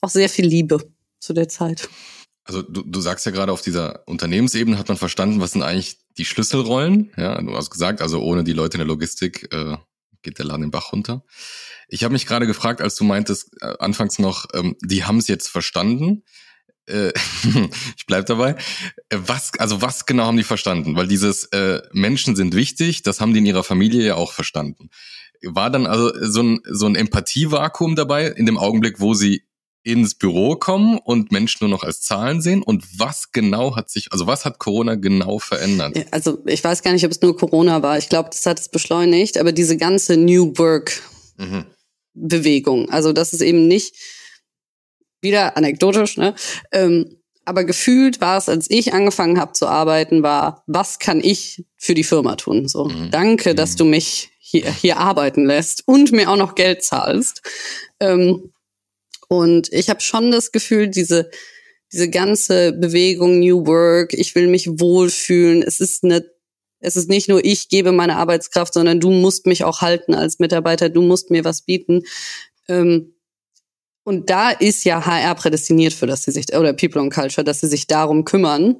auch 0.00 0.10
sehr 0.10 0.28
viel 0.28 0.46
Liebe 0.46 0.78
zu 1.20 1.32
der 1.32 1.48
Zeit. 1.48 1.88
Also 2.44 2.62
du, 2.62 2.82
du 2.82 3.00
sagst 3.00 3.26
ja 3.26 3.32
gerade, 3.32 3.50
auf 3.50 3.62
dieser 3.62 4.06
Unternehmensebene 4.06 4.78
hat 4.78 4.88
man 4.88 4.96
verstanden, 4.96 5.40
was 5.40 5.52
sind 5.52 5.62
eigentlich 5.62 5.98
die 6.16 6.24
Schlüsselrollen. 6.24 7.10
Ja, 7.16 7.40
du 7.42 7.56
hast 7.56 7.70
gesagt, 7.70 8.00
also 8.00 8.22
ohne 8.22 8.44
die 8.44 8.52
Leute 8.52 8.76
in 8.76 8.78
der 8.78 8.86
Logistik 8.86 9.52
äh, 9.52 9.76
geht 10.22 10.38
der 10.38 10.44
Laden 10.44 10.62
den 10.62 10.70
Bach 10.70 10.92
runter. 10.92 11.24
Ich 11.88 12.04
habe 12.04 12.12
mich 12.12 12.26
gerade 12.26 12.46
gefragt, 12.46 12.80
als 12.80 12.94
du 12.94 13.04
meintest, 13.04 13.50
äh, 13.60 13.74
anfangs 13.78 14.18
noch, 14.18 14.46
ähm, 14.54 14.76
die 14.80 15.04
haben 15.04 15.18
es 15.18 15.28
jetzt 15.28 15.48
verstanden. 15.48 16.22
Äh, 16.86 17.12
ich 17.96 18.06
bleib 18.06 18.26
dabei. 18.26 18.56
Äh, 19.08 19.18
Was, 19.18 19.52
also 19.58 19.82
was 19.82 20.06
genau 20.06 20.26
haben 20.26 20.36
die 20.36 20.44
verstanden? 20.44 20.96
Weil 20.96 21.08
dieses 21.08 21.44
äh, 21.46 21.82
Menschen 21.92 22.36
sind 22.36 22.54
wichtig, 22.54 23.02
das 23.02 23.20
haben 23.20 23.32
die 23.32 23.40
in 23.40 23.46
ihrer 23.46 23.64
Familie 23.64 24.06
ja 24.06 24.14
auch 24.14 24.32
verstanden. 24.32 24.90
War 25.42 25.70
dann 25.70 25.86
also 25.86 26.10
so 26.22 26.42
ein, 26.42 26.60
so 26.70 26.86
ein 26.86 26.94
Empathievakuum 26.94 27.96
dabei 27.96 28.28
in 28.28 28.46
dem 28.46 28.58
Augenblick, 28.58 29.00
wo 29.00 29.14
sie 29.14 29.42
ins 29.82 30.16
Büro 30.16 30.56
kommen 30.56 30.98
und 30.98 31.30
Menschen 31.30 31.58
nur 31.60 31.70
noch 31.70 31.84
als 31.84 32.00
Zahlen 32.00 32.40
sehen? 32.42 32.62
Und 32.62 32.84
was 32.98 33.30
genau 33.30 33.76
hat 33.76 33.88
sich, 33.88 34.10
also 34.12 34.26
was 34.26 34.44
hat 34.44 34.58
Corona 34.58 34.96
genau 34.96 35.38
verändert? 35.38 35.96
Ja, 35.96 36.04
Also 36.10 36.38
ich 36.46 36.64
weiß 36.64 36.82
gar 36.82 36.92
nicht, 36.92 37.04
ob 37.04 37.12
es 37.12 37.20
nur 37.20 37.36
Corona 37.36 37.82
war. 37.82 37.96
Ich 37.96 38.08
glaube, 38.08 38.30
das 38.30 38.44
hat 38.46 38.58
es 38.58 38.68
beschleunigt, 38.68 39.38
aber 39.38 39.52
diese 39.52 39.76
ganze 39.76 40.16
New 40.16 40.52
Work 40.58 41.00
Mhm. 41.38 41.66
Bewegung. 42.14 42.88
Also 42.90 43.12
das 43.12 43.32
ist 43.34 43.42
eben 43.42 43.68
nicht 43.68 43.94
wieder 45.20 45.56
anekdotisch, 45.56 46.16
ne? 46.16 46.34
Ähm, 46.72 47.18
aber 47.44 47.62
gefühlt 47.64 48.20
war 48.20 48.38
es, 48.38 48.48
als 48.48 48.68
ich 48.70 48.92
angefangen 48.92 49.38
habe 49.38 49.52
zu 49.52 49.68
arbeiten, 49.68 50.22
war, 50.22 50.64
was 50.66 50.98
kann 50.98 51.20
ich 51.22 51.64
für 51.76 51.94
die 51.94 52.02
Firma 52.04 52.34
tun? 52.36 52.66
So, 52.68 52.86
Mhm. 52.86 53.10
danke, 53.12 53.54
dass 53.54 53.76
du 53.76 53.84
mich 53.84 54.30
hier, 54.48 54.72
hier 54.72 54.98
arbeiten 54.98 55.44
lässt 55.44 55.82
und 55.86 56.12
mir 56.12 56.30
auch 56.30 56.36
noch 56.36 56.54
Geld 56.54 56.84
zahlst. 56.84 57.42
Ähm, 57.98 58.52
und 59.28 59.72
ich 59.72 59.90
habe 59.90 60.00
schon 60.00 60.30
das 60.30 60.52
Gefühl, 60.52 60.88
diese 60.88 61.30
diese 61.92 62.10
ganze 62.10 62.72
Bewegung 62.72 63.38
New 63.38 63.66
Work, 63.66 64.12
ich 64.12 64.34
will 64.34 64.48
mich 64.48 64.68
wohlfühlen. 64.80 65.62
Es 65.62 65.80
ist 65.80 66.04
eine 66.04 66.24
es 66.80 66.96
ist 66.96 67.08
nicht 67.08 67.28
nur 67.28 67.44
ich 67.44 67.68
gebe 67.68 67.90
meine 67.90 68.16
Arbeitskraft, 68.16 68.74
sondern 68.74 69.00
du 69.00 69.10
musst 69.10 69.46
mich 69.46 69.64
auch 69.64 69.80
halten 69.80 70.14
als 70.14 70.38
Mitarbeiter, 70.38 70.88
du 70.88 71.02
musst 71.02 71.30
mir 71.30 71.44
was 71.44 71.62
bieten. 71.62 72.02
Ähm, 72.68 73.14
und 74.04 74.30
da 74.30 74.50
ist 74.50 74.84
ja 74.84 75.04
HR 75.04 75.34
prädestiniert 75.34 75.92
für, 75.92 76.06
dass 76.06 76.22
sie 76.22 76.30
sich, 76.30 76.54
oder 76.54 76.72
People 76.74 77.00
and 77.00 77.12
Culture, 77.12 77.44
dass 77.44 77.60
sie 77.60 77.66
sich 77.66 77.88
darum 77.88 78.24
kümmern, 78.24 78.76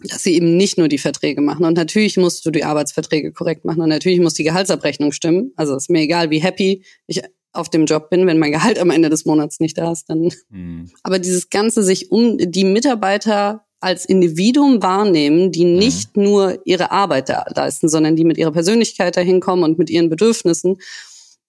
dass 0.00 0.22
sie 0.22 0.34
eben 0.34 0.56
nicht 0.56 0.78
nur 0.78 0.88
die 0.88 0.98
Verträge 0.98 1.40
machen. 1.40 1.64
Und 1.64 1.74
natürlich 1.76 2.16
musst 2.16 2.44
du 2.46 2.50
die 2.50 2.64
Arbeitsverträge 2.64 3.32
korrekt 3.32 3.64
machen 3.64 3.80
und 3.82 3.88
natürlich 3.88 4.20
muss 4.20 4.34
die 4.34 4.44
Gehaltsabrechnung 4.44 5.12
stimmen. 5.12 5.52
Also 5.56 5.76
ist 5.76 5.90
mir 5.90 6.00
egal, 6.00 6.30
wie 6.30 6.40
happy 6.40 6.82
ich 7.06 7.22
auf 7.52 7.68
dem 7.68 7.84
Job 7.84 8.08
bin, 8.10 8.26
wenn 8.26 8.38
mein 8.38 8.52
Gehalt 8.52 8.78
am 8.78 8.90
Ende 8.90 9.10
des 9.10 9.24
Monats 9.26 9.60
nicht 9.60 9.76
da 9.76 9.92
ist, 9.92 10.08
dann 10.08 10.30
Mhm. 10.48 10.90
aber 11.02 11.18
dieses 11.18 11.50
Ganze 11.50 11.82
sich 11.82 12.10
um 12.10 12.38
die 12.38 12.64
Mitarbeiter 12.64 13.64
als 13.80 14.04
Individuum 14.04 14.80
wahrnehmen, 14.82 15.50
die 15.50 15.64
nicht 15.64 16.16
nur 16.16 16.60
ihre 16.64 16.92
Arbeit 16.92 17.28
da 17.28 17.44
leisten, 17.54 17.88
sondern 17.88 18.14
die 18.16 18.24
mit 18.24 18.38
ihrer 18.38 18.52
Persönlichkeit 18.52 19.16
dahin 19.16 19.40
kommen 19.40 19.64
und 19.64 19.78
mit 19.78 19.90
ihren 19.90 20.08
Bedürfnissen. 20.08 20.78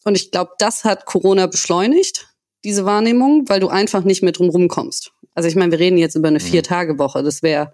Und 0.04 0.16
ich 0.16 0.32
glaube, 0.32 0.52
das 0.58 0.84
hat 0.84 1.06
Corona 1.06 1.46
beschleunigt, 1.48 2.28
diese 2.66 2.86
Wahrnehmung, 2.86 3.48
weil 3.48 3.60
du 3.60 3.68
einfach 3.68 4.04
nicht 4.04 4.24
mehr 4.24 4.32
drum 4.32 4.50
rumkommst. 4.50 5.12
Also 5.36 5.48
ich 5.48 5.56
meine, 5.56 5.72
wir 5.72 5.80
reden 5.80 5.98
jetzt 5.98 6.16
über 6.16 6.28
eine 6.28 6.40
Vier-Tage-Woche. 6.40 7.24
Das 7.24 7.44
wäre 7.44 7.74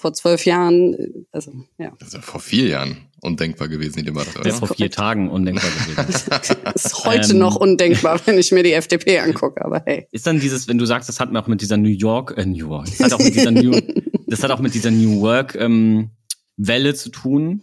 vor 0.00 0.14
zwölf 0.14 0.44
Jahren, 0.46 0.94
äh, 0.94 1.08
also 1.30 1.52
ja, 1.78 1.92
Das 1.98 2.08
ist 2.08 2.14
ja 2.14 2.20
vor 2.22 2.40
vier 2.40 2.66
Jahren 2.68 2.96
undenkbar 3.20 3.68
gewesen, 3.68 3.98
die 3.98 4.04
Debatte. 4.04 4.30
Das 4.34 4.46
ist 4.46 4.58
Oder? 4.58 4.66
vor 4.68 4.76
vier 4.76 4.90
Tagen 4.90 5.28
undenkbar 5.28 5.70
gewesen. 5.70 6.66
ist 6.74 7.04
heute 7.04 7.32
Ähm. 7.32 7.38
noch 7.38 7.56
undenkbar, 7.56 8.18
wenn 8.26 8.38
ich 8.38 8.50
mir 8.50 8.62
die 8.62 8.72
FDP 8.72 9.18
angucke. 9.20 9.62
Aber 9.64 9.82
hey, 9.84 10.06
Ist 10.10 10.26
dann 10.26 10.40
dieses, 10.40 10.68
wenn 10.68 10.78
du 10.78 10.86
sagst, 10.86 11.08
das 11.08 11.20
hat 11.20 11.34
auch 11.36 11.46
mit 11.46 11.60
dieser 11.60 11.76
New 11.76 11.90
York, 11.90 12.34
äh, 12.36 12.46
New 12.46 12.56
York, 12.70 12.86
das 12.86 13.00
hat 13.00 13.12
auch 13.12 13.24
mit 13.24 13.34
dieser 13.34 13.50
New, 13.50 13.78
das 14.26 14.42
hat 14.42 14.50
auch 14.50 14.60
mit 14.60 14.74
dieser 14.74 14.90
New 14.90 15.20
Work 15.20 15.54
ähm, 15.54 16.10
Welle 16.56 16.94
zu 16.94 17.10
tun. 17.10 17.62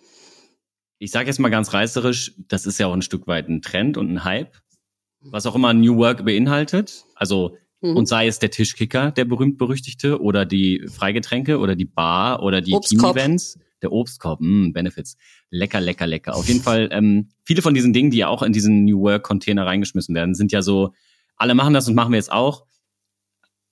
Ich 0.99 1.11
sage 1.11 1.27
jetzt 1.27 1.39
mal 1.39 1.49
ganz 1.49 1.73
reißerisch, 1.73 2.33
das 2.47 2.65
ist 2.65 2.79
ja 2.79 2.87
auch 2.87 2.93
ein 2.93 3.01
Stück 3.01 3.27
weit 3.27 3.49
ein 3.49 3.61
Trend 3.61 3.97
und 3.97 4.11
ein 4.11 4.23
Hype, 4.23 4.53
was 5.21 5.45
auch 5.47 5.55
immer 5.55 5.73
New 5.73 5.97
Work 5.97 6.23
beinhaltet. 6.25 7.03
Also 7.15 7.57
Mhm. 7.81 7.95
und 7.95 8.07
sei 8.07 8.27
es 8.27 8.39
der 8.39 8.51
Tischkicker, 8.51 9.11
der 9.11 9.25
berühmt 9.25 9.57
berüchtigte, 9.57 10.21
oder 10.21 10.45
die 10.45 10.85
Freigetränke 10.87 11.59
oder 11.59 11.75
die 11.75 11.85
Bar 11.85 12.41
oder 12.43 12.61
die. 12.61 12.71
Team-Events, 12.79 13.59
der 13.81 13.91
Obstkorb, 13.91 14.39
mh, 14.41 14.71
Benefits, 14.73 15.17
lecker, 15.51 15.79
lecker, 15.79 16.07
lecker. 16.07 16.35
Auf 16.35 16.47
jeden 16.47 16.61
Fall 16.61 16.89
ähm, 16.91 17.29
viele 17.43 17.61
von 17.61 17.73
diesen 17.73 17.93
Dingen, 17.93 18.09
die 18.09 18.17
ja 18.17 18.27
auch 18.27 18.41
in 18.41 18.53
diesen 18.53 18.85
New 18.85 19.01
Work 19.01 19.23
Container 19.23 19.65
reingeschmissen 19.65 20.15
werden, 20.15 20.33
sind 20.33 20.51
ja 20.51 20.61
so, 20.61 20.93
alle 21.35 21.53
machen 21.53 21.73
das 21.73 21.87
und 21.87 21.95
machen 21.95 22.11
wir 22.11 22.17
jetzt 22.17 22.31
auch. 22.31 22.65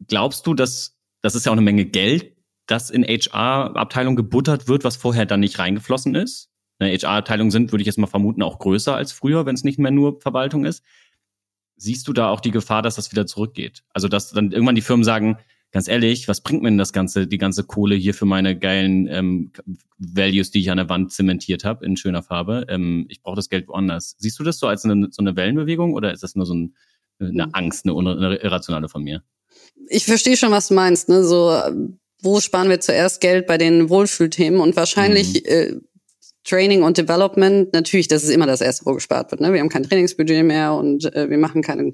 Glaubst 0.08 0.46
du, 0.46 0.54
dass 0.54 0.96
das 1.26 1.34
ist 1.34 1.48
ja 1.48 1.52
auch 1.52 1.56
eine 1.56 1.64
Menge 1.64 1.86
Geld, 1.86 2.36
das 2.68 2.92
in 2.92 3.04
HR-Abteilung 3.04 4.16
gebuttert 4.16 4.68
wird, 4.68 4.84
was 4.84 4.96
vorher 4.96 5.26
dann 5.26 5.40
nicht 5.40 5.58
reingeflossen 5.58 6.14
ist? 6.14 6.52
Eine 6.78 6.92
HR-Abteilung 6.92 7.50
sind, 7.50 7.72
würde 7.72 7.82
ich 7.82 7.88
jetzt 7.88 7.98
mal 7.98 8.06
vermuten, 8.06 8.44
auch 8.44 8.60
größer 8.60 8.96
als 8.96 9.12
früher, 9.12 9.48
wenn 9.48 9.56
es 9.56 9.64
nicht 9.64 9.80
mehr 9.80 9.90
nur 9.90 10.22
Verwaltung 10.22 10.66
ist. 10.66 10.84
Siehst 11.78 12.08
du 12.08 12.14
da 12.14 12.30
auch 12.30 12.40
die 12.40 12.52
Gefahr, 12.52 12.82
dass 12.82 12.96
das 12.96 13.12
wieder 13.12 13.26
zurückgeht? 13.26 13.84
Also, 13.94 14.08
dass 14.08 14.32
dann 14.32 14.52
irgendwann 14.52 14.76
die 14.76 14.82
Firmen 14.82 15.04
sagen, 15.04 15.38
ganz 15.72 15.88
ehrlich, 15.88 16.28
was 16.28 16.42
bringt 16.42 16.64
mir 16.64 16.70
denn 16.70 16.78
das 16.78 16.94
ganze, 16.94 17.28
die 17.28 17.38
ganze 17.38 17.64
Kohle 17.64 17.96
hier 17.96 18.14
für 18.14 18.26
meine 18.26 18.58
geilen 18.58 19.08
ähm, 19.08 19.52
Values, 19.98 20.52
die 20.52 20.60
ich 20.60 20.72
an 20.72 20.78
der 20.78 20.90
Wand 20.90 21.12
zementiert 21.12 21.66
habe 21.66 21.86
in 21.86 21.98
schöner 21.98 22.24
Farbe? 22.24 22.66
Ähm, 22.70 23.06
ich 23.10 23.22
brauche 23.22 23.36
das 23.36 23.50
Geld 23.50 23.68
woanders. 23.68 24.16
Siehst 24.18 24.40
du 24.40 24.44
das 24.44 24.58
so 24.58 24.68
als 24.68 24.86
eine, 24.86 25.10
so 25.12 25.22
eine 25.22 25.36
Wellenbewegung 25.36 25.94
oder 25.94 26.14
ist 26.14 26.24
das 26.24 26.36
nur 26.36 26.46
so 26.46 26.54
ein, 26.54 26.76
eine 27.20 27.54
Angst, 27.54 27.86
eine, 27.86 27.94
eine 27.96 28.36
irrationale 28.36 28.90
von 28.90 29.04
mir? 29.04 29.22
ich 29.90 30.06
verstehe 30.06 30.38
schon, 30.38 30.52
was 30.52 30.70
du 30.70 30.74
meinst. 30.74 31.10
Ne? 31.10 31.24
So, 31.24 31.58
wo 32.22 32.40
sparen 32.40 32.70
wir 32.70 32.80
zuerst 32.80 33.22
Geld 33.22 33.48
bei 33.48 33.58
den 33.58 33.90
Wohlfühlthemen? 33.90 34.60
Und 34.60 34.76
wahrscheinlich 34.76 35.46
äh, 35.48 35.76
Training 36.46 36.84
und 36.84 36.98
Development, 36.98 37.74
natürlich, 37.74 38.08
das 38.08 38.24
ist 38.24 38.30
immer 38.30 38.46
das 38.46 38.62
Erste, 38.62 38.86
wo 38.86 38.94
gespart 38.94 39.32
wird. 39.32 39.42
Ne? 39.42 39.52
Wir 39.52 39.60
haben 39.60 39.70
kein 39.70 39.84
Trainingsbudget 39.84 40.46
mehr 40.46 40.74
und 40.74 41.14
äh, 41.16 41.30
wir 41.30 41.38
machen 41.38 41.62
keine 41.62 41.94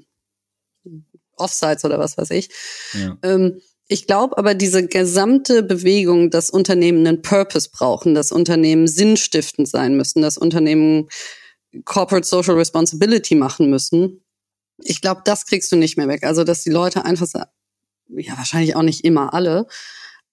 Offsites 1.36 1.84
oder 1.84 1.98
was 1.98 2.18
weiß 2.18 2.30
ich. 2.30 2.50
Ja. 2.92 3.16
Ähm, 3.22 3.60
ich 3.88 4.06
glaube 4.06 4.38
aber, 4.38 4.54
diese 4.54 4.86
gesamte 4.86 5.62
Bewegung, 5.62 6.30
dass 6.30 6.50
Unternehmen 6.50 7.06
einen 7.06 7.22
Purpose 7.22 7.70
brauchen, 7.72 8.14
dass 8.14 8.30
Unternehmen 8.30 8.86
sinnstiftend 8.86 9.68
sein 9.68 9.96
müssen, 9.96 10.22
dass 10.22 10.38
Unternehmen 10.38 11.08
Corporate 11.84 12.26
Social 12.26 12.54
Responsibility 12.54 13.34
machen 13.34 13.70
müssen, 13.70 14.22
ich 14.84 15.00
glaube, 15.00 15.22
das 15.24 15.46
kriegst 15.46 15.70
du 15.72 15.76
nicht 15.76 15.96
mehr 15.96 16.08
weg. 16.08 16.24
Also, 16.24 16.44
dass 16.44 16.62
die 16.62 16.70
Leute 16.70 17.04
einfach 17.04 17.28
ja, 18.08 18.36
wahrscheinlich 18.36 18.76
auch 18.76 18.82
nicht 18.82 19.04
immer 19.04 19.32
alle, 19.32 19.66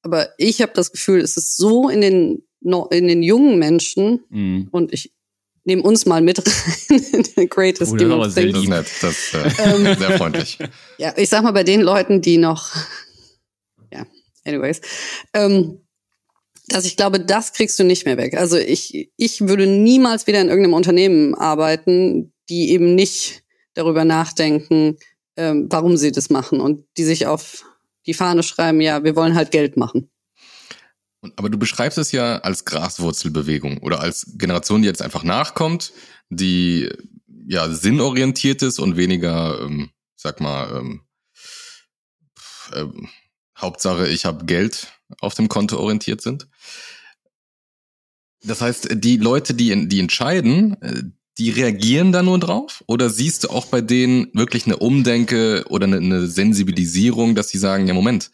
aber 0.02 0.30
ich 0.38 0.62
habe 0.62 0.72
das 0.74 0.92
Gefühl, 0.92 1.20
es 1.22 1.38
ist 1.38 1.58
so 1.58 1.90
in 1.90 2.02
den, 2.02 2.44
in 2.62 3.08
den 3.08 3.24
jungen 3.24 3.60
Menschen 3.60 4.24
Mhm. 4.30 4.68
und 4.72 4.94
ich 4.94 5.12
nehme 5.66 5.82
uns 5.84 6.06
mal 6.06 6.22
mit 6.22 6.40
rein 6.90 7.04
in 7.14 7.24
the 7.36 7.48
greatest 7.48 7.94
Oh, 7.94 7.96
das 7.96 8.02
game 8.08 8.12
of 8.20 8.34
things. 8.34 8.54
Das 8.54 8.64
ist 8.64 8.70
nett, 8.70 8.88
das 9.02 9.12
ist 9.12 9.60
Ähm. 9.60 9.86
äh, 9.86 9.96
sehr 10.00 10.18
freundlich. 10.18 10.58
Ja, 10.98 11.14
ich 11.16 11.30
sag 11.30 11.44
mal 11.44 11.52
bei 11.52 11.64
den 11.64 11.82
Leuten, 11.82 12.22
die 12.22 12.38
noch, 12.38 12.72
ja, 13.94 14.06
anyways, 14.46 14.82
ähm, 15.34 15.80
dass 16.68 16.86
ich 16.86 16.98
glaube, 16.98 17.20
das 17.20 17.54
kriegst 17.54 17.80
du 17.80 17.84
nicht 17.84 18.06
mehr 18.06 18.18
weg. 18.18 18.36
Also 18.36 18.58
ich, 18.58 19.12
ich 19.18 19.42
würde 19.48 19.66
niemals 19.66 20.28
wieder 20.28 20.42
in 20.42 20.50
irgendeinem 20.50 20.74
Unternehmen 20.76 21.34
arbeiten, 21.36 22.32
die 22.50 22.72
eben 22.72 22.96
nicht 22.96 23.44
darüber 23.76 24.06
nachdenken, 24.06 24.98
ähm, 25.38 25.68
warum 25.70 25.98
sie 25.98 26.12
das 26.12 26.30
machen 26.30 26.60
und 26.60 26.86
die 26.98 27.06
sich 27.06 27.26
auf 27.28 27.64
die 28.06 28.14
Fahne 28.14 28.44
schreiben, 28.44 28.82
ja, 28.82 29.04
wir 29.04 29.16
wollen 29.16 29.36
halt 29.36 29.52
Geld 29.52 29.78
machen. 29.78 30.10
Aber 31.36 31.50
du 31.50 31.58
beschreibst 31.58 31.98
es 31.98 32.12
ja 32.12 32.38
als 32.38 32.66
Graswurzelbewegung 32.66 33.80
oder 33.80 34.00
als 34.00 34.34
Generation, 34.38 34.82
die 34.82 34.88
jetzt 34.88 35.02
einfach 35.02 35.24
nachkommt, 35.24 35.92
die 36.30 36.90
ja 37.46 37.70
sinnorientiert 37.70 38.62
ist 38.62 38.80
und 38.80 38.96
weniger, 38.96 39.60
ähm, 39.62 39.90
sag 40.16 40.40
mal, 40.40 40.78
ähm, 40.78 41.02
ähm, 42.74 43.10
Hauptsache 43.58 44.08
ich 44.08 44.26
habe 44.26 44.46
Geld 44.46 44.94
auf 45.20 45.34
dem 45.34 45.50
Konto 45.50 45.78
orientiert 45.78 46.22
sind. 46.22 46.48
Das 48.42 48.62
heißt, 48.62 48.90
die 48.94 49.18
Leute, 49.18 49.54
die, 49.54 49.90
die 49.90 50.00
entscheiden, 50.00 50.82
äh, 50.82 51.04
die 51.40 51.50
reagieren 51.52 52.12
da 52.12 52.22
nur 52.22 52.38
drauf? 52.38 52.84
Oder 52.86 53.10
siehst 53.10 53.46
du 53.46 53.50
auch 53.50 53.66
bei 53.66 53.82
denen 53.82 54.28
wirklich 54.34 54.66
eine 54.66 54.78
Umdenke 54.78 55.66
oder 55.70 55.88
eine, 55.88 55.98
eine 55.98 56.28
Sensibilisierung, 56.28 57.34
dass 57.34 57.50
sie 57.50 57.58
sagen, 57.58 57.88
ja 57.88 57.94
Moment, 57.94 58.30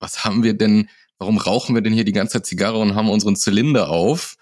was 0.00 0.24
haben 0.24 0.42
wir 0.42 0.54
denn 0.54 0.88
warum 1.22 1.38
rauchen 1.38 1.76
wir 1.76 1.82
denn 1.82 1.92
hier 1.92 2.04
die 2.04 2.12
ganze 2.12 2.34
Zeit 2.34 2.46
Zigarre 2.46 2.78
und 2.78 2.96
haben 2.96 3.08
unseren 3.08 3.36
Zylinder 3.36 3.90
auf, 3.90 4.36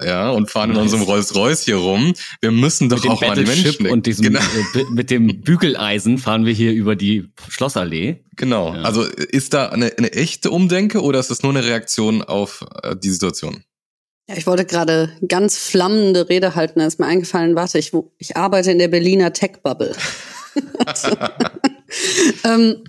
ja, 0.00 0.30
und 0.30 0.48
fahren 0.48 0.70
in 0.70 0.76
unserem 0.76 1.02
Rolls-Royce 1.02 1.64
hier 1.64 1.76
rum. 1.76 2.14
Wir 2.40 2.52
müssen 2.52 2.88
doch 2.88 3.04
auch 3.04 3.20
mal 3.20 3.34
die 3.34 3.44
Menschen 3.44 3.88
und 3.88 4.06
diesem, 4.06 4.26
genau. 4.26 4.38
äh, 4.38 4.84
mit 4.92 5.10
dem 5.10 5.40
Bügeleisen 5.40 6.18
fahren 6.18 6.46
wir 6.46 6.52
hier 6.52 6.72
über 6.72 6.94
die 6.94 7.28
Schlossallee. 7.48 8.22
Genau. 8.36 8.74
Ja. 8.74 8.82
Also 8.82 9.02
ist 9.02 9.54
da 9.54 9.70
eine, 9.70 9.92
eine 9.98 10.12
echte 10.12 10.52
Umdenke 10.52 11.02
oder 11.02 11.18
ist 11.18 11.32
das 11.32 11.42
nur 11.42 11.50
eine 11.50 11.64
Reaktion 11.64 12.22
auf 12.22 12.64
äh, 12.84 12.94
die 12.94 13.10
Situation? 13.10 13.64
Ja, 14.28 14.36
ich 14.36 14.46
wollte 14.46 14.64
gerade 14.64 15.10
ganz 15.26 15.58
flammende 15.58 16.28
Rede 16.28 16.54
halten, 16.54 16.78
da 16.78 16.86
ist 16.86 17.00
mir 17.00 17.06
eingefallen, 17.06 17.56
warte, 17.56 17.78
ich, 17.78 17.90
ich 18.18 18.36
arbeite 18.36 18.70
in 18.70 18.78
der 18.78 18.86
Berliner 18.86 19.32
Tech-Bubble. 19.32 19.96
also, 20.86 21.08
ähm, 22.44 22.84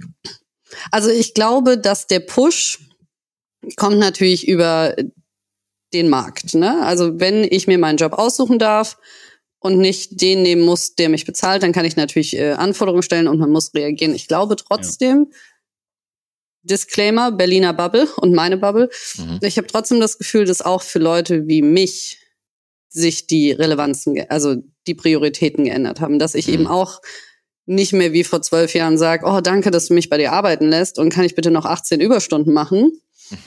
also 0.91 1.09
ich 1.09 1.33
glaube, 1.33 1.79
dass 1.79 2.05
der 2.05 2.19
Push 2.19 2.79
kommt 3.75 3.99
natürlich 3.99 4.47
über 4.47 4.95
den 5.93 6.09
Markt. 6.09 6.53
Ne? 6.53 6.83
Also 6.83 7.19
wenn 7.19 7.43
ich 7.43 7.67
mir 7.67 7.77
meinen 7.77 7.97
Job 7.97 8.13
aussuchen 8.13 8.59
darf 8.59 8.97
und 9.59 9.77
nicht 9.77 10.21
den 10.21 10.41
nehmen 10.41 10.61
muss, 10.61 10.95
der 10.95 11.09
mich 11.09 11.25
bezahlt, 11.25 11.63
dann 11.63 11.73
kann 11.73 11.85
ich 11.85 11.95
natürlich 11.95 12.35
äh, 12.35 12.53
Anforderungen 12.53 13.03
stellen 13.03 13.27
und 13.27 13.39
man 13.39 13.51
muss 13.51 13.73
reagieren. 13.73 14.15
Ich 14.15 14.27
glaube 14.27 14.55
trotzdem, 14.55 15.27
ja. 15.29 15.37
Disclaimer, 16.63 17.31
Berliner 17.31 17.73
Bubble 17.73 18.07
und 18.17 18.33
meine 18.33 18.57
Bubble. 18.57 18.89
Mhm. 19.17 19.39
Ich 19.41 19.57
habe 19.57 19.67
trotzdem 19.67 19.99
das 19.99 20.17
Gefühl, 20.17 20.45
dass 20.45 20.61
auch 20.61 20.83
für 20.83 20.99
Leute 20.99 21.47
wie 21.47 21.61
mich 21.61 22.19
sich 22.89 23.25
die 23.25 23.51
Relevanzen, 23.51 24.25
also 24.29 24.57
die 24.85 24.93
Prioritäten 24.93 25.65
geändert 25.65 26.01
haben, 26.01 26.19
dass 26.19 26.35
ich 26.35 26.47
mhm. 26.47 26.53
eben 26.53 26.67
auch 26.67 27.01
nicht 27.65 27.93
mehr 27.93 28.11
wie 28.11 28.23
vor 28.23 28.41
zwölf 28.41 28.73
Jahren 28.73 28.97
sage, 28.97 29.25
oh 29.25 29.39
danke, 29.41 29.71
dass 29.71 29.87
du 29.87 29.93
mich 29.93 30.09
bei 30.09 30.17
dir 30.17 30.33
arbeiten 30.33 30.67
lässt 30.67 30.99
und 30.99 31.09
kann 31.09 31.25
ich 31.25 31.35
bitte 31.35 31.51
noch 31.51 31.65
18 31.65 31.99
Überstunden 31.99 32.53
machen, 32.53 32.91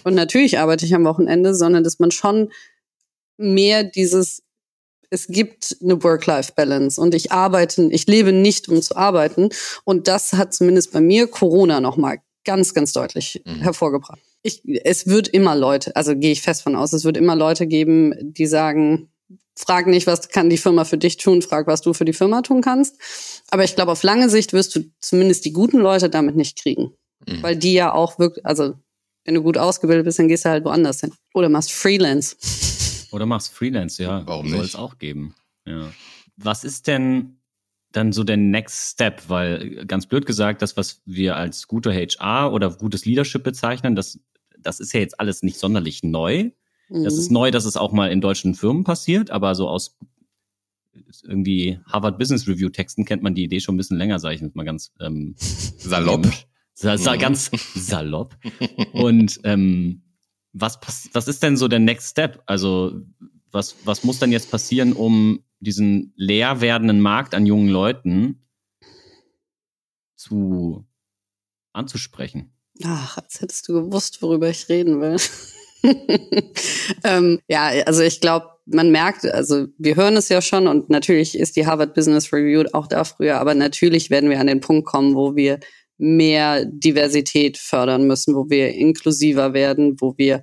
und 0.04 0.14
natürlich 0.14 0.58
arbeite 0.58 0.84
ich 0.84 0.94
am 0.94 1.04
Wochenende, 1.04 1.54
sondern 1.54 1.84
dass 1.84 1.98
man 1.98 2.10
schon 2.10 2.50
mehr 3.36 3.84
dieses, 3.84 4.42
es 5.10 5.26
gibt 5.26 5.76
eine 5.82 6.02
Work-Life-Balance 6.02 7.00
und 7.00 7.14
ich 7.14 7.32
arbeite, 7.32 7.88
ich 7.90 8.06
lebe 8.06 8.32
nicht, 8.32 8.68
um 8.68 8.80
zu 8.82 8.96
arbeiten. 8.96 9.50
Und 9.84 10.08
das 10.08 10.32
hat 10.32 10.54
zumindest 10.54 10.92
bei 10.92 11.00
mir 11.00 11.26
Corona 11.26 11.80
nochmal 11.80 12.18
ganz, 12.44 12.74
ganz 12.74 12.92
deutlich 12.92 13.42
mhm. 13.44 13.62
hervorgebracht. 13.62 14.20
Ich, 14.42 14.62
es 14.84 15.06
wird 15.06 15.28
immer 15.28 15.56
Leute, 15.56 15.96
also 15.96 16.14
gehe 16.14 16.32
ich 16.32 16.42
fest 16.42 16.62
von 16.62 16.76
aus, 16.76 16.92
es 16.92 17.04
wird 17.04 17.16
immer 17.16 17.34
Leute 17.34 17.66
geben, 17.66 18.14
die 18.20 18.46
sagen, 18.46 19.08
frag 19.56 19.86
nicht, 19.86 20.06
was 20.06 20.28
kann 20.28 20.50
die 20.50 20.58
Firma 20.58 20.84
für 20.84 20.98
dich 20.98 21.16
tun, 21.16 21.40
frag, 21.40 21.66
was 21.66 21.80
du 21.80 21.92
für 21.94 22.04
die 22.04 22.12
Firma 22.12 22.42
tun 22.42 22.60
kannst. 22.60 22.96
Aber 23.50 23.64
ich 23.64 23.74
glaube, 23.74 23.92
auf 23.92 24.02
lange 24.02 24.28
Sicht 24.28 24.52
wirst 24.52 24.76
du 24.76 24.84
zumindest 25.00 25.44
die 25.44 25.52
guten 25.52 25.78
Leute 25.78 26.10
damit 26.10 26.36
nicht 26.36 26.60
kriegen. 26.60 26.92
Mhm. 27.26 27.42
Weil 27.42 27.56
die 27.56 27.72
ja 27.72 27.92
auch 27.92 28.18
wirklich, 28.18 28.44
also 28.44 28.74
wenn 29.24 29.34
du 29.34 29.42
gut 29.42 29.58
ausgebildet 29.58 30.04
bist, 30.04 30.18
dann 30.18 30.28
gehst 30.28 30.44
du 30.44 30.50
halt 30.50 30.64
woanders 30.64 31.00
hin. 31.00 31.12
Oder 31.32 31.48
machst 31.48 31.72
Freelance. 31.72 32.36
Oder 33.10 33.26
machst 33.26 33.52
Freelance, 33.52 34.02
ja. 34.02 34.26
Warum 34.26 34.50
Soll 34.50 34.64
es 34.64 34.76
auch 34.76 34.98
geben. 34.98 35.34
Ja. 35.66 35.90
Was 36.36 36.64
ist 36.64 36.86
denn 36.86 37.36
dann 37.92 38.12
so 38.12 38.24
der 38.24 38.36
Next 38.36 38.92
Step? 38.92 39.22
Weil 39.28 39.86
ganz 39.86 40.06
blöd 40.06 40.26
gesagt, 40.26 40.62
das, 40.62 40.76
was 40.76 41.00
wir 41.06 41.36
als 41.36 41.68
gute 41.68 41.92
HR 41.92 42.52
oder 42.52 42.70
gutes 42.70 43.06
Leadership 43.06 43.44
bezeichnen, 43.44 43.94
das, 43.94 44.18
das 44.58 44.80
ist 44.80 44.92
ja 44.92 45.00
jetzt 45.00 45.20
alles 45.20 45.42
nicht 45.42 45.58
sonderlich 45.58 46.02
neu. 46.02 46.50
Mhm. 46.88 47.04
Das 47.04 47.16
ist 47.16 47.30
neu, 47.30 47.50
dass 47.50 47.64
es 47.64 47.76
auch 47.76 47.92
mal 47.92 48.10
in 48.10 48.20
deutschen 48.20 48.54
Firmen 48.54 48.84
passiert, 48.84 49.30
aber 49.30 49.54
so 49.54 49.68
aus 49.68 49.96
irgendwie 51.22 51.78
Harvard 51.86 52.18
Business 52.18 52.46
Review 52.46 52.68
Texten 52.68 53.04
kennt 53.04 53.22
man 53.22 53.34
die 53.34 53.44
Idee 53.44 53.60
schon 53.60 53.74
ein 53.74 53.78
bisschen 53.78 53.96
länger, 53.96 54.18
sage 54.18 54.34
ich 54.34 54.40
jetzt 54.40 54.56
mal 54.56 54.64
ganz 54.64 54.92
ähm, 55.00 55.34
salopp. 55.38 56.26
Sa 56.74 57.16
ganz 57.16 57.50
salopp. 57.74 58.36
Und 58.92 59.40
ähm, 59.44 60.02
was, 60.52 60.78
was 61.12 61.28
ist 61.28 61.42
denn 61.42 61.56
so 61.56 61.68
der 61.68 61.78
Next 61.78 62.10
Step? 62.10 62.42
Also 62.46 63.00
was, 63.50 63.76
was 63.84 64.04
muss 64.04 64.18
denn 64.18 64.32
jetzt 64.32 64.50
passieren, 64.50 64.92
um 64.92 65.40
diesen 65.60 66.12
leer 66.16 66.60
werdenden 66.60 67.00
Markt 67.00 67.34
an 67.34 67.46
jungen 67.46 67.68
Leuten 67.68 68.42
zu 70.16 70.84
anzusprechen? 71.72 72.52
Ach, 72.82 73.18
als 73.18 73.40
hättest 73.40 73.68
du 73.68 73.74
gewusst, 73.74 74.20
worüber 74.22 74.50
ich 74.50 74.68
reden 74.68 75.00
will. 75.00 75.16
ähm, 77.04 77.40
ja, 77.46 77.68
also 77.86 78.02
ich 78.02 78.20
glaube, 78.20 78.48
man 78.66 78.90
merkt, 78.90 79.26
also 79.26 79.66
wir 79.78 79.96
hören 79.96 80.16
es 80.16 80.28
ja 80.28 80.40
schon 80.40 80.66
und 80.66 80.88
natürlich 80.90 81.38
ist 81.38 81.56
die 81.56 81.66
Harvard 81.66 81.94
Business 81.94 82.32
Review 82.32 82.64
auch 82.72 82.86
da 82.86 83.04
früher, 83.04 83.38
aber 83.38 83.54
natürlich 83.54 84.10
werden 84.10 84.30
wir 84.30 84.40
an 84.40 84.46
den 84.46 84.60
Punkt 84.60 84.86
kommen, 84.86 85.14
wo 85.14 85.36
wir 85.36 85.60
mehr 85.98 86.64
Diversität 86.64 87.58
fördern 87.58 88.06
müssen, 88.06 88.34
wo 88.34 88.50
wir 88.50 88.74
inklusiver 88.74 89.54
werden, 89.54 90.00
wo 90.00 90.14
wir 90.16 90.42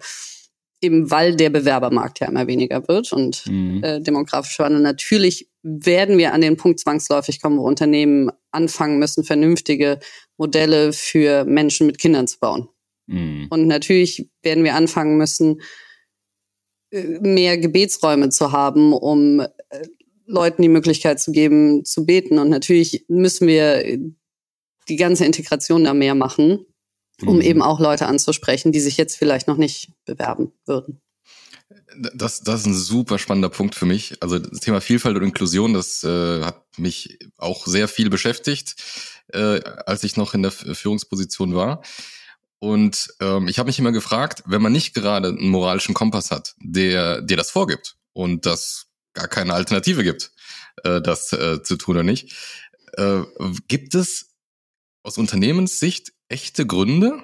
eben 0.82 1.12
weil 1.12 1.36
der 1.36 1.52
Bewerbermarkt 1.52 2.20
ja 2.20 2.28
immer 2.28 2.48
weniger 2.48 2.88
wird 2.88 3.14
und 3.14 3.46
mhm. 3.46 3.84
äh, 3.84 4.02
demografisch 4.02 4.58
wandel. 4.60 4.82
Natürlich 4.82 5.48
werden 5.62 6.18
wir 6.18 6.34
an 6.34 6.42
den 6.42 6.58
Punkt 6.58 6.80
zwangsläufig 6.80 7.40
kommen, 7.40 7.60
wo 7.60 7.68
Unternehmen 7.68 8.32
anfangen 8.50 8.98
müssen, 8.98 9.24
vernünftige 9.24 10.00
Modelle 10.38 10.92
für 10.92 11.46
Menschen 11.46 11.86
mit 11.86 12.00
Kindern 12.00 12.28
zu 12.28 12.40
bauen. 12.40 12.68
Mhm. 13.06 13.48
Und 13.52 13.68
natürlich 13.68 14.28
werden 14.42 14.64
wir 14.64 14.76
anfangen 14.76 15.18
müssen, 15.18 15.62
äh, 16.90 17.04
mehr 17.22 17.60
Gebetsräume 17.60 18.30
zu 18.30 18.52
haben, 18.52 18.94
um 18.94 19.40
äh, 19.40 19.48
Leuten 20.26 20.64
die 20.64 20.70
Möglichkeit 20.70 21.20
zu 21.20 21.32
geben, 21.32 21.86
zu 21.86 22.06
beten. 22.06 22.40
Und 22.40 22.50
natürlich 22.50 23.06
müssen 23.08 23.48
wir 23.48 24.00
die 24.88 24.96
ganze 24.96 25.26
Integration 25.26 25.84
da 25.84 25.94
mehr 25.94 26.16
machen, 26.16 26.66
um 27.26 27.36
mhm. 27.36 27.42
eben 27.42 27.62
auch 27.62 27.80
Leute 27.80 28.08
anzusprechen, 28.08 28.72
die 28.72 28.80
sich 28.80 28.98
jetzt 28.98 29.16
vielleicht 29.16 29.48
noch 29.48 29.58
nicht 29.58 29.92
bewerben 30.06 30.52
würden. 30.66 31.02
Das, 32.14 32.42
das 32.42 32.62
ist 32.62 32.66
ein 32.68 32.74
super 32.74 33.18
spannender 33.18 33.50
Punkt 33.50 33.76
für 33.76 33.86
mich. 33.86 34.16
Also 34.22 34.40
das 34.40 34.60
Thema 34.62 34.82
Vielfalt 34.82 35.16
und 35.18 35.24
Inklusion, 35.24 35.74
das 35.74 36.04
äh, 36.04 36.42
hat 36.42 36.64
mich 36.78 37.20
auch 37.38 37.66
sehr 37.68 37.88
viel 37.88 38.10
beschäftigt, 38.10 38.76
äh, 39.34 39.62
als 39.86 40.04
ich 40.04 40.18
noch 40.18 40.34
in 40.34 40.42
der 40.42 40.52
Führungsposition 40.52 41.54
war. 41.54 41.82
Und 42.60 43.14
ähm, 43.20 43.48
ich 43.48 43.58
habe 43.58 43.68
mich 43.68 43.80
immer 43.80 43.92
gefragt, 43.92 44.44
wenn 44.46 44.62
man 44.62 44.72
nicht 44.72 44.94
gerade 44.94 45.30
einen 45.30 45.50
moralischen 45.50 45.96
Kompass 45.96 46.32
hat, 46.32 46.54
der 46.60 47.22
dir 47.22 47.38
das 47.38 47.50
vorgibt 47.50 47.98
und 48.14 48.46
das 48.46 48.88
gar 49.14 49.28
keine 49.28 49.54
Alternative 49.54 50.04
gibt, 50.04 50.32
äh, 50.84 51.02
das 51.02 51.34
äh, 51.34 51.64
zu 51.64 51.76
tun 51.76 51.96
oder 51.96 52.04
nicht, 52.04 52.36
äh, 52.94 53.22
gibt 53.68 53.96
es 53.96 54.31
aus 55.04 55.18
Unternehmenssicht 55.18 56.14
echte 56.30 56.66
Gründe? 56.66 57.24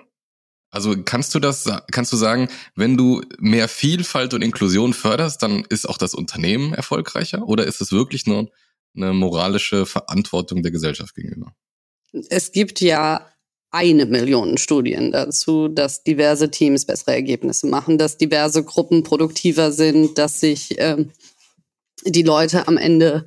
Also 0.69 0.95
kannst 1.03 1.33
du 1.33 1.39
das, 1.39 1.69
kannst 1.91 2.11
du 2.11 2.17
sagen, 2.17 2.49
wenn 2.75 2.97
du 2.97 3.21
mehr 3.39 3.67
Vielfalt 3.67 4.33
und 4.33 4.41
Inklusion 4.41 4.93
förderst, 4.93 5.41
dann 5.41 5.63
ist 5.69 5.87
auch 5.87 5.97
das 5.97 6.13
Unternehmen 6.13 6.73
erfolgreicher? 6.73 7.47
Oder 7.47 7.65
ist 7.65 7.81
es 7.81 7.91
wirklich 7.91 8.25
nur 8.25 8.51
eine 8.95 9.13
moralische 9.13 9.85
Verantwortung 9.85 10.63
der 10.63 10.71
Gesellschaft 10.71 11.15
gegenüber? 11.15 11.53
Es 12.29 12.51
gibt 12.51 12.81
ja 12.81 13.25
eine 13.69 14.05
Million 14.05 14.57
Studien 14.57 15.11
dazu, 15.11 15.67
dass 15.67 16.03
diverse 16.03 16.49
Teams 16.51 16.85
bessere 16.85 17.13
Ergebnisse 17.13 17.67
machen, 17.67 17.97
dass 17.97 18.17
diverse 18.17 18.63
Gruppen 18.63 19.03
produktiver 19.03 19.71
sind, 19.71 20.17
dass 20.17 20.39
sich 20.39 20.75
ähm, 20.77 21.11
die 22.05 22.23
Leute 22.23 22.67
am 22.67 22.77
Ende 22.77 23.25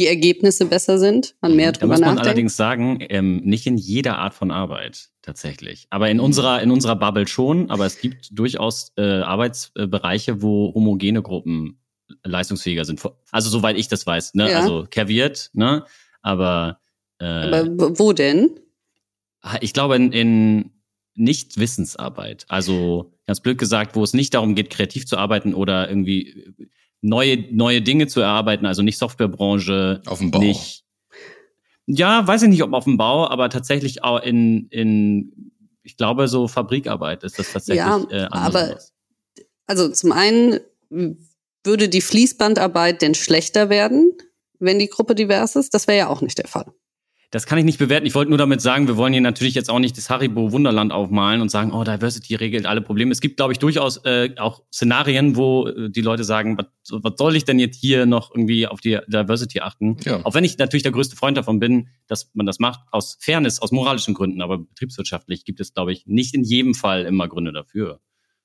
die 0.00 0.06
Ergebnisse 0.06 0.64
besser 0.64 0.98
sind, 0.98 1.34
man 1.42 1.54
mehr 1.54 1.72
drüber 1.72 1.88
nachdenkt. 1.88 2.06
Da 2.06 2.10
muss 2.10 2.16
man 2.16 2.26
allerdings 2.26 2.56
sagen, 2.56 2.98
ähm, 3.10 3.42
nicht 3.44 3.66
in 3.66 3.76
jeder 3.76 4.18
Art 4.18 4.32
von 4.32 4.50
Arbeit 4.50 5.10
tatsächlich. 5.20 5.86
Aber 5.90 6.08
in 6.08 6.20
unserer, 6.20 6.62
in 6.62 6.70
unserer 6.70 6.96
Bubble 6.96 7.28
schon, 7.28 7.70
aber 7.70 7.84
es 7.84 8.00
gibt 8.00 8.30
durchaus 8.32 8.92
äh, 8.96 9.02
Arbeitsbereiche, 9.02 10.40
wo 10.40 10.72
homogene 10.74 11.20
Gruppen 11.20 11.78
leistungsfähiger 12.24 12.86
sind. 12.86 13.02
Also 13.30 13.50
soweit 13.50 13.76
ich 13.76 13.88
das 13.88 14.06
weiß, 14.06 14.34
ne? 14.34 14.50
Ja. 14.50 14.60
Also 14.60 14.86
kerviert, 14.88 15.50
ne? 15.52 15.84
Aber, 16.22 16.80
äh, 17.18 17.26
aber 17.26 17.98
wo 17.98 18.14
denn? 18.14 18.58
Ich 19.60 19.74
glaube 19.74 19.96
in, 19.96 20.12
in 20.12 20.70
nicht 21.14 21.58
Wissensarbeit. 21.58 22.46
Also 22.48 23.12
ganz 23.26 23.40
blöd 23.40 23.58
gesagt, 23.58 23.96
wo 23.96 24.02
es 24.02 24.14
nicht 24.14 24.32
darum 24.32 24.54
geht, 24.54 24.70
kreativ 24.70 25.06
zu 25.06 25.18
arbeiten 25.18 25.52
oder 25.52 25.90
irgendwie 25.90 26.56
neue, 27.02 27.44
neue 27.52 27.82
Dinge 27.82 28.06
zu 28.06 28.20
erarbeiten, 28.20 28.66
also 28.66 28.82
nicht 28.82 28.98
Softwarebranche. 28.98 30.02
Auf 30.06 30.18
dem 30.18 30.30
Bau. 30.30 30.40
Nicht, 30.40 30.84
ja, 31.86 32.26
weiß 32.26 32.42
ich 32.42 32.48
nicht, 32.48 32.62
ob 32.62 32.72
auf 32.72 32.84
dem 32.84 32.96
Bau, 32.96 33.28
aber 33.28 33.50
tatsächlich 33.50 34.04
auch 34.04 34.22
in, 34.22 34.68
in 34.68 35.52
ich 35.82 35.96
glaube, 35.96 36.28
so 36.28 36.46
Fabrikarbeit 36.46 37.24
ist 37.24 37.38
das 37.38 37.52
tatsächlich 37.52 37.84
ja, 37.84 38.04
äh, 38.10 38.28
aber 38.30 38.78
also 39.66 39.88
zum 39.88 40.12
einen 40.12 40.60
würde 41.64 41.88
die 41.88 42.00
Fließbandarbeit 42.00 43.02
denn 43.02 43.14
schlechter 43.14 43.70
werden, 43.70 44.12
wenn 44.58 44.78
die 44.78 44.88
Gruppe 44.88 45.14
divers 45.14 45.56
ist? 45.56 45.74
Das 45.74 45.86
wäre 45.86 45.98
ja 45.98 46.08
auch 46.08 46.20
nicht 46.20 46.38
der 46.38 46.48
Fall. 46.48 46.72
Das 47.32 47.46
kann 47.46 47.58
ich 47.58 47.64
nicht 47.64 47.78
bewerten. 47.78 48.06
Ich 48.06 48.14
wollte 48.16 48.28
nur 48.28 48.38
damit 48.38 48.60
sagen, 48.60 48.88
wir 48.88 48.96
wollen 48.96 49.12
hier 49.12 49.22
natürlich 49.22 49.54
jetzt 49.54 49.70
auch 49.70 49.78
nicht 49.78 49.96
das 49.96 50.10
Haribo 50.10 50.50
Wunderland 50.50 50.92
aufmalen 50.92 51.40
und 51.40 51.48
sagen, 51.48 51.72
oh, 51.72 51.84
Diversity 51.84 52.34
regelt 52.34 52.66
alle 52.66 52.80
Probleme. 52.80 53.12
Es 53.12 53.20
gibt, 53.20 53.36
glaube 53.36 53.52
ich, 53.52 53.60
durchaus 53.60 53.98
äh, 54.04 54.30
auch 54.36 54.62
Szenarien, 54.72 55.36
wo 55.36 55.68
äh, 55.68 55.90
die 55.90 56.00
Leute 56.00 56.24
sagen, 56.24 56.58
was, 56.58 56.66
was 56.90 57.12
soll 57.16 57.36
ich 57.36 57.44
denn 57.44 57.60
jetzt 57.60 57.76
hier 57.76 58.04
noch 58.04 58.34
irgendwie 58.34 58.66
auf 58.66 58.80
die 58.80 58.98
Diversity 59.06 59.60
achten? 59.60 59.96
Ja. 60.04 60.20
Auch 60.24 60.34
wenn 60.34 60.42
ich 60.42 60.58
natürlich 60.58 60.82
der 60.82 60.92
größte 60.92 61.14
Freund 61.14 61.36
davon 61.36 61.60
bin, 61.60 61.88
dass 62.08 62.30
man 62.34 62.46
das 62.46 62.58
macht 62.58 62.80
aus 62.90 63.16
Fairness, 63.20 63.62
aus 63.62 63.70
moralischen 63.70 64.14
Gründen, 64.14 64.42
aber 64.42 64.58
betriebswirtschaftlich 64.58 65.44
gibt 65.44 65.60
es, 65.60 65.72
glaube 65.72 65.92
ich, 65.92 66.06
nicht 66.06 66.34
in 66.34 66.42
jedem 66.42 66.74
Fall 66.74 67.04
immer 67.04 67.28
Gründe 67.28 67.52
dafür. 67.52 68.00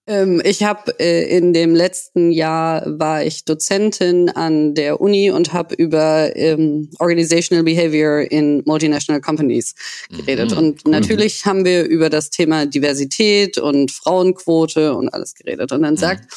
Ähm, 0.08 0.40
ich 0.44 0.64
habe 0.64 1.00
äh, 1.00 1.38
in 1.38 1.54
dem 1.54 1.74
letzten 1.74 2.32
Jahr 2.32 2.84
war 3.00 3.24
ich 3.24 3.44
Dozentin 3.44 4.30
an 4.30 4.76
der 4.76 5.02
Uni 5.02 5.32
und 5.32 5.52
habe 5.52 5.74
über 5.76 6.36
ähm, 6.36 6.92
Organizational 7.00 7.64
Behavior 7.64 8.20
in 8.32 8.62
Multinational 8.66 9.22
Companies 9.22 9.74
geredet. 10.10 10.52
Mhm. 10.52 10.58
Und 10.58 10.86
Cool. 10.86 10.92
natürlich 10.92 11.46
haben 11.46 11.66
wir 11.66 11.86
über 11.86 12.10
das 12.10 12.30
Thema 12.30 12.68
Diversität 12.68 13.58
und 13.58 13.92
Frauenquote 13.92 14.94
und 14.94 15.10
alles 15.10 15.34
geredet. 15.34 15.72
Und 15.72 15.82
dann 15.82 15.98
sagt 15.98 16.32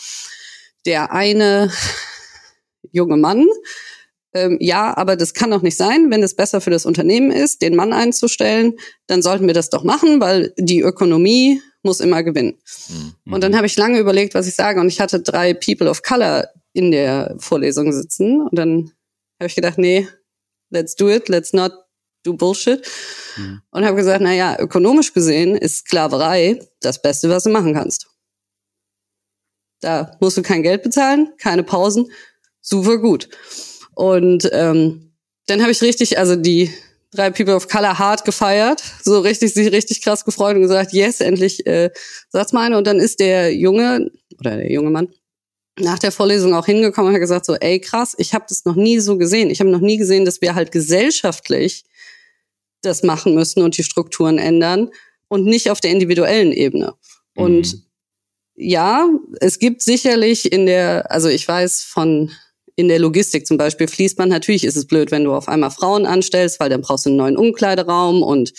der 0.86 1.12
eine 1.12 1.70
junge 2.90 3.18
Mann, 3.18 3.46
ähm, 4.32 4.56
ja, 4.60 4.96
aber 4.96 5.16
das 5.16 5.34
kann 5.34 5.50
doch 5.50 5.62
nicht 5.62 5.76
sein, 5.76 6.10
wenn 6.10 6.22
es 6.22 6.34
besser 6.34 6.60
für 6.62 6.70
das 6.70 6.86
Unternehmen 6.86 7.30
ist, 7.30 7.60
den 7.60 7.76
Mann 7.76 7.92
einzustellen, 7.92 8.74
dann 9.06 9.20
sollten 9.20 9.46
wir 9.46 9.54
das 9.54 9.70
doch 9.70 9.84
machen, 9.84 10.20
weil 10.20 10.54
die 10.58 10.80
Ökonomie 10.80 11.60
muss 11.82 12.00
immer 12.00 12.22
gewinnen. 12.22 12.58
Mhm. 12.88 13.32
Und 13.32 13.44
dann 13.44 13.56
habe 13.56 13.66
ich 13.66 13.76
lange 13.76 13.98
überlegt, 13.98 14.34
was 14.34 14.46
ich 14.46 14.54
sage. 14.54 14.80
Und 14.80 14.88
ich 14.88 15.00
hatte 15.00 15.20
drei 15.20 15.54
People 15.54 15.88
of 15.88 16.02
Color 16.02 16.48
in 16.72 16.90
der 16.90 17.34
Vorlesung 17.38 17.92
sitzen. 17.92 18.42
Und 18.42 18.58
dann 18.58 18.92
habe 19.38 19.46
ich 19.46 19.54
gedacht, 19.54 19.78
nee, 19.78 20.08
let's 20.70 20.96
do 20.96 21.08
it, 21.08 21.28
let's 21.28 21.52
not 21.52 21.72
do 22.24 22.34
bullshit. 22.34 22.86
Mhm. 23.36 23.62
Und 23.70 23.84
habe 23.84 23.96
gesagt, 23.96 24.20
na 24.20 24.34
ja, 24.34 24.58
ökonomisch 24.58 25.12
gesehen 25.12 25.56
ist 25.56 25.78
Sklaverei 25.78 26.60
das 26.80 27.00
Beste, 27.00 27.28
was 27.30 27.44
du 27.44 27.50
machen 27.50 27.74
kannst. 27.74 28.06
Da 29.80 30.16
musst 30.20 30.36
du 30.36 30.42
kein 30.42 30.62
Geld 30.62 30.82
bezahlen, 30.82 31.32
keine 31.38 31.62
Pausen, 31.62 32.10
super 32.60 32.98
gut. 32.98 33.28
Und 33.94 34.48
ähm, 34.52 35.12
dann 35.46 35.62
habe 35.62 35.70
ich 35.70 35.82
richtig, 35.82 36.18
also 36.18 36.36
die 36.36 36.72
drei 37.12 37.30
People 37.30 37.54
of 37.54 37.68
Color 37.68 37.98
hart 37.98 38.24
gefeiert, 38.24 38.82
so 39.02 39.20
richtig, 39.20 39.54
sich 39.54 39.72
richtig 39.72 40.02
krass 40.02 40.24
gefreut 40.24 40.56
und 40.56 40.62
gesagt, 40.62 40.92
yes, 40.92 41.20
endlich 41.20 41.66
äh, 41.66 41.90
sagt's 42.28 42.52
mal 42.52 42.66
eine. 42.66 42.76
Und 42.78 42.86
dann 42.86 42.98
ist 42.98 43.20
der 43.20 43.54
Junge 43.54 44.10
oder 44.38 44.56
der 44.56 44.70
junge 44.70 44.90
Mann 44.90 45.08
nach 45.80 45.98
der 45.98 46.12
Vorlesung 46.12 46.54
auch 46.54 46.66
hingekommen 46.66 47.08
und 47.08 47.14
hat 47.14 47.20
gesagt 47.20 47.46
so, 47.46 47.54
ey 47.54 47.80
krass, 47.80 48.14
ich 48.18 48.34
habe 48.34 48.44
das 48.48 48.64
noch 48.64 48.74
nie 48.74 48.98
so 48.98 49.16
gesehen. 49.16 49.48
Ich 49.48 49.60
habe 49.60 49.70
noch 49.70 49.80
nie 49.80 49.96
gesehen, 49.96 50.24
dass 50.24 50.40
wir 50.40 50.54
halt 50.54 50.72
gesellschaftlich 50.72 51.84
das 52.82 53.02
machen 53.02 53.34
müssen 53.34 53.62
und 53.62 53.76
die 53.78 53.84
Strukturen 53.84 54.38
ändern 54.38 54.90
und 55.28 55.44
nicht 55.46 55.70
auf 55.70 55.80
der 55.80 55.90
individuellen 55.92 56.52
Ebene. 56.52 56.94
Und 57.34 57.74
Mhm. 57.74 57.82
ja, 58.56 59.08
es 59.40 59.58
gibt 59.58 59.82
sicherlich 59.82 60.50
in 60.52 60.66
der, 60.66 61.10
also 61.10 61.28
ich 61.28 61.46
weiß 61.46 61.82
von 61.82 62.30
in 62.78 62.86
der 62.86 63.00
Logistik 63.00 63.44
zum 63.44 63.56
Beispiel 63.56 63.88
fließt 63.88 64.18
man, 64.18 64.28
natürlich 64.28 64.62
ist 64.62 64.76
es 64.76 64.86
blöd, 64.86 65.10
wenn 65.10 65.24
du 65.24 65.34
auf 65.34 65.48
einmal 65.48 65.72
Frauen 65.72 66.06
anstellst, 66.06 66.60
weil 66.60 66.70
dann 66.70 66.80
brauchst 66.80 67.06
du 67.06 67.10
einen 67.10 67.16
neuen 67.16 67.36
Umkleideraum 67.36 68.22
und 68.22 68.52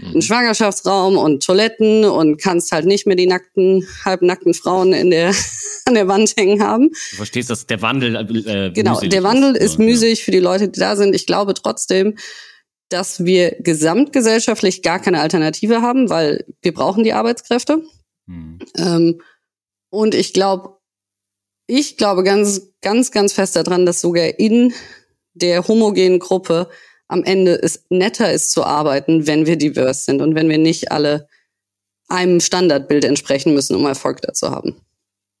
einen 0.00 0.22
Schwangerschaftsraum 0.22 1.16
und 1.16 1.42
Toiletten 1.42 2.04
und 2.04 2.40
kannst 2.40 2.70
halt 2.70 2.86
nicht 2.86 3.04
mehr 3.08 3.16
die 3.16 3.26
nackten, 3.26 3.84
halbnackten 4.04 4.54
Frauen 4.54 4.92
in 4.92 5.10
der, 5.10 5.34
an 5.86 5.94
der 5.94 6.06
Wand 6.06 6.36
hängen 6.36 6.62
haben. 6.62 6.90
Du 7.10 7.16
verstehst, 7.16 7.50
dass 7.50 7.66
der 7.66 7.82
Wandel 7.82 8.14
äh, 8.14 8.70
Genau, 8.70 8.92
mühselig 8.92 9.10
der 9.10 9.22
Wandel 9.24 9.56
ist 9.56 9.80
ja. 9.80 9.84
mühselig 9.84 10.24
für 10.24 10.30
die 10.30 10.38
Leute, 10.38 10.68
die 10.68 10.78
da 10.78 10.94
sind. 10.94 11.16
Ich 11.16 11.26
glaube 11.26 11.54
trotzdem, 11.54 12.16
dass 12.90 13.24
wir 13.24 13.56
gesamtgesellschaftlich 13.58 14.82
gar 14.82 15.00
keine 15.00 15.20
Alternative 15.20 15.82
haben, 15.82 16.10
weil 16.10 16.44
wir 16.62 16.72
brauchen 16.72 17.02
die 17.02 17.12
Arbeitskräfte. 17.12 17.82
Mhm. 18.26 18.60
Ähm, 18.76 19.20
und 19.90 20.14
ich 20.14 20.32
glaube, 20.32 20.77
ich 21.68 21.96
glaube 21.96 22.24
ganz, 22.24 22.72
ganz, 22.80 23.12
ganz 23.12 23.32
fest 23.32 23.54
daran, 23.54 23.86
dass 23.86 24.00
sogar 24.00 24.38
in 24.38 24.72
der 25.34 25.68
homogenen 25.68 26.18
Gruppe 26.18 26.68
am 27.06 27.22
Ende 27.22 27.60
es 27.62 27.84
netter 27.90 28.32
ist 28.32 28.50
zu 28.50 28.64
arbeiten, 28.64 29.26
wenn 29.26 29.46
wir 29.46 29.56
divers 29.56 30.04
sind 30.04 30.20
und 30.20 30.34
wenn 30.34 30.48
wir 30.48 30.58
nicht 30.58 30.90
alle 30.90 31.28
einem 32.08 32.40
Standardbild 32.40 33.04
entsprechen 33.04 33.54
müssen, 33.54 33.76
um 33.76 33.84
Erfolg 33.84 34.22
dazu 34.22 34.50
haben. 34.50 34.76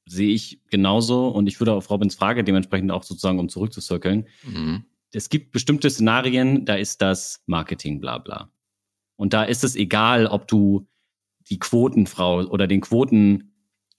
Sehe 0.06 0.32
ich 0.34 0.60
genauso 0.70 1.28
und 1.28 1.46
ich 1.46 1.60
würde 1.60 1.72
auf 1.72 1.90
Robins 1.90 2.14
Frage 2.14 2.44
dementsprechend 2.44 2.90
auch 2.90 3.02
sozusagen, 3.02 3.38
um 3.38 3.48
zurückzuzirkeln, 3.48 4.26
Mhm. 4.44 4.84
es 5.12 5.30
gibt 5.30 5.50
bestimmte 5.52 5.90
Szenarien, 5.90 6.64
da 6.66 6.74
ist 6.76 7.00
das 7.00 7.40
Marketing, 7.46 8.00
bla 8.00 8.18
bla. 8.18 8.50
Und 9.16 9.32
da 9.32 9.44
ist 9.44 9.64
es 9.64 9.76
egal, 9.76 10.26
ob 10.26 10.46
du 10.46 10.86
die 11.50 11.58
Quotenfrau 11.58 12.42
oder 12.44 12.66
den 12.66 12.82
Quoten, 12.82 13.54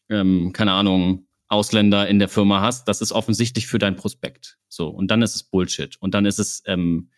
ähm, 0.10 0.54
keine 0.54 0.72
Ahnung, 0.72 1.26
Ausländer 1.50 2.08
in 2.08 2.20
der 2.20 2.30
Firma 2.30 2.62
hast, 2.62 2.88
das 2.88 3.02
ist 3.02 3.12
offensichtlich 3.12 3.68
für 3.68 3.80
dein 3.80 3.96
Prospekt. 3.96 4.58
So, 4.70 4.88
und 4.88 5.10
dann 5.10 5.22
ist 5.22 5.36
es 5.36 5.44
Bullshit. 5.44 5.98
Und 6.00 6.14
dann 6.14 6.26
ist 6.26 6.40
es, 6.40 6.64
ähm, 6.68 7.10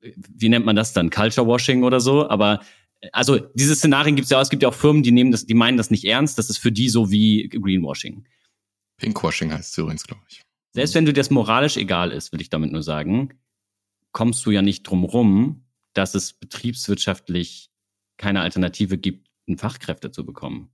wie 0.00 0.48
nennt 0.48 0.66
man 0.66 0.76
das 0.76 0.92
dann? 0.92 1.10
Culture 1.10 1.46
Washing 1.46 1.84
oder 1.84 2.00
so? 2.00 2.28
Aber 2.28 2.60
äh, 3.00 3.08
also 3.12 3.38
diese 3.54 3.76
Szenarien 3.76 4.16
gibt 4.16 4.24
es 4.24 4.30
ja 4.30 4.38
auch, 4.38 4.42
es 4.42 4.50
gibt 4.50 4.62
ja 4.62 4.68
auch 4.68 4.74
Firmen, 4.74 5.02
die 5.02 5.12
nehmen 5.12 5.30
das, 5.30 5.46
die 5.46 5.54
meinen 5.54 5.76
das 5.76 5.90
nicht 5.90 6.04
ernst, 6.04 6.36
das 6.36 6.50
ist 6.50 6.58
für 6.58 6.72
die 6.72 6.88
so 6.88 7.10
wie 7.10 7.48
Greenwashing. 7.48 8.26
Pinkwashing 8.96 9.52
heißt 9.52 9.70
es 9.72 9.78
übrigens, 9.78 10.04
glaube 10.04 10.22
ich. 10.28 10.42
Selbst 10.72 10.94
wenn 10.94 11.06
dir 11.06 11.12
das 11.12 11.30
moralisch 11.30 11.76
egal 11.76 12.10
ist, 12.10 12.32
will 12.32 12.40
ich 12.40 12.50
damit 12.50 12.72
nur 12.72 12.82
sagen, 12.82 13.34
kommst 14.10 14.44
du 14.44 14.50
ja 14.50 14.62
nicht 14.62 14.82
drum 14.82 15.04
rum, 15.04 15.64
dass 15.92 16.16
es 16.16 16.32
betriebswirtschaftlich 16.32 17.70
keine 18.16 18.40
Alternative 18.40 18.98
gibt, 18.98 19.28
einen 19.46 19.58
Fachkräfte 19.58 20.10
zu 20.10 20.24
bekommen. 20.26 20.70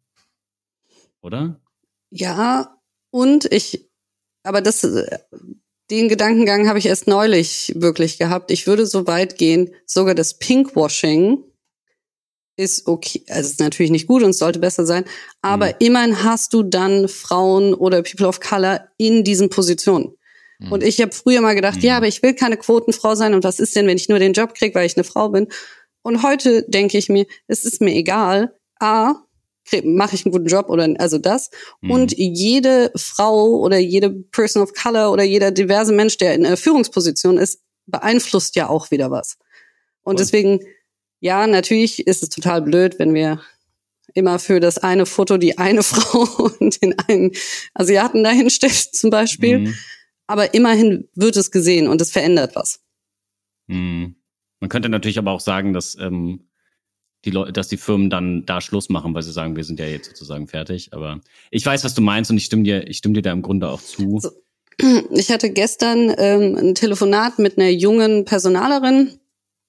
Oder? 1.23 1.61
Ja, 2.11 2.77
und 3.11 3.47
ich, 3.53 3.89
aber 4.43 4.61
das, 4.61 4.85
äh, 4.85 5.19
den 5.91 6.09
Gedankengang 6.09 6.69
habe 6.69 6.79
ich 6.79 6.87
erst 6.87 7.07
neulich 7.09 7.73
wirklich 7.77 8.19
gehabt. 8.19 8.51
Ich 8.51 8.67
würde 8.67 8.87
so 8.87 9.07
weit 9.07 9.39
gehen, 9.39 9.75
sogar 9.87 10.15
das 10.15 10.39
Pinkwashing 10.39 11.45
ist 12.57 12.87
okay, 12.87 13.23
also 13.29 13.49
ist 13.49 13.61
natürlich 13.61 13.91
nicht 13.91 14.07
gut 14.07 14.23
und 14.23 14.35
sollte 14.35 14.59
besser 14.59 14.85
sein, 14.85 15.05
aber 15.41 15.69
Mhm. 15.69 15.73
immerhin 15.79 16.23
hast 16.25 16.53
du 16.53 16.63
dann 16.63 17.09
Frauen 17.09 17.73
oder 17.73 18.03
People 18.03 18.27
of 18.29 18.41
Color 18.41 18.87
in 18.99 19.25
diesen 19.25 19.49
Positionen. 19.49 20.13
Mhm. 20.59 20.73
Und 20.73 20.83
ich 20.83 21.01
habe 21.01 21.13
früher 21.13 21.41
mal 21.41 21.55
gedacht, 21.55 21.77
Mhm. 21.79 21.85
ja, 21.85 21.97
aber 21.97 22.07
ich 22.07 22.23
will 22.23 22.35
keine 22.35 22.59
Quotenfrau 22.59 23.15
sein 23.15 23.33
und 23.35 23.45
was 23.45 23.61
ist 23.61 23.75
denn, 23.77 23.87
wenn 23.87 23.97
ich 23.97 24.11
nur 24.11 24.19
den 24.19 24.35
Job 24.35 24.55
kriege, 24.55 24.75
weil 24.75 24.85
ich 24.87 24.97
eine 24.97 25.05
Frau 25.05 25.31
bin? 25.31 25.49
Und 26.03 26.23
heute 26.23 26.65
denke 26.69 26.99
ich 26.99 27.09
mir, 27.09 27.25
es 27.47 27.65
ist 27.65 27.81
mir 27.81 27.95
egal. 27.95 28.55
A, 28.79 29.15
mache 29.85 30.15
ich 30.15 30.25
einen 30.25 30.33
guten 30.33 30.47
Job 30.47 30.69
oder 30.69 30.89
also 30.99 31.19
das. 31.19 31.51
Mhm. 31.81 31.91
Und 31.91 32.13
jede 32.17 32.93
Frau 32.97 33.59
oder 33.59 33.79
jede 33.79 34.11
Person 34.11 34.63
of 34.63 34.73
Color 34.75 35.13
oder 35.13 35.23
jeder 35.23 35.51
diverse 35.51 35.93
Mensch, 35.93 36.17
der 36.19 36.35
in 36.35 36.45
einer 36.45 36.57
Führungsposition 36.57 37.39
ist, 37.39 37.61
beeinflusst 37.87 38.57
ja 38.57 38.69
auch 38.69 38.91
wieder 38.91 39.11
was. 39.11 39.39
Und 40.03 40.17
Voll. 40.17 40.25
deswegen, 40.25 40.61
ja, 41.21 41.47
natürlich 41.47 42.07
ist 42.07 42.23
es 42.23 42.29
total 42.29 42.63
blöd, 42.63 42.99
wenn 42.99 43.15
wir 43.15 43.41
immer 44.15 44.39
für 44.39 44.61
das 44.61 44.79
eine 44.79 45.07
Foto 45.07 45.37
die 45.37 45.59
eine 45.59 45.83
Frau 45.85 46.51
und 46.59 46.83
den 46.83 46.99
einen 46.99 47.33
Asiaten 47.75 48.25
dahinstellen 48.25 48.75
zum 48.93 49.11
Beispiel. 49.11 49.61
Mhm. 49.61 49.75
Aber 50.27 50.55
immerhin 50.55 51.09
wird 51.15 51.37
es 51.37 51.51
gesehen 51.51 51.89
und 51.89 52.01
es 52.01 52.13
verändert 52.13 52.55
was. 52.55 52.81
Mhm. 53.67 54.17
Man 54.61 54.69
könnte 54.69 54.89
natürlich 54.89 55.19
aber 55.19 55.33
auch 55.33 55.41
sagen, 55.41 55.73
dass 55.73 55.97
ähm, 55.99 56.50
die 57.25 57.31
Leute, 57.31 57.53
dass 57.53 57.69
die 57.69 57.77
Firmen 57.77 58.09
dann 58.11 58.47
da 58.47 58.61
Schluss 58.61 58.89
machen, 58.89 59.15
weil 59.15 59.23
sie 59.23 59.33
sagen, 59.33 59.57
wir 59.57 59.65
sind 59.65 59.79
ja 59.79 59.87
jetzt 59.87 60.09
sozusagen 60.09 60.47
fertig. 60.49 60.93
Aber 60.93 61.21
ich 61.51 61.65
weiß, 61.65 61.85
was 61.85 61.95
du 61.95 62.01
meinst 62.01 62.31
und 62.31 62.37
ich 62.39 62.45
stimme 62.45 62.63
dir, 62.63 62.89
ich 62.89 62.99
stimme 62.99 63.15
dir 63.15 63.23
da 63.23 63.33
im 63.33 63.43
Grunde 63.43 63.69
auch 63.69 63.83
zu. 63.83 64.21
Ich 65.11 65.31
hatte 65.31 65.51
gestern 65.51 66.15
ähm, 66.17 66.57
ein 66.57 66.75
Telefonat 66.75 67.39
mit 67.39 67.59
einer 67.59 67.69
jungen 67.69 68.25
Personalerin, 68.25 69.19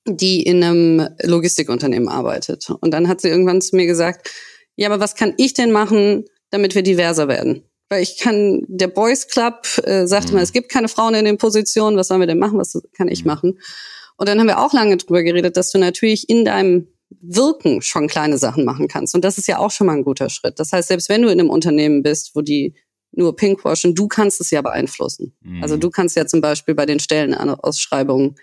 die 0.07 0.41
in 0.43 0.63
einem 0.63 1.09
Logistikunternehmen 1.21 2.07
arbeitet. 2.07 2.69
Und 2.79 2.91
dann 2.91 3.07
hat 3.09 3.19
sie 3.21 3.27
irgendwann 3.27 3.61
zu 3.61 3.75
mir 3.75 3.85
gesagt, 3.87 4.31
ja, 4.77 4.87
aber 4.87 5.01
was 5.01 5.15
kann 5.15 5.33
ich 5.37 5.53
denn 5.53 5.71
machen, 5.73 6.23
damit 6.49 6.75
wir 6.75 6.83
diverser 6.83 7.27
werden? 7.27 7.63
Weil 7.89 8.01
ich 8.01 8.17
kann, 8.17 8.63
der 8.69 8.87
Boys 8.87 9.27
Club 9.27 9.67
äh, 9.83 10.07
sagt 10.07 10.27
Mhm. 10.27 10.31
immer, 10.35 10.41
es 10.41 10.53
gibt 10.53 10.69
keine 10.69 10.87
Frauen 10.87 11.13
in 11.13 11.25
den 11.25 11.37
Positionen, 11.37 11.97
was 11.97 12.07
sollen 12.07 12.21
wir 12.21 12.27
denn 12.27 12.39
machen, 12.39 12.57
was 12.57 12.81
kann 12.95 13.09
ich 13.09 13.25
Mhm. 13.25 13.27
machen? 13.27 13.59
Und 14.15 14.29
dann 14.29 14.39
haben 14.39 14.47
wir 14.47 14.59
auch 14.59 14.71
lange 14.71 14.95
drüber 14.95 15.23
geredet, 15.23 15.57
dass 15.57 15.71
du 15.71 15.77
natürlich 15.77 16.29
in 16.29 16.45
deinem 16.45 16.87
Wirken 17.21 17.81
schon 17.81 18.07
kleine 18.07 18.37
Sachen 18.37 18.65
machen 18.65 18.87
kannst. 18.87 19.15
Und 19.15 19.23
das 19.23 19.37
ist 19.37 19.47
ja 19.47 19.59
auch 19.59 19.71
schon 19.71 19.87
mal 19.87 19.93
ein 19.93 20.03
guter 20.03 20.29
Schritt. 20.29 20.59
Das 20.59 20.71
heißt, 20.73 20.87
selbst 20.87 21.09
wenn 21.09 21.21
du 21.21 21.29
in 21.29 21.39
einem 21.39 21.49
Unternehmen 21.49 22.03
bist, 22.03 22.31
wo 22.35 22.41
die 22.41 22.73
nur 23.11 23.35
pinkwashen, 23.35 23.93
du 23.93 24.07
kannst 24.07 24.41
es 24.41 24.51
ja 24.51 24.61
beeinflussen. 24.61 25.35
Mhm. 25.41 25.61
Also 25.61 25.77
du 25.77 25.89
kannst 25.89 26.15
ja 26.15 26.25
zum 26.25 26.41
Beispiel 26.41 26.75
bei 26.75 26.85
den 26.85 26.99
Stellenausschreibungen 26.99 28.35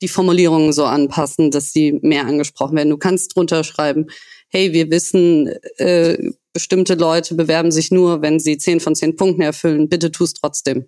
die 0.00 0.08
Formulierungen 0.08 0.72
so 0.72 0.84
anpassen, 0.84 1.50
dass 1.50 1.72
sie 1.72 1.98
mehr 2.02 2.26
angesprochen 2.26 2.76
werden. 2.76 2.90
Du 2.90 2.98
kannst 2.98 3.34
drunter 3.34 3.64
schreiben, 3.64 4.06
hey, 4.48 4.72
wir 4.72 4.90
wissen, 4.90 5.48
äh, 5.78 6.30
bestimmte 6.52 6.94
Leute 6.94 7.34
bewerben 7.34 7.70
sich 7.70 7.90
nur, 7.90 8.22
wenn 8.22 8.38
sie 8.40 8.58
zehn 8.58 8.80
von 8.80 8.94
zehn 8.94 9.16
Punkten 9.16 9.42
erfüllen. 9.42 9.88
Bitte 9.88 10.12
tu 10.12 10.24
es 10.24 10.34
trotzdem. 10.34 10.86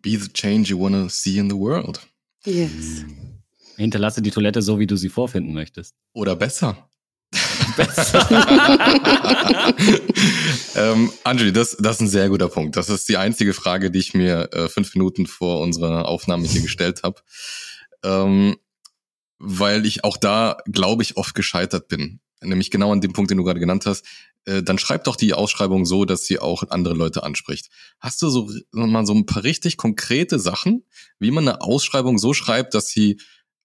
Be 0.00 0.18
the 0.18 0.28
change 0.32 0.70
you 0.70 0.80
wanna 0.80 1.08
see 1.08 1.38
in 1.38 1.50
the 1.50 1.56
world. 1.56 2.00
Yes. 2.44 3.04
Hinterlasse 3.76 4.22
die 4.22 4.30
Toilette 4.30 4.62
so, 4.62 4.78
wie 4.78 4.86
du 4.86 4.96
sie 4.96 5.08
vorfinden 5.08 5.52
möchtest. 5.52 5.96
Oder 6.12 6.36
besser. 6.36 6.88
ähm, 10.74 11.10
Anjali, 11.24 11.52
das, 11.52 11.76
das 11.78 11.96
ist 11.96 12.02
ein 12.02 12.08
sehr 12.08 12.28
guter 12.28 12.48
Punkt. 12.48 12.76
Das 12.76 12.88
ist 12.88 13.08
die 13.08 13.16
einzige 13.16 13.54
Frage, 13.54 13.90
die 13.90 13.98
ich 13.98 14.14
mir 14.14 14.50
äh, 14.52 14.68
fünf 14.68 14.94
Minuten 14.94 15.26
vor 15.26 15.60
unserer 15.60 16.06
Aufnahme 16.08 16.46
hier 16.46 16.62
gestellt 16.62 17.02
habe. 17.02 17.20
Ähm, 18.04 18.56
weil 19.38 19.86
ich 19.86 20.04
auch 20.04 20.16
da, 20.16 20.58
glaube 20.66 21.02
ich, 21.02 21.16
oft 21.16 21.34
gescheitert 21.34 21.88
bin. 21.88 22.20
Nämlich 22.42 22.70
genau 22.70 22.92
an 22.92 23.00
dem 23.00 23.12
Punkt, 23.12 23.30
den 23.30 23.38
du 23.38 23.44
gerade 23.44 23.60
genannt 23.60 23.86
hast. 23.86 24.04
Äh, 24.44 24.62
dann 24.62 24.78
schreib 24.78 25.04
doch 25.04 25.16
die 25.16 25.34
Ausschreibung 25.34 25.84
so, 25.86 26.04
dass 26.04 26.24
sie 26.24 26.38
auch 26.38 26.64
andere 26.70 26.94
Leute 26.94 27.22
anspricht. 27.22 27.70
Hast 28.00 28.20
du 28.22 28.28
so 28.28 28.50
mal 28.72 29.06
so 29.06 29.14
ein 29.14 29.26
paar 29.26 29.44
richtig 29.44 29.76
konkrete 29.76 30.38
Sachen, 30.38 30.84
wie 31.18 31.30
man 31.30 31.46
eine 31.46 31.60
Ausschreibung 31.60 32.18
so 32.18 32.34
schreibt, 32.34 32.74
dass 32.74 32.88
sie 32.88 33.20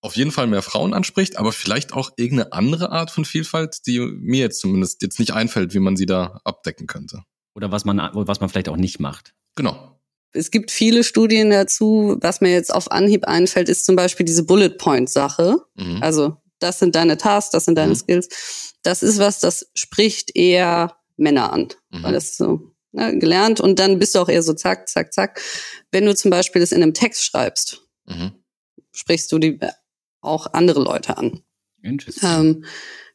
auf 0.07 0.15
jeden 0.15 0.31
Fall 0.31 0.47
mehr 0.47 0.61
Frauen 0.61 0.93
anspricht, 0.93 1.37
aber 1.37 1.51
vielleicht 1.51 1.91
auch 1.91 2.11
irgendeine 2.15 2.53
andere 2.53 2.91
Art 2.91 3.11
von 3.11 3.25
Vielfalt, 3.25 3.85
die 3.85 3.99
mir 3.99 4.39
jetzt 4.39 4.61
zumindest 4.61 5.01
jetzt 5.01 5.19
nicht 5.19 5.33
einfällt, 5.33 5.73
wie 5.73 5.79
man 5.79 5.97
sie 5.97 6.05
da 6.05 6.39
abdecken 6.45 6.87
könnte. 6.87 7.23
Oder 7.53 7.71
was 7.71 7.83
man, 7.83 7.97
was 8.13 8.39
man 8.39 8.49
vielleicht 8.49 8.69
auch 8.69 8.77
nicht 8.77 9.01
macht. 9.01 9.33
Genau. 9.55 9.99
Es 10.31 10.49
gibt 10.49 10.71
viele 10.71 11.03
Studien 11.03 11.49
dazu. 11.49 12.17
Was 12.21 12.39
mir 12.39 12.51
jetzt 12.51 12.73
auf 12.73 12.89
Anhieb 12.89 13.25
einfällt, 13.25 13.67
ist 13.67 13.85
zum 13.85 13.97
Beispiel 13.97 14.25
diese 14.25 14.43
Bullet 14.43 14.69
Point 14.69 15.09
Sache. 15.09 15.57
Mhm. 15.75 16.01
Also, 16.01 16.37
das 16.59 16.79
sind 16.79 16.95
deine 16.95 17.17
Tasks, 17.17 17.51
das 17.51 17.65
sind 17.65 17.77
deine 17.77 17.91
mhm. 17.91 17.97
Skills. 17.97 18.75
Das 18.83 19.03
ist 19.03 19.19
was, 19.19 19.39
das 19.39 19.69
spricht 19.73 20.35
eher 20.35 20.95
Männer 21.17 21.51
an. 21.51 21.67
Mhm. 21.89 22.03
Weil 22.03 22.13
das 22.13 22.37
so 22.37 22.71
ne, 22.93 23.17
gelernt 23.19 23.59
und 23.59 23.79
dann 23.79 23.99
bist 23.99 24.15
du 24.15 24.19
auch 24.19 24.29
eher 24.29 24.43
so 24.43 24.53
zack, 24.53 24.87
zack, 24.87 25.11
zack. 25.11 25.41
Wenn 25.91 26.05
du 26.05 26.15
zum 26.15 26.31
Beispiel 26.31 26.61
das 26.61 26.71
in 26.71 26.81
einem 26.81 26.93
Text 26.93 27.25
schreibst, 27.25 27.81
mhm. 28.05 28.31
sprichst 28.93 29.31
du 29.33 29.39
die 29.39 29.59
auch 30.27 30.53
andere 30.53 30.81
Leute 30.81 31.17
an. 31.17 31.41
Ähm, 32.23 32.65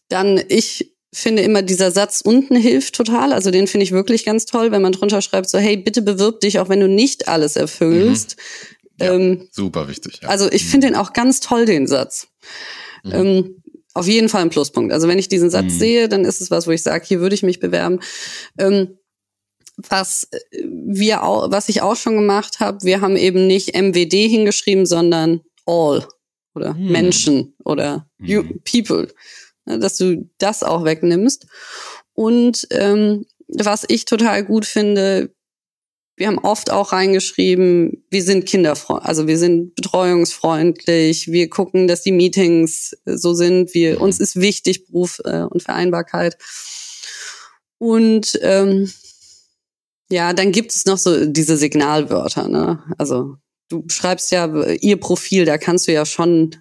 dann, 0.08 0.42
ich 0.48 0.94
finde 1.12 1.42
immer, 1.42 1.62
dieser 1.62 1.90
Satz 1.90 2.22
unten 2.22 2.56
hilft 2.56 2.94
total. 2.94 3.32
Also 3.32 3.50
den 3.50 3.66
finde 3.66 3.84
ich 3.84 3.92
wirklich 3.92 4.24
ganz 4.24 4.46
toll, 4.46 4.72
wenn 4.72 4.82
man 4.82 4.92
drunter 4.92 5.20
schreibt, 5.20 5.50
so, 5.50 5.58
hey, 5.58 5.76
bitte 5.76 6.02
bewirb 6.02 6.40
dich, 6.40 6.58
auch 6.58 6.68
wenn 6.68 6.80
du 6.80 6.88
nicht 6.88 7.28
alles 7.28 7.56
erfüllst. 7.56 8.36
Mhm. 8.98 9.04
Ja, 9.04 9.12
ähm, 9.12 9.48
super 9.50 9.88
wichtig. 9.88 10.20
Ja. 10.22 10.28
Also 10.28 10.50
ich 10.50 10.64
finde 10.64 10.88
den 10.88 10.96
auch 10.96 11.12
ganz 11.12 11.40
toll, 11.40 11.66
den 11.66 11.86
Satz. 11.86 12.28
Mhm. 13.04 13.12
Ähm, 13.12 13.62
auf 13.94 14.06
jeden 14.06 14.30
Fall 14.30 14.42
ein 14.42 14.50
Pluspunkt. 14.50 14.92
Also 14.92 15.06
wenn 15.06 15.18
ich 15.18 15.28
diesen 15.28 15.50
Satz 15.50 15.64
mhm. 15.64 15.78
sehe, 15.78 16.08
dann 16.08 16.24
ist 16.24 16.40
es 16.40 16.50
was, 16.50 16.66
wo 16.66 16.70
ich 16.70 16.82
sage, 16.82 17.04
hier 17.06 17.20
würde 17.20 17.34
ich 17.34 17.42
mich 17.42 17.60
bewerben. 17.60 18.00
Ähm, 18.58 18.96
was 19.76 20.28
wir 20.62 21.22
auch, 21.22 21.50
was 21.50 21.68
ich 21.68 21.82
auch 21.82 21.96
schon 21.96 22.14
gemacht 22.14 22.60
habe, 22.60 22.84
wir 22.84 23.00
haben 23.00 23.16
eben 23.16 23.46
nicht 23.46 23.74
MWD 23.74 24.12
hingeschrieben, 24.12 24.86
sondern 24.86 25.40
all 25.66 26.06
oder 26.54 26.74
hm. 26.74 26.92
Menschen 26.92 27.54
oder 27.64 28.08
you, 28.18 28.42
hm. 28.42 28.60
people, 28.64 29.08
ne, 29.64 29.78
dass 29.78 29.96
du 29.96 30.28
das 30.38 30.62
auch 30.62 30.84
wegnimmst. 30.84 31.46
Und 32.14 32.66
ähm, 32.70 33.26
was 33.48 33.84
ich 33.88 34.04
total 34.04 34.44
gut 34.44 34.66
finde, 34.66 35.34
wir 36.16 36.26
haben 36.26 36.38
oft 36.38 36.70
auch 36.70 36.92
reingeschrieben, 36.92 38.04
wir 38.10 38.22
sind 38.22 38.46
kinderfreundlich, 38.46 39.08
also 39.08 39.26
wir 39.26 39.38
sind 39.38 39.74
betreuungsfreundlich, 39.74 41.32
wir 41.32 41.48
gucken, 41.48 41.88
dass 41.88 42.02
die 42.02 42.12
Meetings 42.12 42.96
so 43.06 43.34
sind, 43.34 43.74
wir, 43.74 44.00
uns 44.00 44.20
ist 44.20 44.36
wichtig 44.36 44.86
Beruf 44.86 45.20
äh, 45.24 45.42
und 45.42 45.62
Vereinbarkeit. 45.62 46.36
Und 47.78 48.38
ähm, 48.42 48.92
ja, 50.10 50.34
dann 50.34 50.52
gibt 50.52 50.72
es 50.72 50.84
noch 50.84 50.98
so 50.98 51.24
diese 51.24 51.56
Signalwörter, 51.56 52.46
ne? 52.46 52.82
Also 52.98 53.36
du 53.72 53.84
schreibst 53.88 54.30
ja 54.30 54.46
ihr 54.80 54.98
Profil, 54.98 55.44
da 55.44 55.58
kannst 55.58 55.88
du 55.88 55.92
ja 55.92 56.04
schon 56.04 56.56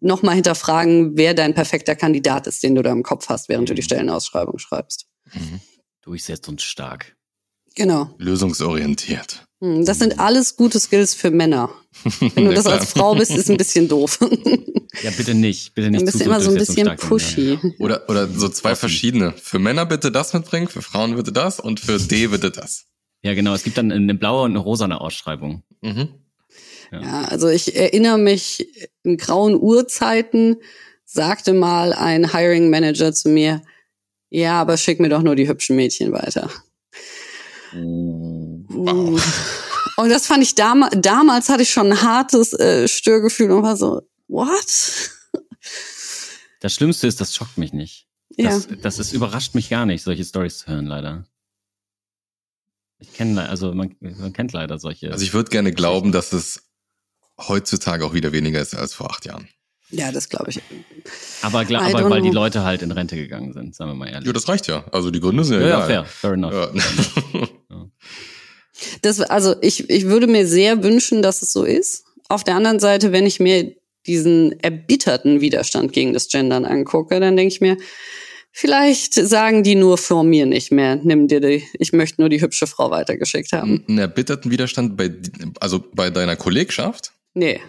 nochmal 0.00 0.34
hinterfragen, 0.34 1.16
wer 1.16 1.34
dein 1.34 1.54
perfekter 1.54 1.96
Kandidat 1.96 2.46
ist, 2.46 2.62
den 2.62 2.74
du 2.74 2.82
da 2.82 2.92
im 2.92 3.02
Kopf 3.02 3.28
hast, 3.28 3.48
während 3.48 3.68
du 3.68 3.74
die 3.74 3.82
mhm. 3.82 3.86
Stellenausschreibung 3.86 4.58
schreibst. 4.58 5.06
Mhm. 5.32 5.60
Durchsetzungsstark. 6.02 7.16
Genau. 7.74 8.14
Lösungsorientiert. 8.18 9.44
Hm, 9.60 9.84
das 9.84 9.98
sind 9.98 10.18
alles 10.18 10.56
gute 10.56 10.78
Skills 10.80 11.14
für 11.14 11.30
Männer. 11.30 11.70
Wenn 12.34 12.46
du 12.46 12.54
das 12.54 12.66
als 12.66 12.90
Frau 12.92 13.14
bist, 13.14 13.32
ist 13.32 13.50
ein 13.50 13.56
bisschen 13.56 13.88
doof. 13.88 14.18
Ja, 15.02 15.10
bitte 15.10 15.34
nicht. 15.34 15.74
Bitte 15.74 15.90
nicht. 15.90 16.00
Dann 16.00 16.06
bist 16.06 16.20
du 16.20 16.24
immer 16.24 16.40
so 16.40 16.50
ein 16.50 16.56
bisschen 16.56 16.96
pushy. 16.96 17.58
Oder, 17.80 18.08
oder 18.08 18.26
so 18.26 18.48
zwei 18.48 18.74
verschiedene. 18.74 19.32
Für 19.32 19.58
Männer 19.58 19.84
bitte 19.84 20.10
das 20.10 20.32
mitbringen, 20.32 20.68
für 20.68 20.80
Frauen 20.80 21.16
bitte 21.16 21.32
das 21.32 21.60
und 21.60 21.80
für 21.80 21.98
D 21.98 22.28
bitte 22.28 22.50
das. 22.50 22.86
Ja, 23.26 23.34
genau. 23.34 23.54
Es 23.54 23.64
gibt 23.64 23.76
dann 23.76 23.90
eine 23.90 24.14
blaue 24.14 24.44
und 24.44 24.52
eine 24.52 24.60
rosane 24.60 25.00
Ausschreibung. 25.00 25.64
Mhm. 25.80 26.10
Ja. 26.92 27.00
ja, 27.00 27.24
also 27.24 27.48
ich 27.48 27.74
erinnere 27.74 28.18
mich, 28.18 28.68
in 29.02 29.16
grauen 29.16 29.56
Urzeiten 29.60 30.58
sagte 31.04 31.52
mal 31.52 31.92
ein 31.92 32.32
Hiring 32.32 32.70
Manager 32.70 33.12
zu 33.12 33.28
mir, 33.28 33.62
ja, 34.30 34.60
aber 34.60 34.76
schick 34.76 35.00
mir 35.00 35.08
doch 35.08 35.22
nur 35.22 35.34
die 35.34 35.48
hübschen 35.48 35.74
Mädchen 35.74 36.12
weiter. 36.12 36.48
Wow. 37.72 39.20
Und 39.96 40.08
das 40.08 40.28
fand 40.28 40.44
ich 40.44 40.54
damals, 40.54 40.94
damals 40.96 41.48
hatte 41.48 41.64
ich 41.64 41.70
schon 41.70 41.90
ein 41.90 42.02
hartes 42.02 42.52
äh, 42.52 42.86
Störgefühl 42.86 43.50
und 43.50 43.62
war 43.62 43.76
so, 43.76 44.02
what? 44.28 45.10
Das 46.60 46.74
Schlimmste 46.74 47.06
ist, 47.06 47.20
das 47.20 47.34
schockt 47.34 47.58
mich 47.58 47.72
nicht. 47.72 48.06
Das, 48.36 48.68
ja. 48.70 48.76
das 48.76 48.98
ist, 48.98 49.14
überrascht 49.14 49.54
mich 49.54 49.70
gar 49.70 49.86
nicht, 49.86 50.02
solche 50.02 50.24
Stories 50.24 50.58
zu 50.58 50.66
hören, 50.66 50.86
leider. 50.86 51.24
Ich 52.98 53.12
kenne, 53.12 53.48
also 53.48 53.72
man, 53.74 53.94
man 54.00 54.32
kennt 54.32 54.52
leider 54.52 54.78
solche. 54.78 55.12
Also 55.12 55.24
ich 55.24 55.34
würde 55.34 55.50
gerne 55.50 55.72
glauben, 55.72 56.12
dass 56.12 56.32
es 56.32 56.62
heutzutage 57.38 58.04
auch 58.04 58.14
wieder 58.14 58.32
weniger 58.32 58.60
ist 58.60 58.74
als 58.74 58.94
vor 58.94 59.10
acht 59.10 59.26
Jahren. 59.26 59.48
Ja, 59.90 60.10
das 60.10 60.28
glaube 60.28 60.50
ich. 60.50 60.60
Aber, 61.42 61.60
aber 61.60 61.70
weil 62.10 62.20
know. 62.20 62.20
die 62.20 62.34
Leute 62.34 62.64
halt 62.64 62.82
in 62.82 62.90
Rente 62.90 63.16
gegangen 63.16 63.52
sind, 63.52 63.74
sagen 63.74 63.90
wir 63.90 63.94
mal 63.94 64.08
ehrlich. 64.08 64.26
Ja, 64.26 64.32
das 64.32 64.48
reicht 64.48 64.66
ja. 64.66 64.84
Also 64.90 65.10
die 65.10 65.20
Gründe 65.20 65.44
sind 65.44 65.60
ja, 65.60 65.68
ja 65.68 65.76
egal. 65.76 65.86
fair, 65.86 66.04
fair 66.04 66.32
enough. 66.32 66.52
Ja. 66.52 67.86
Das, 69.02 69.20
also 69.20 69.56
ich, 69.62 69.88
ich 69.88 70.04
würde 70.04 70.26
mir 70.26 70.46
sehr 70.46 70.82
wünschen, 70.82 71.22
dass 71.22 71.42
es 71.42 71.52
so 71.52 71.64
ist. 71.64 72.04
Auf 72.28 72.44
der 72.44 72.56
anderen 72.56 72.78
Seite, 72.80 73.12
wenn 73.12 73.26
ich 73.26 73.40
mir 73.40 73.74
diesen 74.06 74.58
erbitterten 74.60 75.40
Widerstand 75.40 75.92
gegen 75.92 76.12
das 76.12 76.28
Gendern 76.28 76.64
angucke, 76.64 77.18
dann 77.20 77.36
denke 77.36 77.54
ich 77.54 77.60
mir, 77.60 77.76
Vielleicht 78.58 79.12
sagen 79.12 79.64
die 79.64 79.74
nur 79.74 79.98
vor 79.98 80.24
mir 80.24 80.46
nicht 80.46 80.72
mehr. 80.72 80.96
Nimm 80.96 81.28
dir 81.28 81.42
die, 81.42 81.62
ich 81.78 81.92
möchte 81.92 82.22
nur 82.22 82.30
die 82.30 82.40
hübsche 82.40 82.66
Frau 82.66 82.90
weitergeschickt 82.90 83.52
haben. 83.52 83.84
Einen 83.86 83.98
erbitterten 83.98 84.50
Widerstand 84.50 84.96
bei, 84.96 85.12
also 85.60 85.84
bei 85.92 86.08
deiner 86.08 86.36
Kollegschaft? 86.36 87.12
Nee. 87.34 87.60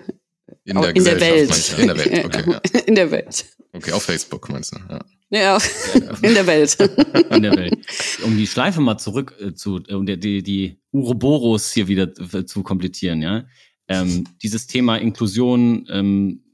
In 0.63 0.80
der, 0.80 0.95
in 0.95 1.04
der 1.04 1.19
Welt. 1.19 1.76
In 1.78 1.88
der 1.88 1.97
Welt, 1.97 2.26
okay. 2.26 2.52
Ja. 2.52 2.80
In 2.88 2.95
der 2.95 3.12
Welt. 3.12 3.45
Okay, 3.73 3.91
auf 3.91 4.04
Facebook 4.04 4.47
meinst 4.50 4.71
du, 4.71 4.78
ja. 4.89 5.02
Ja, 5.30 5.58
in 6.21 6.34
der 6.34 6.47
Welt. 6.47 6.78
In 7.32 7.43
der 7.43 7.58
Welt. 7.58 7.78
Um 8.23 8.38
die 8.38 8.47
Schleife 8.47 8.80
mal 8.80 8.97
zurück 8.97 9.36
äh, 9.41 9.54
zu, 9.54 9.82
um 9.89 10.06
die, 10.06 10.17
die, 10.17 10.41
die 10.41 10.80
Uroboros 10.93 11.73
hier 11.73 11.89
wieder 11.89 12.13
zu 12.45 12.63
komplettieren, 12.63 13.21
ja. 13.21 13.45
Ähm, 13.89 14.23
dieses 14.41 14.67
Thema 14.67 14.95
Inklusion, 14.95 15.86
ähm, 15.91 16.45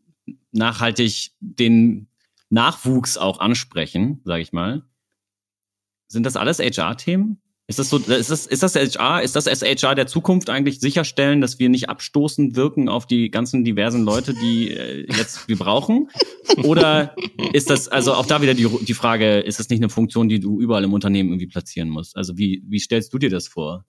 nachhaltig 0.52 1.34
den 1.40 2.08
Nachwuchs 2.54 3.18
auch 3.18 3.40
ansprechen, 3.40 4.22
sage 4.24 4.42
ich 4.42 4.54
mal. 4.54 4.84
Sind 6.08 6.26
das 6.26 6.36
alles 6.36 6.60
HR-Themen? 6.60 7.42
Ist 7.66 7.80
das 7.80 7.90
so, 7.90 7.98
ist 7.98 8.30
das, 8.30 8.46
ist 8.46 8.62
das 8.62 8.76
HR, 8.76 9.24
ist 9.24 9.36
das 9.36 9.48
HR 9.48 9.96
der 9.96 10.06
Zukunft 10.06 10.50
eigentlich 10.50 10.80
sicherstellen, 10.80 11.42
dass 11.42 11.58
wir 11.60 11.70
nicht 11.70 11.90
abstoßend 11.90 12.56
wirken 12.56 12.90
auf 12.90 13.08
die 13.08 13.32
ganzen 13.32 13.64
diversen 13.64 14.04
Leute, 14.04 14.34
die 14.34 14.70
äh, 14.70 15.08
jetzt 15.18 15.48
wir 15.48 15.58
brauchen? 15.58 16.10
Oder 16.64 17.16
ist 17.54 17.70
das, 17.70 17.88
also 17.88 18.14
auch 18.14 18.28
da 18.28 18.42
wieder 18.42 18.54
die, 18.54 18.68
die 18.68 18.94
Frage, 18.94 19.40
ist 19.40 19.60
das 19.60 19.70
nicht 19.70 19.80
eine 19.80 19.90
Funktion, 19.90 20.30
die 20.30 20.40
du 20.40 20.60
überall 20.60 20.84
im 20.84 20.94
Unternehmen 20.94 21.30
irgendwie 21.30 21.48
platzieren 21.48 21.90
musst? 21.90 22.16
Also 22.16 22.38
wie, 22.38 22.64
wie 22.68 22.80
stellst 22.80 23.14
du 23.14 23.18
dir 23.18 23.30
das 23.30 23.48
vor? 23.48 23.86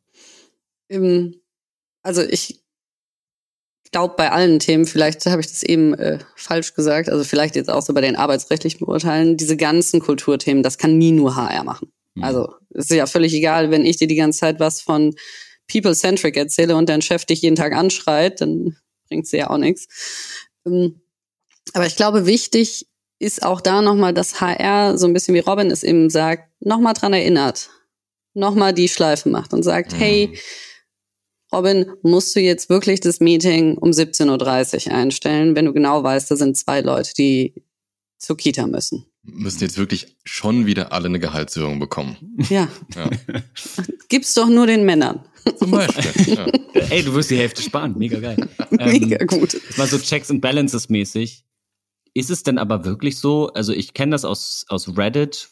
Also 2.03 2.23
ich 2.23 2.64
glaube, 3.95 4.15
bei 4.17 4.33
allen 4.33 4.59
Themen, 4.59 4.87
vielleicht 4.87 5.25
habe 5.27 5.41
ich 5.41 5.47
das 5.47 5.63
eben 5.63 5.95
äh, 5.95 6.19
falsch 6.35 6.75
gesagt, 6.75 7.09
also 7.09 7.23
vielleicht 7.23 7.55
jetzt 7.55 7.71
auch 7.71 7.81
so 7.81 7.95
bei 7.95 8.01
den 8.01 8.17
arbeitsrechtlichen 8.17 8.81
Beurteilen, 8.81 9.37
diese 9.37 9.57
ganzen 9.57 10.01
Kulturthemen, 10.01 10.65
das 10.65 10.79
kann 10.79 10.99
nie 10.99 11.13
nur 11.13 11.37
HR 11.37 11.63
machen. 11.63 11.93
Mhm. 12.17 12.25
Also 12.25 12.55
es 12.71 12.91
ist 12.91 12.97
ja 12.97 13.07
völlig 13.07 13.33
egal, 13.35 13.71
wenn 13.71 13.87
ich 13.87 13.97
dir 13.97 14.09
die 14.09 14.17
ganze 14.17 14.41
Zeit 14.41 14.59
was 14.59 14.81
von 14.81 15.15
People-Centric 15.71 16.37
erzähle 16.37 16.75
und 16.75 16.89
dein 16.89 17.03
Chef 17.03 17.25
dich 17.25 17.43
jeden 17.43 17.55
Tag 17.55 17.73
anschreit, 17.73 18.41
dann 18.41 18.77
bringt's 19.07 19.31
dir 19.31 19.39
ja 19.39 19.51
auch 19.51 19.59
nichts. 19.59 19.87
Ähm, 20.67 21.01
aber 21.73 21.87
ich 21.87 21.95
glaube, 21.95 22.27
wichtig 22.27 22.89
ist 23.21 23.45
auch 23.45 23.61
da 23.61 23.81
nochmal, 23.81 24.13
dass 24.13 24.41
HR, 24.41 24.99
so 24.99 25.07
ein 25.07 25.13
bisschen 25.13 25.37
wie 25.37 25.39
Robin 25.39 25.71
es 25.71 25.85
eben 25.85 26.11
sagt, 26.11 26.49
nochmal 26.59 26.95
dran 26.95 27.13
erinnert, 27.13 27.71
nochmal 28.33 28.73
die 28.73 28.89
Schleife 28.89 29.29
macht 29.29 29.53
und 29.53 29.63
sagt, 29.63 29.93
mhm. 29.93 29.97
hey, 29.99 30.39
Robin, 31.55 31.87
musst 32.03 32.35
du 32.35 32.41
jetzt 32.41 32.69
wirklich 32.69 33.01
das 33.01 33.21
Meeting 33.21 33.79
um 33.79 33.91
17.30 33.91 34.89
Uhr 34.89 34.95
einstellen, 34.95 35.55
wenn 35.55 35.67
du 35.67 35.73
genau 35.73 36.03
weißt, 36.03 36.31
da 36.31 36.37
sind 36.37 36.57
zwei 36.57 36.81
Leute, 36.81 37.13
die 37.15 37.55
zur 38.19 38.37
Kita 38.37 38.67
müssen. 38.67 39.07
Müssen 39.23 39.61
jetzt 39.63 39.79
wirklich 39.79 40.17
schon 40.25 40.67
wieder 40.67 40.93
alle 40.93 41.07
eine 41.07 41.19
Gehaltserhöhung 41.19 41.79
bekommen. 41.79 42.17
Ja. 42.51 42.69
ja. 42.95 43.11
Gib's 44.09 44.35
doch 44.35 44.49
nur 44.49 44.67
den 44.67 44.85
Männern. 44.85 45.21
Zum 45.59 45.71
Beispiel. 45.71 46.35
Ja. 46.35 46.47
Ey, 46.91 47.03
du 47.03 47.15
wirst 47.15 47.31
die 47.31 47.37
Hälfte 47.37 47.63
sparen. 47.63 47.95
Mega 47.97 48.19
geil. 48.19 48.49
Mega 48.71 49.19
Ähm, 49.21 49.27
gut. 49.27 49.55
Das 49.55 49.79
war 49.79 49.87
so 49.87 49.99
Checks 49.99 50.31
and 50.31 50.41
Balances 50.41 50.89
mäßig. 50.89 51.45
Ist 52.15 52.31
es 52.31 52.43
denn 52.43 52.59
aber 52.59 52.85
wirklich 52.85 53.19
so? 53.19 53.49
Also 53.55 53.73
ich 53.73 53.95
kenne 53.95 54.13
das 54.13 54.25
aus, 54.25 54.67
aus 54.69 54.97
Reddit 54.97 55.49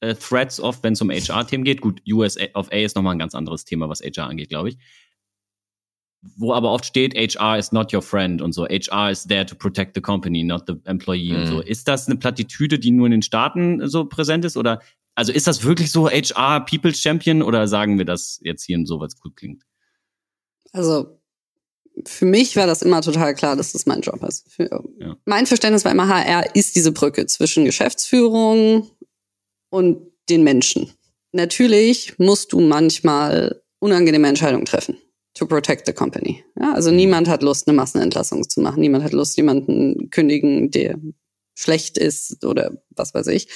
äh, 0.00 0.14
Threads 0.14 0.60
oft, 0.60 0.82
wenn 0.82 0.92
es 0.92 1.00
um 1.00 1.10
HR-Themen 1.10 1.64
geht. 1.64 1.80
Gut, 1.80 2.00
USA 2.08 2.44
of 2.54 2.70
A 2.72 2.76
ist 2.76 2.96
nochmal 2.96 3.14
ein 3.14 3.18
ganz 3.18 3.34
anderes 3.34 3.64
Thema, 3.64 3.88
was 3.88 4.00
HR 4.00 4.28
angeht, 4.28 4.48
glaube 4.48 4.70
ich. 4.70 4.78
Wo 6.36 6.52
aber 6.52 6.72
oft 6.72 6.84
steht, 6.84 7.14
HR 7.14 7.58
is 7.58 7.70
not 7.70 7.94
your 7.94 8.02
friend 8.02 8.42
und 8.42 8.52
so. 8.52 8.64
HR 8.64 9.10
is 9.10 9.24
there 9.24 9.46
to 9.46 9.54
protect 9.54 9.94
the 9.94 10.00
company, 10.00 10.42
not 10.42 10.64
the 10.66 10.74
employee 10.84 11.32
und 11.34 11.42
Mhm. 11.44 11.46
so. 11.46 11.60
Ist 11.60 11.86
das 11.86 12.06
eine 12.08 12.16
Plattitüde, 12.18 12.78
die 12.78 12.90
nur 12.90 13.06
in 13.06 13.12
den 13.12 13.22
Staaten 13.22 13.88
so 13.88 14.04
präsent 14.04 14.44
ist? 14.44 14.56
Oder 14.56 14.80
also 15.14 15.32
ist 15.32 15.46
das 15.46 15.62
wirklich 15.64 15.90
so 15.92 16.08
HR 16.08 16.60
People's 16.64 17.00
Champion 17.00 17.42
oder 17.42 17.68
sagen 17.68 17.98
wir 17.98 18.04
das 18.04 18.40
jetzt 18.42 18.64
hier 18.64 18.76
in 18.76 18.86
so, 18.86 18.98
was 19.00 19.18
gut 19.20 19.36
klingt? 19.36 19.62
Also 20.72 21.18
für 22.04 22.26
mich 22.26 22.54
war 22.56 22.66
das 22.66 22.82
immer 22.82 23.00
total 23.00 23.34
klar, 23.34 23.56
dass 23.56 23.72
das 23.72 23.86
mein 23.86 24.00
Job 24.00 24.22
ist. 24.24 24.44
Für, 24.52 24.84
Ja. 25.00 25.16
Mein 25.24 25.46
Verständnis 25.46 25.84
war 25.84 25.92
immer, 25.92 26.08
HR 26.08 26.54
ist 26.54 26.76
diese 26.76 26.92
Brücke 26.92 27.26
zwischen 27.26 27.64
Geschäftsführung 27.64 28.90
und 29.70 29.98
den 30.28 30.44
Menschen. 30.44 30.92
Natürlich 31.32 32.18
musst 32.18 32.52
du 32.52 32.60
manchmal 32.60 33.62
unangenehme 33.80 34.28
Entscheidungen 34.28 34.64
treffen. 34.64 34.96
To 35.38 35.46
protect 35.46 35.86
the 35.86 35.92
company. 35.92 36.44
Ja, 36.60 36.74
also 36.74 36.90
niemand 36.90 37.28
hat 37.28 37.44
Lust, 37.44 37.68
eine 37.68 37.76
Massenentlassung 37.76 38.48
zu 38.48 38.60
machen. 38.60 38.80
Niemand 38.80 39.04
hat 39.04 39.12
Lust, 39.12 39.36
jemanden 39.36 40.10
kündigen, 40.10 40.72
der 40.72 40.98
schlecht 41.54 41.96
ist 41.96 42.44
oder 42.44 42.72
was 42.90 43.14
weiß 43.14 43.28
ich. 43.28 43.48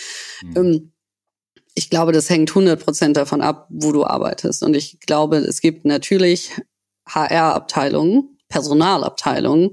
Mhm. 0.42 0.92
Ich 1.74 1.90
glaube, 1.90 2.12
das 2.12 2.30
hängt 2.30 2.52
100% 2.52 3.14
davon 3.14 3.40
ab, 3.40 3.66
wo 3.68 3.90
du 3.90 4.04
arbeitest. 4.04 4.62
Und 4.62 4.76
ich 4.76 5.00
glaube, 5.00 5.38
es 5.38 5.60
gibt 5.60 5.84
natürlich 5.84 6.52
HR-Abteilungen, 7.08 8.38
Personalabteilungen, 8.48 9.70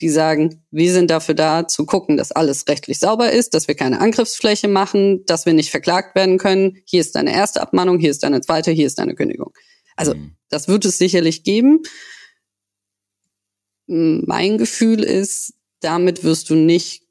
die 0.00 0.10
sagen, 0.10 0.62
wir 0.70 0.92
sind 0.92 1.10
dafür 1.10 1.34
da, 1.34 1.66
zu 1.66 1.86
gucken, 1.86 2.16
dass 2.16 2.30
alles 2.30 2.68
rechtlich 2.68 3.00
sauber 3.00 3.32
ist, 3.32 3.52
dass 3.54 3.66
wir 3.66 3.74
keine 3.74 4.00
Angriffsfläche 4.00 4.68
machen, 4.68 5.24
dass 5.26 5.44
wir 5.44 5.54
nicht 5.54 5.70
verklagt 5.70 6.14
werden 6.14 6.38
können. 6.38 6.76
Hier 6.84 7.00
ist 7.00 7.16
deine 7.16 7.32
erste 7.34 7.60
Abmahnung, 7.62 7.98
hier 7.98 8.12
ist 8.12 8.22
deine 8.22 8.42
zweite, 8.42 8.70
hier 8.70 8.86
ist 8.86 9.00
deine 9.00 9.16
Kündigung. 9.16 9.52
Also 9.96 10.14
Mhm. 10.14 10.37
Das 10.48 10.68
wird 10.68 10.84
es 10.84 10.98
sicherlich 10.98 11.42
geben. 11.42 11.82
Mein 13.86 14.58
Gefühl 14.58 15.02
ist, 15.02 15.54
damit 15.80 16.24
wirst 16.24 16.50
du 16.50 16.54
nicht 16.54 17.02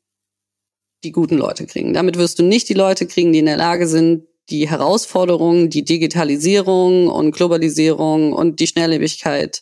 die 1.03 1.11
guten 1.11 1.37
Leute 1.37 1.65
kriegen. 1.65 1.93
Damit 1.93 2.17
wirst 2.17 2.39
du 2.39 2.43
nicht 2.43 2.69
die 2.69 2.73
Leute 2.73 3.07
kriegen, 3.07 3.31
die 3.31 3.39
in 3.39 3.45
der 3.45 3.57
Lage 3.57 3.87
sind, 3.87 4.27
die 4.49 4.69
Herausforderungen, 4.69 5.69
die 5.69 5.83
Digitalisierung 5.83 7.07
und 7.07 7.31
Globalisierung 7.31 8.33
und 8.33 8.59
die 8.59 8.67
Schnelllebigkeit 8.67 9.61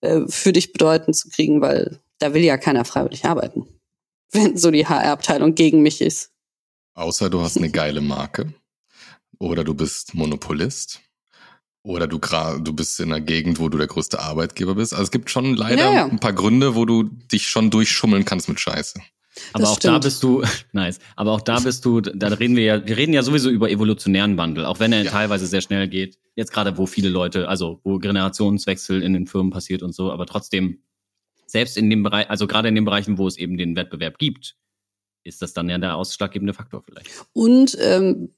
äh, 0.00 0.20
für 0.28 0.52
dich 0.52 0.72
bedeuten 0.72 1.12
zu 1.12 1.28
kriegen, 1.28 1.60
weil 1.60 2.00
da 2.18 2.32
will 2.32 2.44
ja 2.44 2.56
keiner 2.56 2.84
freiwillig 2.84 3.24
arbeiten, 3.24 3.66
wenn 4.32 4.56
so 4.56 4.70
die 4.70 4.86
HR-Abteilung 4.86 5.54
gegen 5.54 5.82
mich 5.82 6.00
ist. 6.00 6.30
Außer 6.94 7.30
du 7.30 7.40
hast 7.40 7.56
eine 7.56 7.70
geile 7.70 8.00
Marke. 8.00 8.52
Oder 9.38 9.64
du 9.64 9.74
bist 9.74 10.14
Monopolist. 10.14 11.00
Oder 11.82 12.06
du, 12.06 12.18
gra- 12.18 12.58
du 12.62 12.72
bist 12.74 13.00
in 13.00 13.10
einer 13.12 13.20
Gegend, 13.22 13.58
wo 13.58 13.68
du 13.70 13.78
der 13.78 13.86
größte 13.86 14.20
Arbeitgeber 14.20 14.74
bist. 14.74 14.92
Also 14.92 15.04
es 15.04 15.10
gibt 15.10 15.30
schon 15.30 15.56
leider 15.56 15.82
Ja, 15.84 15.94
ja. 15.94 16.04
ein 16.06 16.20
paar 16.20 16.34
Gründe, 16.34 16.74
wo 16.74 16.84
du 16.84 17.04
dich 17.04 17.48
schon 17.48 17.70
durchschummeln 17.70 18.24
kannst 18.26 18.48
mit 18.48 18.60
Scheiße. 18.60 19.00
Aber 19.54 19.62
Das 19.62 19.70
auch 19.70 19.78
da 19.78 19.88
stimmt. 19.92 20.04
bist 20.04 20.22
du, 20.22 20.42
nice, 20.72 20.98
aber 21.16 21.32
auch 21.32 21.40
da 21.40 21.58
bist 21.60 21.84
du, 21.86 22.00
da 22.02 22.28
reden 22.28 22.56
wir 22.56 22.64
ja, 22.64 22.86
wir 22.86 22.96
reden 22.96 23.12
ja 23.14 23.22
sowieso 23.22 23.48
über 23.48 23.70
evolutionären 23.70 24.36
Wandel, 24.36 24.66
auch 24.66 24.78
wenn 24.80 24.92
er 24.92 25.04
Ja. 25.04 25.10
teilweise 25.10 25.46
sehr 25.46 25.62
schnell 25.62 25.88
geht. 25.88 26.18
Jetzt 26.34 26.52
gerade, 26.52 26.76
wo 26.76 26.84
viele 26.86 27.08
Leute, 27.08 27.48
also 27.48 27.80
wo 27.84 27.98
Generationswechsel 27.98 29.02
in 29.02 29.14
den 29.14 29.26
Firmen 29.26 29.50
passiert 29.50 29.82
und 29.82 29.94
so, 29.94 30.12
aber 30.12 30.26
trotzdem, 30.26 30.80
selbst 31.46 31.76
in 31.78 31.88
dem 31.88 32.02
Bereich, 32.02 32.28
also 32.28 32.46
gerade 32.46 32.68
in 32.68 32.74
den 32.74 32.84
Bereichen, 32.84 33.16
wo 33.18 33.26
es 33.26 33.36
eben 33.38 33.56
den 33.56 33.74
Wettbewerb 33.76 34.18
gibt, 34.18 34.54
ist 35.24 35.40
das 35.42 35.52
dann 35.54 35.68
ja 35.70 35.78
der 35.78 35.96
ausschlaggebende 35.96 36.52
Faktor 36.54 36.82
vielleicht. 36.82 37.08
Und 37.32 37.76
ähm, 37.80 38.30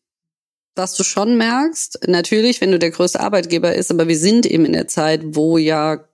was 0.75 0.95
du 0.95 1.05
schon 1.05 1.37
merkst, 1.37 2.01
natürlich, 2.09 2.61
wenn 2.61 2.73
du 2.73 2.79
der 2.79 2.91
größte 2.91 3.21
Arbeitgeber 3.21 3.75
ist, 3.75 3.91
aber 3.91 4.09
wir 4.09 4.17
sind 4.17 4.47
eben 4.47 4.65
in 4.65 4.73
der 4.73 4.89
Zeit, 4.89 5.21
wo 5.25 5.59
ja 5.59 6.05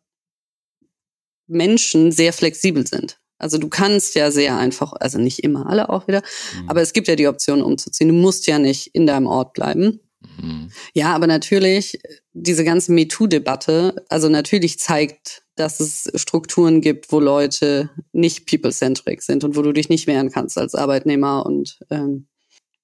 Menschen 1.46 2.12
sehr 2.12 2.32
flexibel 2.32 2.86
sind. 2.86 3.18
Also 3.38 3.58
du 3.58 3.68
kannst 3.68 4.14
ja 4.16 4.30
sehr 4.30 4.56
einfach, 4.56 4.92
also 4.94 5.18
nicht 5.18 5.40
immer 5.40 5.66
alle 5.68 5.88
auch 5.90 6.08
wieder, 6.08 6.22
Mhm. 6.60 6.68
aber 6.70 6.82
es 6.82 6.92
gibt 6.92 7.06
ja 7.08 7.14
die 7.14 7.28
Option 7.28 7.62
umzuziehen. 7.62 8.08
Du 8.08 8.14
musst 8.14 8.46
ja 8.46 8.58
nicht 8.58 8.88
in 8.94 9.06
deinem 9.06 9.26
Ort 9.26 9.52
bleiben. 9.54 10.00
Mhm. 10.42 10.70
Ja, 10.92 11.14
aber 11.14 11.28
natürlich, 11.28 12.00
diese 12.32 12.64
ganze 12.64 12.92
MeToo-Debatte, 12.92 14.04
also 14.08 14.28
natürlich 14.28 14.80
zeigt, 14.80 15.42
dass 15.54 15.78
es 15.78 16.10
Strukturen 16.16 16.80
gibt, 16.80 17.12
wo 17.12 17.20
Leute 17.20 17.90
nicht 18.12 18.46
people-centric 18.46 19.22
sind 19.22 19.44
und 19.44 19.56
wo 19.56 19.62
du 19.62 19.72
dich 19.72 19.88
nicht 19.88 20.06
wehren 20.08 20.30
kannst 20.30 20.58
als 20.58 20.74
Arbeitnehmer 20.74 21.46
und 21.46 21.78
ähm, 21.90 22.26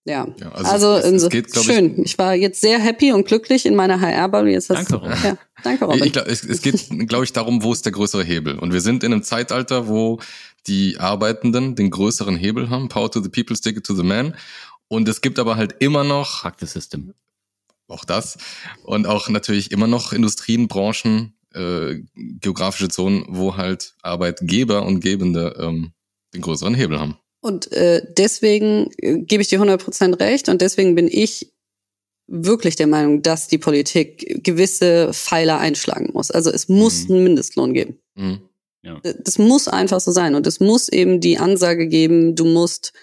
ja. 0.05 0.27
Ja, 0.41 0.53
Also, 0.53 0.91
also 0.91 0.95
es- 1.17 1.23
es 1.25 1.31
geht, 1.31 1.51
glaub 1.53 1.65
ich- 1.67 1.73
schön. 1.75 2.03
Ich, 2.05 2.19
war 2.19 2.35
jetzt 2.35 2.61
sehr 2.61 2.79
happy 2.79 3.13
und 3.13 3.27
glücklich 3.27 3.67
in 3.67 3.75
meiner 3.75 4.01
HR-Bubble. 4.01 4.51
Jetzt 4.53 4.71
hast 4.71 4.91
Danke, 4.91 4.95
Robin. 5.07 5.19
Ja, 5.25 5.39
danke, 5.63 5.85
Robin. 5.87 6.05
Ich 6.05 6.13
glaub, 6.13 6.27
es, 6.27 6.45
es 6.45 6.63
geht, 6.63 6.89
glaube 7.09 7.25
ich, 7.25 7.33
darum, 7.33 7.63
wo 7.63 7.73
ist 7.73 7.85
der 7.85 7.93
größere 7.93 8.23
Hebel. 8.25 8.59
Und 8.59 8.73
wir 8.73 8.81
sind 8.81 9.03
in 9.05 9.13
einem 9.13 9.23
Zeitalter, 9.23 9.89
wo 9.89 10.21
die 10.67 10.99
Arbeitenden 10.99 11.75
den 11.75 11.91
größeren 11.91 12.37
Hebel 12.37 12.71
haben. 12.71 12.89
Power 12.89 13.11
to 13.11 13.21
the 13.23 13.29
people, 13.29 13.57
stick 13.57 13.77
it 13.77 13.85
to 13.85 13.95
the 13.95 14.03
man. 14.03 14.35
Und 14.89 15.09
es 15.09 15.21
gibt 15.21 15.39
aber 15.39 15.57
halt 15.57 15.77
immer 15.81 16.05
noch 16.05 16.43
Practice 16.43 16.73
System. 16.73 17.15
auch 17.89 18.05
das 18.05 18.39
und 18.85 19.07
auch 19.07 19.29
natürlich 19.29 19.71
immer 19.73 19.87
noch 19.87 20.13
Industrien, 20.13 20.69
Branchen, 20.69 21.35
äh, 21.55 21.97
geografische 22.15 22.89
Zonen, 22.89 23.25
wo 23.29 23.57
halt 23.57 23.95
Arbeitgeber 24.03 24.85
und 24.85 25.01
Gebende 25.01 25.55
ähm, 25.61 25.93
den 26.35 26.41
größeren 26.43 26.75
Hebel 26.75 26.99
haben. 27.01 27.17
Und 27.45 27.71
äh, 27.73 28.01
deswegen 28.17 28.89
äh, 28.97 29.19
gebe 29.19 29.43
ich 29.43 29.49
dir 29.49 29.61
100% 29.61 30.19
recht 30.19 30.49
und 30.49 30.63
deswegen 30.63 30.95
bin 30.95 31.09
ich 31.09 31.53
wirklich 32.27 32.75
der 32.77 32.87
Meinung, 32.87 33.21
dass 33.21 33.49
die 33.49 33.59
Politik 33.59 34.43
gewisse 34.43 35.13
Pfeiler 35.13 35.59
einschlagen 35.59 36.09
muss. 36.15 36.31
Also 36.31 36.51
es 36.51 36.69
muss 36.71 37.05
Mhm. 37.07 37.15
einen 37.15 37.25
Mindestlohn 37.25 37.75
geben. 37.75 37.99
Mhm. 38.15 38.41
D- 39.05 39.15
Das 39.23 39.37
muss 39.39 39.69
einfach 39.69 40.01
so 40.01 40.11
sein 40.11 40.35
und 40.35 40.47
es 40.47 40.59
muss 40.59 40.89
eben 40.89 41.21
die 41.21 41.37
Ansage 41.37 41.87
geben, 41.87 42.35
du 42.35 42.47
musst 42.47 42.95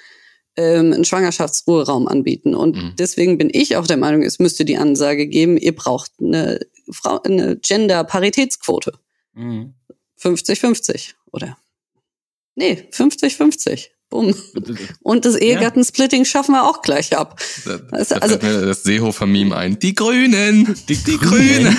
ähm, 0.58 0.92
einen 0.92 1.06
Schwangerschaftsruheraum 1.06 2.08
anbieten. 2.08 2.56
Und 2.56 2.76
Mhm. 2.76 2.94
deswegen 2.98 3.38
bin 3.38 3.50
ich 3.54 3.76
auch 3.78 3.86
der 3.86 3.98
Meinung, 3.98 4.24
es 4.24 4.40
müsste 4.40 4.66
die 4.66 4.78
Ansage 4.78 5.28
geben, 5.28 5.56
ihr 5.58 5.76
braucht 5.76 6.12
eine, 6.20 6.60
Frau, 6.92 7.22
eine 7.22 7.58
Gender-Paritätsquote. 7.58 8.94
Mhm. 9.36 9.76
50-50 10.20 11.14
oder 11.32 11.58
nee, 12.56 12.84
50-50. 12.92 13.90
Bumm. 14.12 14.36
Und 15.02 15.24
das 15.26 15.36
Ehegattensplitting 15.38 16.26
schaffen 16.26 16.52
wir 16.52 16.70
auch 16.70 16.82
gleich 16.82 17.18
ab. 17.18 17.40
Also- 17.92 18.16
da 18.16 18.22
also- 18.22 18.38
das 18.38 18.84
Seehofer-Meme 18.84 19.56
ein. 19.56 19.80
Die 19.80 19.96
Grünen! 19.96 20.76
Die, 20.90 20.98
Die 20.98 21.18
Grünen! 21.18 21.78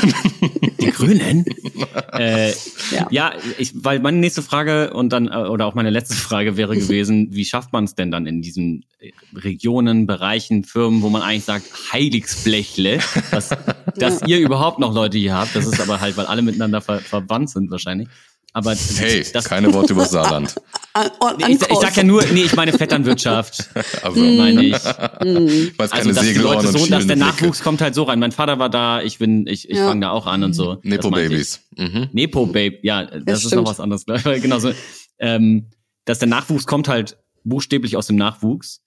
Die 0.80 0.90
Grünen? 0.90 1.44
äh, 2.14 2.52
Ja. 2.90 3.06
ja, 3.10 3.32
ich, 3.58 3.72
weil 3.84 4.00
meine 4.00 4.16
nächste 4.16 4.40
Frage 4.42 4.94
und 4.94 5.12
dann, 5.12 5.28
äh, 5.28 5.36
oder 5.36 5.66
auch 5.66 5.74
meine 5.74 5.90
letzte 5.90 6.14
Frage 6.14 6.56
wäre 6.56 6.74
gewesen, 6.74 7.28
wie 7.32 7.44
schafft 7.44 7.72
man 7.74 7.84
es 7.84 7.94
denn 7.94 8.10
dann 8.10 8.26
in 8.26 8.40
diesen 8.40 8.86
äh, 9.00 9.12
Regionen, 9.36 10.06
Bereichen, 10.06 10.64
Firmen, 10.64 11.02
wo 11.02 11.10
man 11.10 11.20
eigentlich 11.20 11.44
sagt, 11.44 11.66
Heiligsblechle, 11.92 12.98
dass, 13.30 13.50
dass 13.96 14.22
ihr 14.26 14.38
überhaupt 14.38 14.78
noch 14.78 14.94
Leute 14.94 15.18
hier 15.18 15.34
habt, 15.34 15.54
das 15.54 15.66
ist 15.66 15.80
aber 15.80 16.00
halt, 16.00 16.16
weil 16.16 16.26
alle 16.26 16.40
miteinander 16.40 16.80
ver 16.80 17.00
verwandt 17.00 17.50
sind 17.50 17.70
wahrscheinlich. 17.70 18.08
Aber 18.54 18.74
Hey, 18.74 19.24
das, 19.32 19.44
keine 19.46 19.72
Worte 19.72 19.94
über 19.94 20.04
Saarland. 20.04 20.54
An, 20.94 21.10
an, 21.20 21.50
ich, 21.50 21.58
ich 21.62 21.78
sag 21.78 21.96
ja 21.96 22.02
nur, 22.02 22.22
nee, 22.34 22.42
ich 22.42 22.54
meine 22.54 22.72
Vetternwirtschaft, 22.74 23.70
Also, 24.02 24.20
meine 24.20 24.62
ich. 24.62 24.74
ich 24.74 25.78
weiß 25.78 25.90
Also, 25.90 26.10
keine 26.10 26.12
dass 26.12 26.24
die 26.26 26.34
Leute 26.34 26.68
so, 26.68 26.84
dass 26.86 27.06
der 27.06 27.16
Nachwuchs 27.16 27.62
kommt 27.62 27.80
halt 27.80 27.94
so 27.94 28.02
rein. 28.02 28.18
Mein 28.18 28.32
Vater 28.32 28.58
war 28.58 28.68
da, 28.68 29.00
ich 29.00 29.16
bin, 29.18 29.46
ich, 29.46 29.70
ich 29.70 29.78
Ja. 29.78 29.86
fange 29.88 30.02
da 30.02 30.10
auch 30.10 30.26
an 30.26 30.44
und 30.44 30.52
so. 30.52 30.74
Das 30.74 30.84
meinte 30.84 30.98
ich. 30.98 31.00
Nepo-Babys. 31.00 31.60
Mhm. 31.78 32.08
Nepo 32.12 32.44
Babe, 32.46 32.78
ja, 32.82 33.04
das 33.06 33.38
ist 33.40 33.46
stimmt. 33.46 33.62
noch 33.62 33.70
was 33.70 33.80
anderes. 33.80 34.04
Genau 34.42 34.58
so, 34.58 34.72
ähm, 35.18 35.70
dass 36.04 36.18
der 36.18 36.28
Nachwuchs 36.28 36.66
kommt 36.66 36.88
halt 36.88 37.16
buchstäblich 37.44 37.96
aus 37.96 38.06
dem 38.08 38.16
Nachwuchs. 38.16 38.82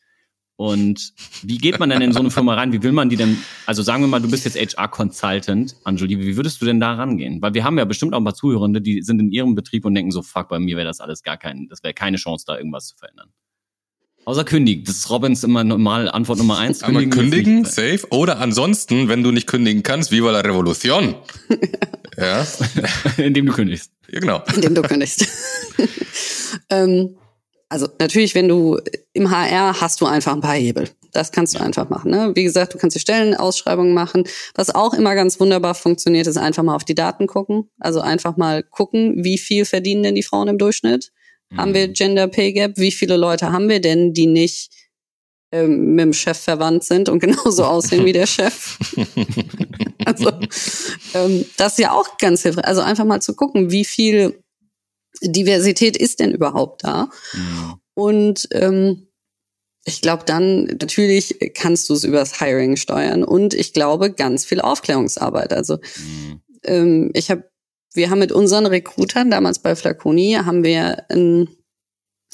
Und 0.57 1.13
wie 1.41 1.57
geht 1.57 1.79
man 1.79 1.89
denn 1.89 2.01
in 2.01 2.13
so 2.13 2.19
eine 2.19 2.31
Firma 2.31 2.53
rein? 2.53 2.71
Wie 2.71 2.81
will 2.81 2.93
man 2.93 3.09
die 3.09 3.17
denn? 3.17 3.37
Also 3.65 3.83
sagen 3.83 4.03
wir 4.03 4.07
mal, 4.07 4.21
du 4.21 4.31
bist 4.31 4.45
jetzt 4.45 4.55
HR-Consultant, 4.57 5.75
Anjuli. 5.83 6.17
Wie 6.19 6.37
würdest 6.37 6.61
du 6.61 6.65
denn 6.65 6.79
da 6.79 6.93
rangehen? 6.93 7.41
Weil 7.41 7.53
wir 7.53 7.65
haben 7.65 7.77
ja 7.77 7.83
bestimmt 7.83 8.13
auch 8.13 8.19
ein 8.19 8.23
paar 8.23 8.35
Zuhörende, 8.35 8.81
die 8.81 9.01
sind 9.01 9.19
in 9.19 9.31
ihrem 9.31 9.55
Betrieb 9.55 9.83
und 9.83 9.95
denken 9.95 10.11
so, 10.11 10.21
fuck, 10.21 10.47
bei 10.47 10.59
mir 10.59 10.77
wäre 10.77 10.87
das 10.87 11.01
alles 11.01 11.23
gar 11.23 11.35
kein, 11.37 11.67
das 11.67 11.83
wäre 11.83 11.93
keine 11.93 12.15
Chance, 12.17 12.45
da 12.47 12.57
irgendwas 12.57 12.87
zu 12.87 12.95
verändern. 12.95 13.29
Außer 14.23 14.43
kündigen. 14.43 14.85
Das 14.85 14.95
ist 14.95 15.09
Robins 15.09 15.43
immer 15.43 15.63
normal 15.63 16.09
Antwort 16.09 16.39
Nummer 16.39 16.57
eins. 16.57 16.81
Einmal 16.81 17.03
ist 17.03 17.11
kündigen, 17.11 17.63
safe. 17.65 18.07
Oder 18.09 18.39
ansonsten, 18.39 19.07
wenn 19.07 19.23
du 19.23 19.31
nicht 19.31 19.45
kündigen 19.45 19.83
kannst, 19.83 20.11
viva 20.11 20.31
la 20.31 20.39
Revolution. 20.39 21.15
ja, 22.17 22.45
Indem 23.17 23.45
du 23.45 23.53
kündigst. 23.53 23.91
ja, 24.09 24.19
genau. 24.19 24.41
indem 24.55 24.73
du 24.73 24.81
kündigst. 24.81 25.27
ähm, 26.69 27.17
also 27.69 27.87
natürlich, 27.99 28.35
wenn 28.35 28.47
du 28.47 28.79
im 29.13 29.31
HR 29.31 29.81
hast 29.81 29.99
du 30.01 30.05
einfach 30.05 30.33
ein 30.33 30.41
paar 30.41 30.55
Hebel. 30.55 30.89
Das 31.11 31.31
kannst 31.31 31.55
du 31.55 31.59
einfach 31.59 31.89
machen. 31.89 32.11
Ne? 32.11 32.31
Wie 32.35 32.43
gesagt, 32.43 32.73
du 32.73 32.77
kannst 32.77 32.95
die 32.95 32.99
Stellenausschreibungen 32.99 33.93
machen. 33.93 34.25
Was 34.53 34.75
auch 34.75 34.93
immer 34.93 35.15
ganz 35.15 35.39
wunderbar 35.39 35.73
funktioniert, 35.73 36.27
ist 36.27 36.37
einfach 36.37 36.61
mal 36.61 36.75
auf 36.75 36.83
die 36.83 36.95
Daten 36.95 37.25
gucken. 37.25 37.69
Also 37.79 38.01
einfach 38.01 38.37
mal 38.37 38.63
gucken, 38.63 39.23
wie 39.23 39.37
viel 39.37 39.65
verdienen 39.65 40.03
denn 40.03 40.15
die 40.15 40.23
Frauen 40.23 40.49
im 40.49 40.57
Durchschnitt? 40.57 41.11
Mhm. 41.49 41.57
Haben 41.57 41.73
wir 41.73 41.87
Gender 41.87 42.27
Pay 42.27 42.53
Gap? 42.53 42.73
Wie 42.75 42.91
viele 42.91 43.15
Leute 43.15 43.51
haben 43.51 43.69
wir 43.69 43.79
denn, 43.79 44.13
die 44.13 44.27
nicht 44.27 44.71
ähm, 45.53 45.95
mit 45.95 46.03
dem 46.03 46.13
Chef 46.13 46.37
verwandt 46.37 46.83
sind 46.83 47.07
und 47.07 47.19
genauso 47.21 47.63
aussehen 47.63 48.05
wie 48.05 48.13
der 48.13 48.27
Chef? 48.27 48.77
also 50.05 50.31
ähm, 51.13 51.45
das 51.57 51.73
ist 51.73 51.79
ja 51.79 51.93
auch 51.93 52.17
ganz 52.17 52.43
hilfreich. 52.43 52.65
Also 52.65 52.81
einfach 52.81 53.05
mal 53.05 53.21
zu 53.21 53.35
gucken, 53.35 53.71
wie 53.71 53.85
viel 53.85 54.43
Diversität 55.21 55.97
ist 55.97 56.19
denn 56.19 56.31
überhaupt 56.31 56.83
da? 56.83 57.09
Mhm. 57.33 57.73
Und 57.93 58.47
ähm, 58.51 59.07
ich 59.85 60.01
glaube, 60.01 60.23
dann 60.25 60.65
natürlich 60.65 61.37
kannst 61.53 61.89
du 61.89 61.93
es 61.93 62.03
übers 62.03 62.39
Hiring 62.39 62.75
steuern 62.75 63.23
und 63.23 63.53
ich 63.53 63.71
glaube 63.71 64.11
ganz 64.11 64.43
viel 64.43 64.59
Aufklärungsarbeit. 64.59 65.53
Also 65.53 65.77
mhm. 65.77 66.41
ähm, 66.63 67.11
ich 67.13 67.29
habe, 67.29 67.43
wir 67.93 68.09
haben 68.09 68.19
mit 68.19 68.31
unseren 68.31 68.65
Recruitern 68.65 69.29
damals 69.29 69.59
bei 69.59 69.75
Flaconi 69.75 70.33
haben 70.43 70.63
wir 70.63 71.09
einen 71.09 71.49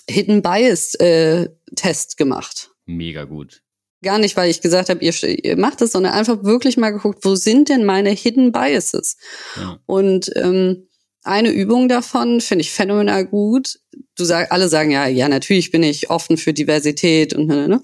Hidden 0.10 0.42
Bias 0.42 0.96
äh, 0.96 1.50
Test 1.76 2.18
gemacht. 2.18 2.72
Mega 2.86 3.26
gut. 3.26 3.62
Gar 4.02 4.18
nicht, 4.18 4.36
weil 4.36 4.50
ich 4.50 4.62
gesagt 4.62 4.90
habe, 4.90 5.04
ihr, 5.04 5.14
ihr 5.24 5.58
macht 5.58 5.82
es, 5.82 5.92
sondern 5.92 6.14
einfach 6.14 6.44
wirklich 6.44 6.78
mal 6.78 6.90
geguckt, 6.90 7.20
wo 7.24 7.36
sind 7.36 7.70
denn 7.70 7.86
meine 7.86 8.10
Hidden 8.10 8.52
Biases? 8.52 9.18
Ja. 9.58 9.80
Und 9.86 10.32
ähm, 10.36 10.88
eine 11.24 11.52
Übung 11.52 11.88
davon 11.88 12.42
finde 12.42 12.64
ich 12.64 12.72
phänomenal 12.72 13.26
gut. 13.26 13.80
Du 14.16 14.26
sag, 14.26 14.52
alle 14.52 14.70
sagen 14.70 14.92
ja, 14.92 15.08
ja, 15.08 15.30
natürlich 15.30 15.72
bin 15.72 15.84
ich 15.84 16.10
offen 16.10 16.38
für 16.38 16.54
Diversität 16.54 17.34
und 17.34 17.48
ne, 17.48 17.56
ne. 17.56 17.68
ne. 17.68 17.82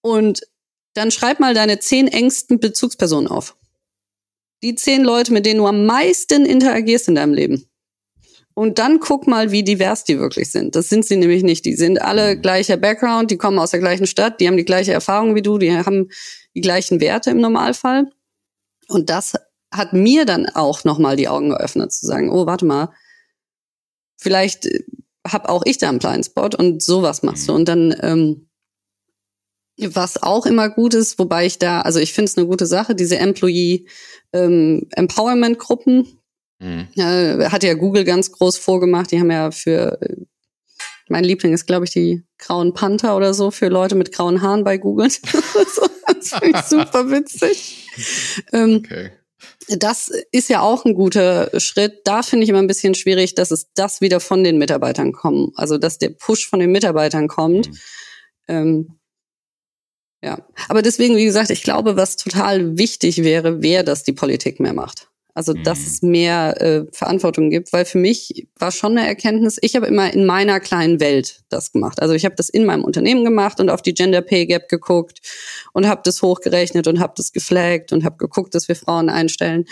Und 0.00 0.42
dann 0.94 1.10
schreib 1.10 1.40
mal 1.40 1.54
deine 1.54 1.78
zehn 1.78 2.08
engsten 2.08 2.60
Bezugspersonen 2.60 3.28
auf. 3.28 3.56
Die 4.62 4.74
zehn 4.74 5.02
Leute, 5.02 5.32
mit 5.32 5.44
denen 5.44 5.58
du 5.58 5.66
am 5.66 5.84
meisten 5.84 6.46
interagierst 6.46 7.08
in 7.08 7.16
deinem 7.16 7.34
Leben. 7.34 7.66
Und 8.54 8.78
dann 8.78 9.00
guck 9.00 9.26
mal, 9.26 9.50
wie 9.50 9.64
divers 9.64 10.04
die 10.04 10.18
wirklich 10.18 10.50
sind. 10.52 10.76
Das 10.76 10.88
sind 10.88 11.04
sie 11.04 11.16
nämlich 11.16 11.42
nicht. 11.42 11.64
Die 11.64 11.74
sind 11.74 12.00
alle 12.00 12.38
gleicher 12.38 12.76
Background, 12.76 13.32
die 13.32 13.36
kommen 13.36 13.58
aus 13.58 13.72
der 13.72 13.80
gleichen 13.80 14.06
Stadt, 14.06 14.40
die 14.40 14.46
haben 14.46 14.56
die 14.56 14.64
gleiche 14.64 14.92
Erfahrung 14.92 15.34
wie 15.34 15.42
du, 15.42 15.58
die 15.58 15.72
haben 15.76 16.08
die 16.54 16.60
gleichen 16.60 17.00
Werte 17.00 17.30
im 17.30 17.40
Normalfall. 17.40 18.12
Und 18.86 19.10
das 19.10 19.34
hat 19.74 19.92
mir 19.92 20.24
dann 20.24 20.46
auch 20.46 20.84
nochmal 20.84 21.16
die 21.16 21.28
Augen 21.28 21.50
geöffnet, 21.50 21.92
zu 21.92 22.06
sagen, 22.06 22.30
oh, 22.30 22.46
warte 22.46 22.64
mal, 22.64 22.90
vielleicht 24.16 24.66
äh, 24.66 24.84
hab 25.26 25.48
auch 25.48 25.62
ich 25.66 25.78
da 25.78 25.88
einen 25.88 25.98
kleinen 25.98 26.22
Spot 26.22 26.50
und 26.56 26.82
sowas 26.82 27.22
machst 27.22 27.48
du. 27.48 27.52
Mhm. 27.52 27.56
Und 27.58 27.68
dann, 27.68 27.96
ähm, 28.00 28.48
was 29.78 30.22
auch 30.22 30.46
immer 30.46 30.68
gut 30.68 30.94
ist, 30.94 31.18
wobei 31.18 31.46
ich 31.46 31.58
da, 31.58 31.80
also 31.80 31.98
ich 31.98 32.12
finde 32.12 32.26
es 32.30 32.38
eine 32.38 32.46
gute 32.46 32.66
Sache, 32.66 32.94
diese 32.94 33.18
Employee 33.18 33.86
ähm, 34.32 34.86
Empowerment 34.92 35.58
Gruppen, 35.58 36.20
mhm. 36.60 36.88
äh, 36.94 37.48
hat 37.48 37.64
ja 37.64 37.74
Google 37.74 38.04
ganz 38.04 38.30
groß 38.30 38.56
vorgemacht. 38.56 39.10
Die 39.10 39.18
haben 39.18 39.32
ja 39.32 39.50
für, 39.50 40.00
äh, 40.00 40.16
mein 41.08 41.24
Liebling 41.24 41.52
ist, 41.52 41.66
glaube 41.66 41.86
ich, 41.86 41.90
die 41.90 42.22
grauen 42.38 42.74
Panther 42.74 43.16
oder 43.16 43.34
so, 43.34 43.50
für 43.50 43.68
Leute 43.68 43.96
mit 43.96 44.12
grauen 44.12 44.42
Haaren 44.42 44.62
bei 44.62 44.78
Google. 44.78 45.08
das 46.06 46.34
finde 46.34 46.58
ich 46.60 46.64
super 46.66 47.10
witzig. 47.10 47.88
Ähm, 48.52 48.76
okay 48.76 49.10
das 49.68 50.10
ist 50.30 50.48
ja 50.48 50.60
auch 50.60 50.84
ein 50.84 50.94
guter 50.94 51.50
Schritt. 51.60 52.02
Da 52.04 52.22
finde 52.22 52.44
ich 52.44 52.50
immer 52.50 52.58
ein 52.58 52.66
bisschen 52.66 52.94
schwierig, 52.94 53.34
dass 53.34 53.50
es 53.50 53.72
das 53.74 54.00
wieder 54.00 54.20
von 54.20 54.44
den 54.44 54.58
Mitarbeitern 54.58 55.12
kommt. 55.12 55.52
Also 55.56 55.78
dass 55.78 55.98
der 55.98 56.10
Push 56.10 56.48
von 56.48 56.60
den 56.60 56.72
Mitarbeitern 56.72 57.28
kommt. 57.28 57.68
Mhm. 57.68 57.78
Ähm, 58.48 58.98
ja, 60.22 60.38
aber 60.68 60.80
deswegen, 60.80 61.16
wie 61.16 61.24
gesagt, 61.24 61.50
ich 61.50 61.62
glaube, 61.62 61.96
was 61.96 62.16
total 62.16 62.78
wichtig 62.78 63.22
wäre, 63.22 63.62
wäre, 63.62 63.84
dass 63.84 64.04
die 64.04 64.14
Politik 64.14 64.58
mehr 64.58 64.72
macht. 64.72 65.08
Also 65.36 65.52
dass 65.52 65.80
mhm. 65.80 65.86
es 65.86 66.02
mehr 66.02 66.62
äh, 66.62 66.84
Verantwortung 66.92 67.50
gibt, 67.50 67.72
weil 67.72 67.84
für 67.84 67.98
mich 67.98 68.46
war 68.56 68.70
schon 68.70 68.96
eine 68.96 69.06
Erkenntnis, 69.06 69.58
ich 69.60 69.74
habe 69.74 69.86
immer 69.86 70.12
in 70.14 70.26
meiner 70.26 70.60
kleinen 70.60 71.00
Welt 71.00 71.42
das 71.48 71.72
gemacht. 71.72 72.00
Also 72.00 72.14
ich 72.14 72.24
habe 72.24 72.36
das 72.36 72.48
in 72.48 72.64
meinem 72.64 72.84
Unternehmen 72.84 73.24
gemacht 73.24 73.58
und 73.58 73.68
auf 73.68 73.82
die 73.82 73.94
Gender 73.94 74.22
Pay 74.22 74.46
Gap 74.46 74.68
geguckt 74.68 75.20
und 75.72 75.88
habe 75.88 76.02
das 76.04 76.22
hochgerechnet 76.22 76.86
und 76.86 77.00
habe 77.00 77.14
das 77.16 77.32
geflaggt 77.32 77.92
und 77.92 78.04
habe 78.04 78.16
geguckt, 78.16 78.54
dass 78.54 78.68
wir 78.68 78.76
Frauen 78.76 79.08
einstellen. 79.08 79.64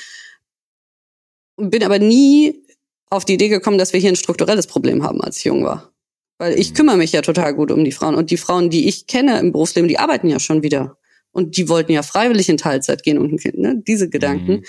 Und 1.54 1.70
bin 1.70 1.84
aber 1.84 2.00
nie 2.00 2.64
auf 3.08 3.24
die 3.24 3.34
Idee 3.34 3.48
gekommen, 3.48 3.78
dass 3.78 3.92
wir 3.92 4.00
hier 4.00 4.10
ein 4.10 4.16
strukturelles 4.16 4.66
Problem 4.66 5.04
haben, 5.04 5.20
als 5.20 5.36
ich 5.38 5.44
jung 5.44 5.62
war. 5.64 5.92
Weil 6.38 6.58
ich 6.58 6.70
mhm. 6.70 6.74
kümmere 6.74 6.96
mich 6.96 7.12
ja 7.12 7.22
total 7.22 7.54
gut 7.54 7.70
um 7.70 7.84
die 7.84 7.92
Frauen. 7.92 8.16
Und 8.16 8.32
die 8.32 8.36
Frauen, 8.36 8.68
die 8.68 8.88
ich 8.88 9.06
kenne 9.06 9.38
im 9.38 9.52
Berufsleben, 9.52 9.86
die 9.86 10.00
arbeiten 10.00 10.28
ja 10.28 10.40
schon 10.40 10.64
wieder. 10.64 10.98
Und 11.30 11.56
die 11.56 11.68
wollten 11.68 11.92
ja 11.92 12.02
freiwillig 12.02 12.48
in 12.48 12.56
Teilzeit 12.56 13.04
gehen 13.04 13.18
und 13.18 13.32
ein 13.32 13.38
Kind, 13.38 13.58
ne? 13.58 13.80
Diese 13.86 14.08
Gedanken. 14.10 14.52
Mhm 14.52 14.64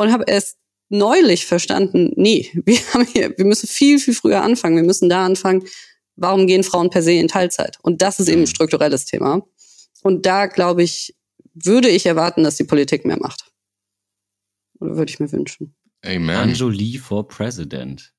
und 0.00 0.12
habe 0.12 0.24
erst 0.26 0.56
neulich 0.88 1.44
verstanden, 1.44 2.12
nee, 2.16 2.50
wir 2.64 2.78
haben 2.94 3.06
hier, 3.06 3.36
wir 3.36 3.44
müssen 3.44 3.66
viel, 3.66 3.98
viel 3.98 4.14
früher 4.14 4.42
anfangen. 4.42 4.76
Wir 4.76 4.82
müssen 4.82 5.10
da 5.10 5.26
anfangen, 5.26 5.64
warum 6.16 6.46
gehen 6.46 6.64
Frauen 6.64 6.88
per 6.88 7.02
se 7.02 7.12
in 7.12 7.28
Teilzeit? 7.28 7.78
Und 7.82 8.00
das 8.00 8.18
ist 8.18 8.28
eben 8.28 8.38
ein 8.38 8.44
mhm. 8.44 8.46
strukturelles 8.46 9.04
Thema. 9.04 9.42
Und 10.02 10.24
da, 10.24 10.46
glaube 10.46 10.82
ich, 10.82 11.14
würde 11.52 11.90
ich 11.90 12.06
erwarten, 12.06 12.44
dass 12.44 12.56
die 12.56 12.64
Politik 12.64 13.04
mehr 13.04 13.18
macht. 13.18 13.50
Oder 14.80 14.96
würde 14.96 15.10
ich 15.10 15.20
mir 15.20 15.30
wünschen. 15.30 15.74
Amen. 16.02 16.30
Anjali 16.30 16.96
for 16.96 17.28
President. 17.28 18.10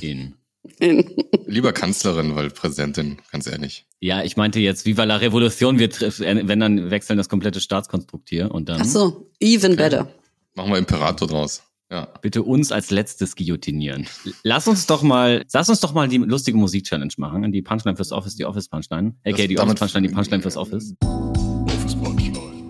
In. 0.00 0.34
In. 0.80 1.08
Lieber 1.46 1.72
Kanzlerin, 1.72 2.34
weil 2.34 2.50
Präsidentin, 2.50 3.18
ganz 3.30 3.46
ehrlich. 3.46 3.86
Ja, 4.00 4.24
ich 4.24 4.36
meinte 4.36 4.58
jetzt, 4.58 4.84
Viva 4.86 5.04
la 5.04 5.16
Revolution, 5.16 5.78
wir 5.78 5.88
wenn 5.88 6.60
dann 6.60 6.90
wechseln 6.90 7.16
das 7.16 7.28
komplette 7.28 7.60
Staatskonstrukt 7.60 8.28
hier 8.28 8.50
und 8.50 8.68
dann. 8.68 8.80
Ach 8.82 8.84
so, 8.84 9.30
even 9.40 9.72
okay. 9.72 9.82
better. 9.82 10.12
Machen 10.58 10.72
wir 10.72 10.78
Imperator 10.78 11.28
draus. 11.28 11.62
Ja. 11.88 12.08
Bitte 12.20 12.42
uns 12.42 12.72
als 12.72 12.90
letztes 12.90 13.36
guillotinieren. 13.36 14.08
Lass 14.42 14.66
uns 14.66 14.86
doch 14.86 15.02
mal, 15.02 15.44
lass 15.52 15.68
uns 15.68 15.78
doch 15.78 15.94
mal 15.94 16.08
die 16.08 16.16
lustige 16.16 16.58
Musik-Challenge 16.58 17.12
machen. 17.16 17.52
Die 17.52 17.62
Punchline 17.62 17.94
fürs 17.94 18.10
Office, 18.10 18.34
die 18.34 18.44
Office 18.44 18.68
Punchline. 18.68 19.14
Okay, 19.24 19.46
die 19.46 19.56
Office 19.56 19.78
Punchline, 19.78 20.08
die 20.08 20.12
Punchline 20.12 20.42
fürs 20.42 20.56
Office. 20.56 20.96
Office 21.00 21.94
Punchline. 21.94 22.68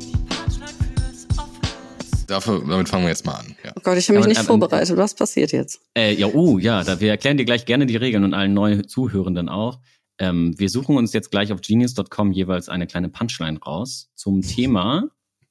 Dafür, 2.26 2.62
damit 2.68 2.90
fangen 2.90 3.04
wir 3.04 3.08
jetzt 3.08 3.24
mal 3.24 3.36
an. 3.36 3.56
Ja. 3.64 3.72
Oh 3.74 3.80
Gott, 3.82 3.96
ich 3.96 4.06
habe 4.10 4.18
mich 4.18 4.28
nicht 4.28 4.40
ähm, 4.40 4.46
vorbereitet. 4.46 4.94
Was 4.98 5.14
passiert 5.14 5.52
jetzt? 5.52 5.80
Äh, 5.96 6.12
ja, 6.12 6.26
oh, 6.26 6.58
ja, 6.58 6.84
da, 6.84 7.00
wir 7.00 7.08
erklären 7.08 7.38
dir 7.38 7.46
gleich 7.46 7.64
gerne 7.64 7.86
die 7.86 7.96
Regeln 7.96 8.22
und 8.22 8.34
allen 8.34 8.52
neuen 8.52 8.86
Zuhörenden 8.86 9.48
auch. 9.48 9.80
Ähm, 10.18 10.54
wir 10.58 10.68
suchen 10.68 10.98
uns 10.98 11.14
jetzt 11.14 11.30
gleich 11.30 11.54
auf 11.54 11.62
genius.com 11.62 12.32
jeweils 12.32 12.68
eine 12.68 12.86
kleine 12.86 13.08
Punchline 13.08 13.58
raus 13.58 14.10
zum 14.14 14.42
Thema 14.42 15.04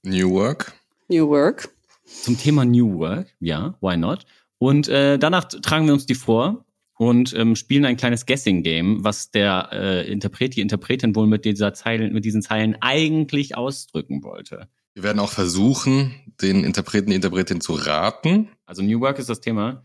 New 0.03 0.29
Work. 0.29 0.73
New 1.07 1.27
Work 1.29 1.71
zum 2.07 2.37
Thema 2.37 2.65
New 2.65 2.97
Work. 2.99 3.27
Ja, 3.39 3.75
why 3.81 3.97
not? 3.97 4.25
Und 4.57 4.87
äh, 4.87 5.19
danach 5.19 5.45
tragen 5.45 5.85
wir 5.85 5.93
uns 5.93 6.05
die 6.05 6.15
vor 6.15 6.65
und 6.97 7.33
ähm, 7.35 7.55
spielen 7.55 7.85
ein 7.85 7.97
kleines 7.97 8.25
Guessing-Game, 8.25 9.03
was 9.03 9.29
der 9.29 9.69
äh, 9.71 10.11
Interpret, 10.11 10.55
die 10.55 10.61
Interpretin 10.61 11.15
wohl 11.15 11.27
mit 11.27 11.45
dieser 11.45 11.73
Zeilen, 11.73 12.13
mit 12.13 12.25
diesen 12.25 12.41
Zeilen 12.41 12.75
eigentlich 12.81 13.55
ausdrücken 13.55 14.23
wollte. 14.23 14.67
Wir 14.95 15.03
werden 15.03 15.19
auch 15.19 15.29
versuchen, 15.29 16.15
den 16.41 16.63
Interpreten, 16.63 17.11
die 17.11 17.15
Interpretin 17.15 17.61
zu 17.61 17.73
raten. 17.73 18.49
Also 18.65 18.81
New 18.81 18.99
Work 18.99 19.19
ist 19.19 19.29
das 19.29 19.41
Thema. 19.41 19.83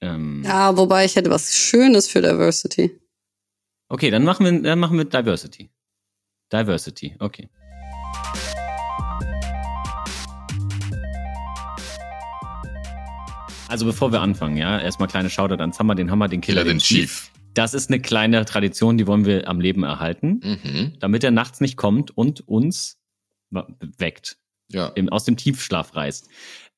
Ähm, 0.00 0.42
ja, 0.44 0.76
wobei 0.76 1.04
ich 1.04 1.16
hätte 1.16 1.30
was 1.30 1.54
Schönes 1.54 2.08
für 2.08 2.22
Diversity. 2.22 2.98
Okay, 3.88 4.10
dann 4.10 4.24
machen 4.24 4.46
wir, 4.46 4.62
dann 4.62 4.78
machen 4.78 4.96
wir 4.96 5.04
Diversity. 5.04 5.68
Diversity, 6.50 7.16
okay. 7.18 7.50
Also 13.68 13.84
bevor 13.84 14.12
wir 14.12 14.20
anfangen, 14.20 14.56
ja, 14.56 14.80
erstmal 14.80 15.08
kleine 15.08 15.30
Shoutout 15.30 15.62
an 15.62 15.72
Hammer, 15.78 15.94
den 15.94 16.10
Hammer, 16.10 16.28
den 16.28 16.40
Killer, 16.40 16.62
Killer 16.62 16.74
den, 16.74 16.78
Chief. 16.78 17.00
Chief. 17.00 17.30
Das 17.54 17.74
ist 17.74 17.90
eine 17.90 18.00
kleine 18.00 18.44
Tradition, 18.44 18.98
die 18.98 19.06
wollen 19.06 19.24
wir 19.24 19.48
am 19.48 19.60
Leben 19.60 19.82
erhalten, 19.82 20.40
mhm. 20.42 20.92
damit 21.00 21.24
er 21.24 21.30
nachts 21.30 21.60
nicht 21.60 21.76
kommt 21.76 22.16
und 22.16 22.46
uns 22.46 22.98
weckt. 23.50 24.36
Ja. 24.68 24.88
Im, 24.88 25.08
aus 25.08 25.24
dem 25.24 25.36
Tiefschlaf 25.36 25.94
reißt. 25.96 26.28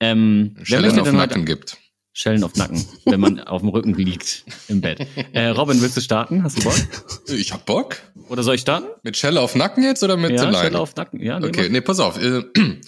Ähm, 0.00 0.56
Schellen 0.62 0.98
auf 0.98 1.12
Nacken 1.12 1.44
gibt. 1.44 1.78
Schellen 2.12 2.42
auf 2.44 2.54
Nacken, 2.56 2.84
wenn 3.04 3.20
man 3.20 3.40
auf 3.40 3.60
dem 3.62 3.70
Rücken 3.70 3.94
liegt 3.94 4.44
im 4.68 4.80
Bett. 4.80 5.06
Äh, 5.32 5.48
Robin, 5.48 5.80
willst 5.80 5.96
du 5.96 6.00
starten? 6.00 6.42
Hast 6.42 6.58
du 6.58 6.64
Bock? 6.64 6.74
Ich 7.28 7.52
hab 7.52 7.66
Bock. 7.66 7.96
Oder 8.28 8.42
soll 8.42 8.54
ich 8.56 8.62
starten? 8.62 8.86
Mit 9.02 9.16
Schelle 9.16 9.40
auf 9.40 9.54
Nacken 9.54 9.82
jetzt 9.84 10.02
oder 10.02 10.16
mit 10.16 10.32
ja, 10.32 10.44
Line? 10.44 10.58
Schelle 10.58 10.78
auf 10.80 10.96
Nacken, 10.96 11.20
ja. 11.22 11.38
Okay, 11.38 11.68
nee, 11.68 11.80
pass 11.80 12.00
auf. 12.00 12.20
Äh, 12.20 12.42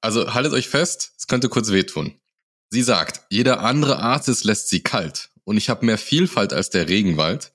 also 0.00 0.34
haltet 0.34 0.52
euch 0.52 0.68
fest, 0.68 1.12
es 1.16 1.26
könnte 1.26 1.48
kurz 1.48 1.70
wehtun. 1.70 2.14
Sie 2.70 2.82
sagt, 2.82 3.22
jeder 3.30 3.60
andere 3.60 3.98
Artist 3.98 4.44
lässt 4.44 4.68
sie 4.68 4.80
kalt 4.82 5.30
und 5.44 5.56
ich 5.56 5.70
habe 5.70 5.86
mehr 5.86 5.98
Vielfalt 5.98 6.52
als 6.52 6.70
der 6.70 6.88
Regenwald. 6.88 7.52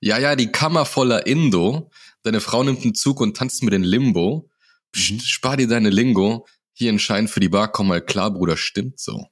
Ja, 0.00 0.18
ja, 0.18 0.34
die 0.36 0.50
Kammer 0.50 0.84
voller 0.84 1.26
Indo. 1.26 1.90
Deine 2.22 2.40
Frau 2.40 2.64
nimmt 2.64 2.82
einen 2.82 2.94
Zug 2.94 3.20
und 3.20 3.36
tanzt 3.36 3.62
mit 3.62 3.72
den 3.72 3.84
Limbo. 3.84 4.48
Psst, 4.92 5.12
mhm. 5.12 5.20
spar 5.20 5.56
dir 5.56 5.68
deine 5.68 5.90
Lingo. 5.90 6.46
Hier 6.72 6.92
ein 6.92 6.98
Schein 6.98 7.28
für 7.28 7.40
die 7.40 7.48
Bar, 7.48 7.70
komm 7.72 7.88
mal 7.88 8.02
klar, 8.02 8.30
Bruder, 8.32 8.56
stimmt 8.56 8.98
so. 9.00 9.26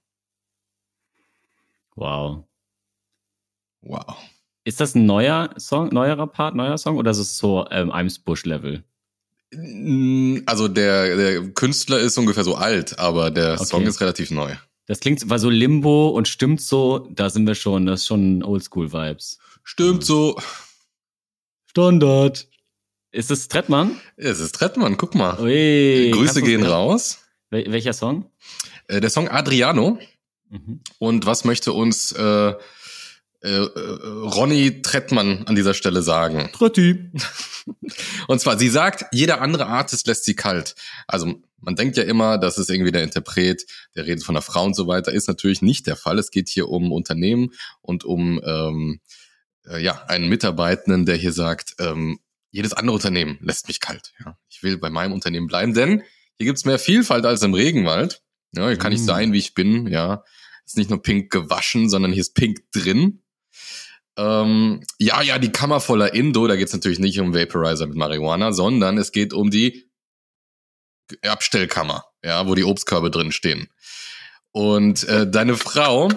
Wow. 1.97 2.45
Wow. 3.82 4.16
Ist 4.64 4.80
das 4.80 4.95
ein 4.95 5.05
neuer 5.05 5.51
Song, 5.59 5.89
neuerer 5.93 6.26
Part, 6.26 6.55
neuer 6.55 6.78
Song 6.78 6.97
oder 6.97 7.11
ist 7.11 7.18
es 7.18 7.37
so 7.37 7.66
ähm, 7.70 7.91
Eimsbusch-Level? 7.91 8.82
Mm, 9.53 10.39
Also 10.47 10.68
der, 10.68 11.16
der 11.16 11.49
Künstler 11.51 11.99
ist 11.99 12.16
ungefähr 12.16 12.45
so 12.45 12.55
alt, 12.55 12.99
aber 12.99 13.30
der 13.30 13.55
Okay. 13.55 13.64
Song 13.64 13.82
ist 13.87 14.01
relativ 14.01 14.30
neu. 14.30 14.55
Das 14.87 15.01
klingt, 15.01 15.28
war 15.30 15.39
so 15.39 15.49
Limbo 15.49 16.09
und 16.09 16.28
stimmt 16.28 16.61
so, 16.61 17.09
da 17.11 17.30
sind 17.30 17.47
wir 17.47 17.55
schon, 17.55 17.87
das 17.87 18.01
ist 18.03 18.07
schon 18.07 18.43
Oldschool-Vibes. 18.43 19.39
Stimmt 19.62 20.05
so. 20.05 20.39
Standard. 21.66 22.47
Ist 23.11 23.30
es 23.30 23.49
Trettmann? 23.49 23.99
Es 24.16 24.41
ist 24.41 24.55
Trettmann, 24.57 24.97
guck 24.97 25.14
mal. 25.14 25.41
Ui, 25.41 26.11
Grüße 26.12 26.43
gehen 26.43 26.62
mir- 26.62 26.68
raus. 26.70 27.20
Wel 27.51 27.70
welcher 27.70 27.93
Song? 27.93 28.30
Äh, 28.89 29.01
der 29.01 29.11
Song 29.11 29.28
Adriano. 29.28 29.99
Mhm. 30.51 30.80
Und 30.99 31.24
was 31.26 31.45
möchte 31.45 31.72
uns 31.72 32.12
äh, 32.12 32.22
äh, 32.22 32.55
äh, 33.43 33.68
Ronny 34.24 34.82
Trettmann 34.82 35.47
an 35.47 35.55
dieser 35.55 35.74
Stelle 35.74 36.03
sagen? 36.03 36.51
Tretti. 36.53 37.11
Und 38.28 38.41
zwar, 38.41 38.59
sie 38.59 38.68
sagt, 38.68 39.07
jeder 39.12 39.41
andere 39.41 39.66
Artist 39.66 40.07
lässt 40.07 40.24
sie 40.24 40.35
kalt. 40.35 40.74
Also 41.07 41.35
man 41.64 41.76
denkt 41.76 41.96
ja 41.96 42.04
immer, 42.04 42.38
das 42.38 42.58
ist 42.58 42.70
irgendwie 42.70 42.92
der 42.92 43.02
Interpret, 43.02 43.64
der 43.94 44.06
redet 44.06 44.24
von 44.24 44.36
einer 44.36 44.42
Frau 44.42 44.64
und 44.64 44.74
so 44.74 44.86
weiter. 44.86 45.12
Ist 45.12 45.28
natürlich 45.28 45.62
nicht 45.62 45.86
der 45.86 45.96
Fall. 45.96 46.18
Es 46.18 46.30
geht 46.30 46.48
hier 46.48 46.68
um 46.68 46.92
Unternehmen 46.92 47.50
und 47.80 48.04
um 48.04 48.40
ähm, 48.44 49.00
äh, 49.66 49.82
ja 49.82 50.04
einen 50.06 50.28
Mitarbeitenden, 50.28 51.06
der 51.06 51.16
hier 51.16 51.32
sagt, 51.32 51.74
ähm, 51.78 52.18
jedes 52.50 52.72
andere 52.72 52.94
Unternehmen 52.94 53.38
lässt 53.40 53.66
mich 53.68 53.80
kalt. 53.80 54.12
Ja, 54.24 54.38
ich 54.48 54.62
will 54.62 54.78
bei 54.78 54.90
meinem 54.90 55.12
Unternehmen 55.12 55.46
bleiben, 55.48 55.74
denn 55.74 56.02
hier 56.36 56.46
gibt's 56.46 56.64
mehr 56.64 56.78
Vielfalt 56.78 57.26
als 57.26 57.42
im 57.42 57.54
Regenwald. 57.54 58.22
Ja, 58.54 58.68
hier 58.68 58.78
kann 58.78 58.92
ich 58.92 59.00
Mm. 59.00 59.04
sein, 59.04 59.32
wie 59.32 59.38
ich 59.38 59.54
bin. 59.54 59.86
Ja, 59.88 60.22
ist 60.64 60.76
nicht 60.76 60.90
nur 60.90 61.02
pink 61.02 61.30
gewaschen, 61.32 61.88
sondern 61.90 62.12
hier 62.12 62.20
ist 62.22 62.34
pink 62.34 62.60
drin. 62.72 63.22
Ähm, 64.16 64.82
ja, 64.98 65.22
ja, 65.22 65.38
die 65.38 65.50
Kammer 65.50 65.80
voller 65.80 66.14
Indo, 66.14 66.46
da 66.46 66.54
geht's 66.56 66.72
natürlich 66.72 67.00
nicht 67.00 67.18
um 67.18 67.34
Vaporizer 67.34 67.86
mit 67.86 67.96
Marihuana, 67.96 68.52
sondern 68.52 68.96
es 68.98 69.10
geht 69.10 69.32
um 69.32 69.50
die 69.50 69.90
Abstellkammer, 71.22 72.05
ja, 72.22 72.46
wo 72.46 72.55
die 72.55 72.64
Obstkörbe 72.64 73.11
drin 73.11 73.32
stehen. 73.32 73.68
Und 74.52 75.05
äh, 75.09 75.28
deine 75.28 75.57
Frau 75.57 76.11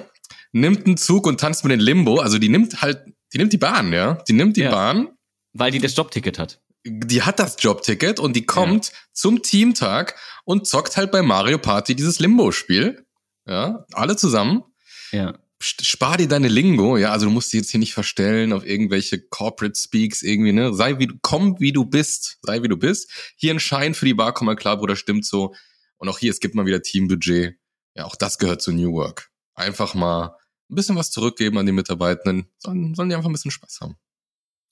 nimmt 0.52 0.86
einen 0.86 0.98
Zug 0.98 1.26
und 1.28 1.40
tanzt 1.40 1.64
mit 1.64 1.72
den 1.72 1.80
Limbo, 1.80 2.20
also 2.20 2.38
die 2.40 2.50
nimmt 2.50 2.82
halt, 2.82 3.04
die 3.34 3.38
nimmt 3.38 3.54
die 3.54 3.58
Bahn, 3.58 3.92
ja, 3.94 4.14
die 4.28 4.34
nimmt 4.34 4.58
die 4.58 4.62
Ja. 4.62 4.72
Bahn, 4.72 5.10
Weil 5.54 5.72
die 5.72 5.80
das 5.80 5.96
Jobticket 5.96 6.40
hat. 6.40 6.60
die 6.86 7.24
hat 7.24 7.40
das 7.40 7.58
Jobticket 7.60 8.20
und 8.20 8.36
die 8.36 8.46
kommt 8.46 8.92
zum 9.12 9.42
Teamtag 9.42 10.16
und 10.46 10.68
zockt 10.68 10.96
halt 10.98 11.12
bei 11.12 11.22
Mario 11.22 11.58
Party 11.58 11.96
dieses 11.96 12.20
Limbo-Spiel, 12.20 13.06
ja, 13.48 13.86
alle 13.94 14.16
zusammen 14.16 14.64
Ja. 15.12 15.38
Spar 15.60 16.18
dir 16.18 16.28
deine 16.28 16.50
Lingo, 16.50 16.98
ja, 16.98 17.12
also 17.12 17.26
du 17.26 17.32
musst 17.32 17.52
dich 17.52 17.60
jetzt 17.60 17.72
hier 17.72 17.80
nicht 17.80 17.94
verstellen 17.94 18.54
auf 18.54 18.64
irgendwelche 18.64 19.20
Corporate 19.20 19.74
Speaks 19.76 20.22
irgendwie, 20.22 20.54
ne? 20.54 20.74
Sei 20.74 21.00
wie 21.00 21.08
du, 21.08 21.16
komm 21.22 21.60
wie 21.60 21.72
du 21.72 21.84
bist, 21.84 22.38
sei 22.44 22.62
wie 22.62 22.68
du 22.68 22.78
bist. 22.78 23.12
Hier 23.38 23.54
ein 23.54 23.60
Schein 23.60 23.96
für 23.96 24.06
die 24.06 24.14
Bar, 24.14 24.34
komm 24.34 24.46
mal 24.46 24.56
klar, 24.56 24.78
Bruder, 24.78 24.96
stimmt 24.96 25.26
so. 25.26 25.56
Und 25.98 26.10
auch 26.10 26.20
hier, 26.20 26.30
es 26.30 26.40
gibt 26.40 26.54
mal 26.54 26.68
wieder 26.68 26.84
Teambudget. 26.84 27.56
Ja, 27.96 28.06
auch 28.06 28.16
das 28.16 28.38
gehört 28.38 28.62
zu 28.62 28.72
New 28.72 28.94
Work. 28.94 29.32
Einfach 29.56 29.96
mal 29.96 30.36
ein 30.70 30.76
bisschen 30.76 30.96
was 30.96 31.10
zurückgeben 31.10 31.58
an 31.58 31.66
die 31.66 31.72
Mitarbeitenden. 31.72 32.48
Sollen, 32.60 32.94
sollen 32.94 33.10
die 33.10 33.16
einfach 33.16 33.30
ein 33.30 33.34
bisschen 33.34 33.52
Spaß 33.52 33.80
haben. 33.82 33.96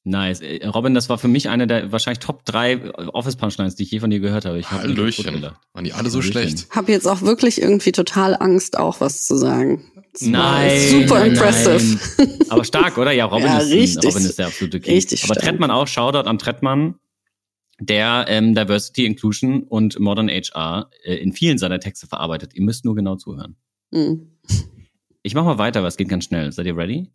Nice. 0.08 0.40
Äh, 0.42 0.66
Robin, 0.68 0.94
das 0.94 1.10
war 1.10 1.18
für 1.18 1.28
mich 1.28 1.50
eine 1.50 1.66
der 1.66 1.92
wahrscheinlich 1.92 2.20
Top 2.20 2.46
3 2.46 2.94
Office 3.14 3.36
Punchlines, 3.36 3.76
die 3.76 3.84
ich 3.84 3.92
je 3.92 4.00
von 4.00 4.12
dir 4.12 4.20
gehört 4.20 4.46
habe. 4.46 4.60
Ich 4.60 4.68
kaputt 4.68 4.84
Hallöchen. 4.84 5.42
Waren 5.74 5.84
die 5.84 5.94
alle 5.94 6.10
so 6.12 6.20
Hallöchen. 6.20 6.32
schlecht? 6.32 6.68
Hab 6.70 6.88
jetzt 6.90 7.08
auch 7.08 7.22
wirklich 7.24 7.60
irgendwie 7.60 7.92
total 7.92 8.36
Angst, 8.40 8.78
auch 8.78 9.02
was 9.02 9.26
zu 9.26 9.36
sagen. 9.36 9.84
Das 10.14 10.22
Nein. 10.22 10.80
Super 10.80 11.20
nein, 11.20 11.32
impressive. 11.32 12.00
Nein. 12.20 12.40
Aber 12.50 12.64
stark, 12.64 12.98
oder? 13.00 13.12
Ja, 13.12 13.26
Robin, 13.26 13.48
Ja, 13.48 13.58
ist, 13.58 13.72
richtig. 13.72 14.06
Robin 14.12 14.26
ist 14.26 14.38
der 14.38 14.46
absolute 14.48 14.80
King. 14.80 14.94
Richtig 14.94 15.24
Aber 15.24 15.34
stark. 15.34 15.44
Trettmann 15.46 15.72
auch, 15.72 15.88
Shoutout 15.88 16.30
an 16.30 16.38
Trettmann, 16.38 16.96
der 17.80 18.26
ähm, 18.30 18.54
Diversity, 18.54 19.06
Inclusion 19.08 19.64
und 19.64 20.00
Modern 20.00 20.30
HR 20.30 20.90
äh, 21.04 21.16
in 21.16 21.34
vielen 21.34 21.58
seiner 21.58 21.80
Texte 21.80 22.06
verarbeitet. 22.06 22.52
Ihr 22.54 22.62
müsst 22.62 22.86
nur 22.86 22.96
genau 22.96 23.16
zuhören. 23.16 23.56
Hm. 23.92 24.30
Ich 25.24 25.34
mach 25.34 25.44
mal 25.44 25.58
weiter, 25.58 25.80
aber 25.80 25.88
es 25.88 25.98
geht 25.98 26.10
ganz 26.10 26.26
schnell. 26.26 26.52
Seid 26.52 26.68
ihr 26.68 26.78
ready? 26.78 27.10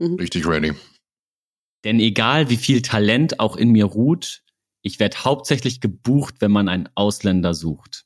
Richtig 0.00 0.46
ready. 0.46 0.72
Denn 1.84 2.00
egal 2.00 2.50
wie 2.50 2.56
viel 2.56 2.82
Talent 2.82 3.40
auch 3.40 3.56
in 3.56 3.70
mir 3.70 3.84
ruht, 3.84 4.42
ich 4.82 4.98
werde 5.00 5.18
hauptsächlich 5.24 5.80
gebucht, 5.80 6.36
wenn 6.40 6.50
man 6.50 6.68
einen 6.68 6.88
Ausländer 6.94 7.54
sucht. 7.54 8.04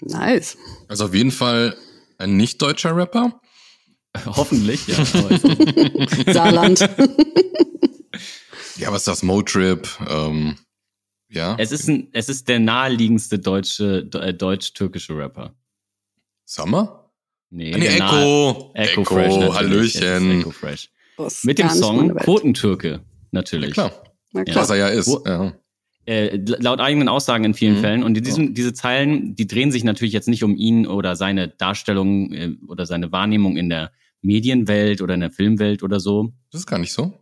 Nice. 0.00 0.56
Also 0.88 1.04
auf 1.06 1.14
jeden 1.14 1.30
Fall 1.30 1.76
ein 2.18 2.36
nicht-deutscher 2.36 2.96
Rapper. 2.96 3.40
Hoffentlich, 4.26 4.86
ja. 4.88 5.04
Saarland. 6.32 6.88
Ja, 8.76 8.90
was 8.90 9.02
ist 9.02 9.08
das? 9.08 9.22
Motrip, 9.22 9.86
ähm, 10.08 10.56
ja. 11.28 11.54
es 11.58 11.72
ist 11.72 11.88
ein, 11.88 12.08
es 12.12 12.28
ist 12.30 12.48
der 12.48 12.58
naheliegendste 12.58 13.38
deutsche, 13.38 14.08
äh, 14.14 14.32
deutsch-türkische 14.34 15.16
Rapper. 15.16 15.54
Summer? 16.46 17.10
Nee, 17.50 17.74
Ah, 17.74 17.78
nee, 17.78 17.98
nahe- 17.98 18.22
Echo. 18.22 18.70
Echo, 18.74 19.04
Fresh. 19.04 19.34
Hallöchen. 19.54 20.40
Echo 20.40 20.50
Fresh. 20.50 20.88
Was 21.16 21.44
Mit 21.44 21.58
dem 21.58 21.68
Song. 21.70 22.14
Quotentürke, 22.16 23.00
natürlich. 23.30 23.68
Ja, 23.76 23.88
klar. 23.88 24.02
Na 24.32 24.40
Ja. 24.40 24.44
klar. 24.44 24.62
Was 24.62 24.70
er 24.70 24.76
ja 24.76 24.88
ist. 24.88 25.08
Wo- 25.08 25.22
Ja. 25.26 25.52
Äh, 26.04 26.36
laut 26.58 26.80
eigenen 26.80 27.08
Aussagen 27.08 27.44
in 27.44 27.54
vielen 27.54 27.76
Mhm. 27.76 27.80
Fällen. 27.80 28.02
Und 28.02 28.18
in 28.18 28.24
diesem, 28.24 28.54
diese 28.54 28.72
Zeilen, 28.72 29.36
die 29.36 29.46
drehen 29.46 29.70
sich 29.70 29.84
natürlich 29.84 30.12
jetzt 30.12 30.26
nicht 30.26 30.42
um 30.42 30.56
ihn 30.56 30.84
oder 30.86 31.14
seine 31.14 31.46
Darstellung 31.48 32.32
äh, 32.32 32.50
oder 32.66 32.86
seine 32.86 33.12
Wahrnehmung 33.12 33.56
in 33.56 33.68
der 33.68 33.92
Medienwelt 34.20 35.00
oder 35.00 35.14
in 35.14 35.20
der 35.20 35.30
Filmwelt 35.30 35.82
oder 35.84 36.00
so. 36.00 36.32
Das 36.50 36.62
ist 36.62 36.66
gar 36.66 36.78
nicht 36.78 36.92
so. 36.92 37.12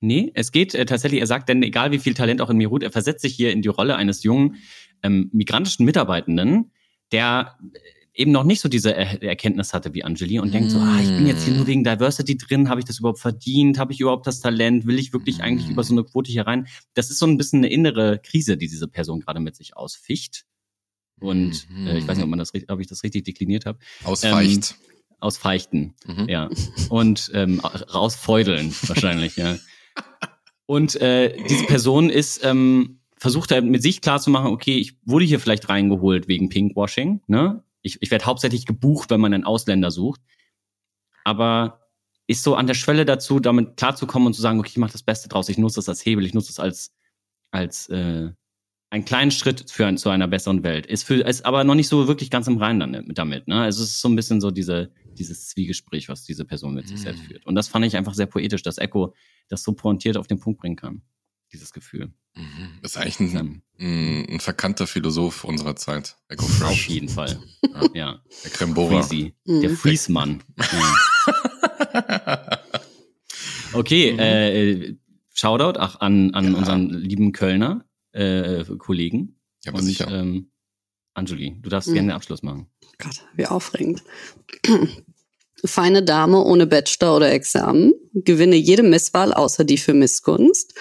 Nee, 0.00 0.32
es 0.34 0.52
geht 0.52 0.74
äh, 0.74 0.84
tatsächlich, 0.84 1.20
er 1.20 1.26
sagt, 1.26 1.48
denn 1.48 1.62
egal 1.62 1.92
wie 1.92 1.98
viel 1.98 2.12
Talent 2.12 2.42
auch 2.42 2.50
in 2.50 2.58
mir 2.58 2.68
ruht, 2.68 2.82
er 2.82 2.90
versetzt 2.92 3.22
sich 3.22 3.34
hier 3.34 3.52
in 3.52 3.62
die 3.62 3.68
Rolle 3.68 3.96
eines 3.96 4.22
jungen 4.22 4.56
ähm, 5.02 5.30
migrantischen 5.32 5.86
Mitarbeitenden, 5.86 6.70
der 7.12 7.56
eben 8.16 8.32
noch 8.32 8.44
nicht 8.44 8.60
so 8.60 8.68
diese 8.68 8.94
er 8.94 9.22
Erkenntnis 9.22 9.72
hatte 9.72 9.94
wie 9.94 10.02
Angeli 10.02 10.38
und 10.38 10.52
denkt 10.52 10.70
so, 10.70 10.78
ah, 10.78 10.98
ich 11.00 11.08
bin 11.08 11.26
jetzt 11.26 11.44
hier 11.44 11.54
nur 11.54 11.66
wegen 11.66 11.84
Diversity 11.84 12.36
drin, 12.36 12.68
habe 12.68 12.80
ich 12.80 12.86
das 12.86 12.98
überhaupt 12.98 13.20
verdient, 13.20 13.78
habe 13.78 13.92
ich 13.92 14.00
überhaupt 14.00 14.26
das 14.26 14.40
Talent, 14.40 14.86
will 14.86 14.98
ich 14.98 15.12
wirklich 15.12 15.42
eigentlich 15.42 15.68
über 15.68 15.84
so 15.84 15.92
eine 15.92 16.02
Quote 16.02 16.32
hier 16.32 16.46
rein? 16.46 16.66
Das 16.94 17.10
ist 17.10 17.18
so 17.18 17.26
ein 17.26 17.36
bisschen 17.36 17.60
eine 17.60 17.68
innere 17.68 18.18
Krise, 18.18 18.56
die 18.56 18.68
diese 18.68 18.88
Person 18.88 19.20
gerade 19.20 19.40
mit 19.40 19.54
sich 19.54 19.76
ausficht. 19.76 20.46
Und 21.20 21.66
äh, 21.86 21.98
ich 21.98 22.08
weiß 22.08 22.16
nicht, 22.16 22.24
ob 22.24 22.30
man 22.30 22.38
das, 22.38 22.52
ob 22.68 22.80
ich 22.80 22.86
das 22.86 23.02
richtig 23.02 23.24
dekliniert 23.24 23.66
habe. 23.66 23.78
Ausfeicht. 24.04 24.76
Ausfeichten. 25.18 25.94
Mhm. 26.06 26.28
Ja. 26.28 26.50
Und 26.88 27.30
ähm, 27.34 27.60
rausfeudeln 27.60 28.74
wahrscheinlich, 28.86 29.36
ja. 29.36 29.56
Und 30.66 30.96
äh, 31.00 31.36
diese 31.48 31.64
Person 31.64 32.10
ist, 32.10 32.44
ähm, 32.44 32.98
versucht 33.16 33.50
halt 33.50 33.64
mit 33.64 33.82
sich 33.82 34.00
klarzumachen, 34.00 34.50
okay, 34.50 34.78
ich 34.78 34.94
wurde 35.04 35.24
hier 35.24 35.40
vielleicht 35.40 35.68
reingeholt 35.68 36.28
wegen 36.28 36.48
Pinkwashing, 36.48 37.20
ne? 37.26 37.62
Ich, 37.86 38.02
ich 38.02 38.10
werde 38.10 38.26
hauptsächlich 38.26 38.66
gebucht, 38.66 39.10
wenn 39.10 39.20
man 39.20 39.32
einen 39.32 39.44
Ausländer 39.44 39.90
sucht. 39.90 40.20
Aber 41.24 41.80
ist 42.26 42.42
so 42.42 42.56
an 42.56 42.66
der 42.66 42.74
Schwelle 42.74 43.04
dazu, 43.04 43.40
damit 43.40 43.76
klarzukommen 43.76 44.26
und 44.26 44.34
zu 44.34 44.42
sagen, 44.42 44.58
okay, 44.58 44.70
ich 44.72 44.78
mache 44.78 44.92
das 44.92 45.02
Beste 45.02 45.28
draus, 45.28 45.48
ich 45.48 45.58
nutze 45.58 45.76
das 45.76 45.88
als 45.88 46.04
Hebel, 46.04 46.26
ich 46.26 46.34
nutze 46.34 46.48
das 46.48 46.58
als, 46.58 46.92
als 47.52 47.88
äh, 47.88 48.30
einen 48.90 49.04
kleinen 49.04 49.30
Schritt 49.30 49.70
für 49.70 49.86
ein, 49.86 49.98
zu 49.98 50.08
einer 50.10 50.28
besseren 50.28 50.62
Welt. 50.62 50.86
Ist, 50.86 51.04
für, 51.04 51.16
ist 51.16 51.44
aber 51.44 51.64
noch 51.64 51.74
nicht 51.74 51.88
so 51.88 52.08
wirklich 52.08 52.30
ganz 52.30 52.46
im 52.46 52.58
Reinen 52.58 52.80
dann 52.80 53.14
damit. 53.14 53.48
Ne? 53.48 53.60
Also 53.60 53.82
es 53.82 53.90
ist 53.90 54.00
so 54.00 54.08
ein 54.08 54.16
bisschen 54.16 54.40
so 54.40 54.50
diese, 54.50 54.90
dieses 55.18 55.48
Zwiegespräch, 55.48 56.08
was 56.08 56.24
diese 56.24 56.44
Person 56.44 56.74
mit 56.74 56.88
sich 56.88 57.00
selbst 57.00 57.24
führt. 57.24 57.46
Und 57.46 57.54
das 57.54 57.68
fand 57.68 57.84
ich 57.84 57.96
einfach 57.96 58.14
sehr 58.14 58.26
poetisch, 58.26 58.62
dass 58.62 58.78
Echo 58.78 59.14
das 59.48 59.62
so 59.62 59.72
pointiert 59.72 60.16
auf 60.16 60.26
den 60.26 60.40
Punkt 60.40 60.60
bringen 60.60 60.76
kann. 60.76 61.02
Dieses 61.56 61.72
Gefühl. 61.72 62.10
Mhm. 62.34 62.80
Ist 62.82 62.98
eigentlich 62.98 63.18
ein, 63.18 63.62
Ähm, 63.78 63.80
ein, 63.80 64.26
ein 64.34 64.40
verkannter 64.40 64.86
Philosoph 64.86 65.42
unserer 65.44 65.74
Zeit. 65.74 66.16
Echo 66.28 66.44
auf 66.44 66.50
Fresh. 66.52 66.88
jeden 66.88 67.08
Fall. 67.08 67.40
ja. 67.94 68.20
Der 68.44 68.50
Krembora. 68.50 69.02
Freezy. 69.02 69.32
Mhm. 69.46 69.60
Der 69.62 69.70
Freeze-Mann. 69.70 70.42
Ja. 70.58 72.58
Okay, 73.72 74.10
äh, 74.10 74.96
Shoutout 75.34 75.78
ach, 75.78 76.00
an, 76.00 76.32
an 76.34 76.52
Ja. 76.52 76.58
unseren 76.58 76.88
lieben 76.90 77.32
Kölner 77.32 77.84
äh, 78.12 78.64
Kollegen. 78.78 79.36
Ja, 79.64 79.72
aber 79.72 79.80
Und 79.80 79.84
sicher. 79.84 80.08
ähm, 80.08 80.48
Angeli, 81.14 81.56
du 81.60 81.68
darfst 81.68 81.88
Mhm. 81.90 81.94
gerne 81.94 82.08
den 82.08 82.16
Abschluss 82.16 82.42
machen. 82.42 82.66
Gott, 82.98 83.22
wie 83.34 83.46
aufregend. 83.46 84.02
Feine 85.64 86.02
Dame 86.02 86.42
ohne 86.42 86.66
Bachelor 86.66 87.16
oder 87.16 87.32
Examen, 87.32 87.92
gewinne 88.14 88.56
jede 88.56 88.82
Misswahl 88.82 89.32
außer 89.34 89.64
die 89.64 89.78
für 89.78 89.92
Missgunst. 89.94 90.74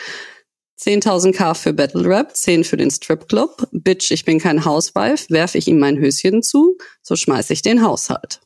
10.000k 0.79 1.55
für 1.55 1.73
Battle 1.73 2.05
Rap, 2.05 2.35
10 2.35 2.63
für 2.63 2.77
den 2.77 2.91
Stripclub. 2.91 3.67
Bitch, 3.71 4.11
ich 4.11 4.25
bin 4.25 4.39
kein 4.39 4.65
Housewife, 4.65 5.27
werfe 5.29 5.57
ich 5.57 5.67
ihm 5.67 5.79
mein 5.79 5.97
Höschen 5.97 6.43
zu, 6.43 6.77
so 7.01 7.15
schmeiß 7.15 7.49
ich 7.51 7.61
den 7.61 7.81
Haushalt. 7.83 8.41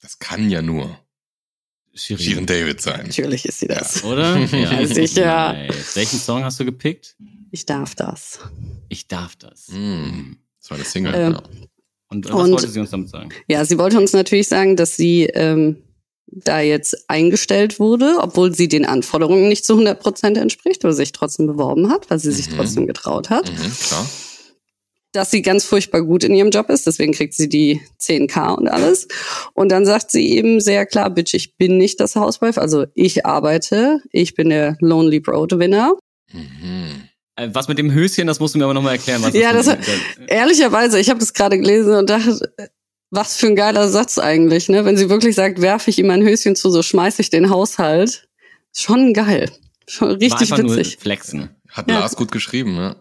Das 0.00 0.18
kann 0.18 0.48
ja 0.50 0.62
nur 0.62 0.98
Shirin. 1.94 2.24
Shirin 2.24 2.46
David 2.46 2.80
sein. 2.80 3.06
Natürlich 3.06 3.44
ist 3.46 3.60
sie 3.60 3.68
das. 3.68 4.02
Oder? 4.04 4.36
Ja, 4.52 4.86
sicher. 4.86 5.52
Nice. 5.52 5.96
Welchen 5.96 6.18
Song 6.18 6.44
hast 6.44 6.58
du 6.60 6.64
gepickt? 6.64 7.16
Ich 7.50 7.66
darf 7.66 7.94
das. 7.94 8.40
Ich 8.88 9.06
darf 9.06 9.36
das. 9.36 9.68
Mm. 9.68 10.32
Das 10.60 10.70
war 10.70 10.76
der 10.76 10.86
Single. 10.86 11.14
Ähm, 11.14 11.32
ja. 11.32 11.42
Und 12.08 12.24
was 12.28 12.34
Und- 12.34 12.52
wollte 12.52 12.68
sie 12.68 12.80
uns 12.80 12.90
damit 12.90 13.08
sagen? 13.10 13.30
Ja, 13.48 13.64
sie 13.64 13.78
wollte 13.78 13.98
uns 13.98 14.12
natürlich 14.12 14.48
sagen, 14.48 14.76
dass 14.76 14.96
sie 14.96 15.24
ähm, 15.24 15.82
da 16.36 16.60
jetzt 16.60 17.08
eingestellt 17.08 17.78
wurde, 17.78 18.16
obwohl 18.20 18.54
sie 18.54 18.68
den 18.68 18.84
Anforderungen 18.84 19.48
nicht 19.48 19.64
zu 19.64 19.74
100 19.74 20.00
Prozent 20.00 20.36
entspricht, 20.36 20.84
aber 20.84 20.92
sich 20.92 21.12
trotzdem 21.12 21.46
beworben 21.46 21.90
hat, 21.90 22.10
weil 22.10 22.18
sie 22.18 22.32
sich 22.32 22.50
Mhm. 22.50 22.56
trotzdem 22.56 22.86
getraut 22.86 23.30
hat. 23.30 23.50
Mhm, 23.50 23.72
klar. 23.88 24.06
dass 25.12 25.30
sie 25.30 25.42
ganz 25.42 25.62
furchtbar 25.64 26.02
gut 26.02 26.24
in 26.24 26.34
ihrem 26.34 26.50
Job 26.50 26.68
ist, 26.70 26.88
deswegen 26.88 27.12
kriegt 27.12 27.34
sie 27.34 27.48
die 27.48 27.80
10k 28.00 28.52
und 28.54 28.66
alles. 28.66 29.06
Und 29.52 29.70
dann 29.70 29.86
sagt 29.86 30.10
sie 30.10 30.28
eben 30.36 30.60
sehr 30.60 30.86
klar, 30.86 31.08
Bitch, 31.08 31.34
ich 31.34 31.56
bin 31.56 31.78
nicht 31.78 32.00
das 32.00 32.16
Housewife, 32.16 32.60
also 32.60 32.86
ich 32.94 33.24
arbeite, 33.24 34.00
ich 34.10 34.34
bin 34.34 34.48
der 34.48 34.76
Lonely 34.80 35.20
Breadwinner. 35.20 35.94
Mhm. 36.32 37.04
Äh, 37.36 37.48
Was 37.52 37.68
mit 37.68 37.78
dem 37.78 37.92
Höschen, 37.92 38.26
das 38.26 38.40
musst 38.40 38.56
du 38.56 38.58
mir 38.58 38.64
aber 38.64 38.74
nochmal 38.74 38.94
erklären. 38.96 39.22
Was 39.22 39.34
Ja, 39.34 39.52
das 39.52 39.68
Ehrlicherweise, 40.26 40.98
ich 40.98 41.10
habe 41.10 41.20
das 41.20 41.32
gerade 41.32 41.58
gelesen 41.58 41.94
und 41.94 42.10
dachte, 42.10 42.52
was 43.14 43.36
für 43.36 43.46
ein 43.46 43.56
geiler 43.56 43.88
Satz 43.88 44.18
eigentlich, 44.18 44.68
ne? 44.68 44.84
Wenn 44.84 44.96
sie 44.96 45.08
wirklich 45.08 45.34
sagt, 45.34 45.60
werfe 45.60 45.90
ich 45.90 45.98
ihm 45.98 46.10
ein 46.10 46.22
Höschen 46.22 46.56
zu, 46.56 46.70
so 46.70 46.82
schmeiße 46.82 47.22
ich 47.22 47.30
den 47.30 47.50
Haushalt. 47.50 48.28
Schon 48.72 49.12
geil. 49.12 49.50
Schon 49.86 50.08
war 50.10 50.20
richtig 50.20 50.50
nur 50.50 50.76
witzig. 50.76 50.96
flexen. 50.98 51.50
Hat 51.68 51.88
Ja. 51.90 52.00
Lars 52.00 52.16
gut 52.16 52.32
geschrieben, 52.32 52.76
ja. 52.76 52.96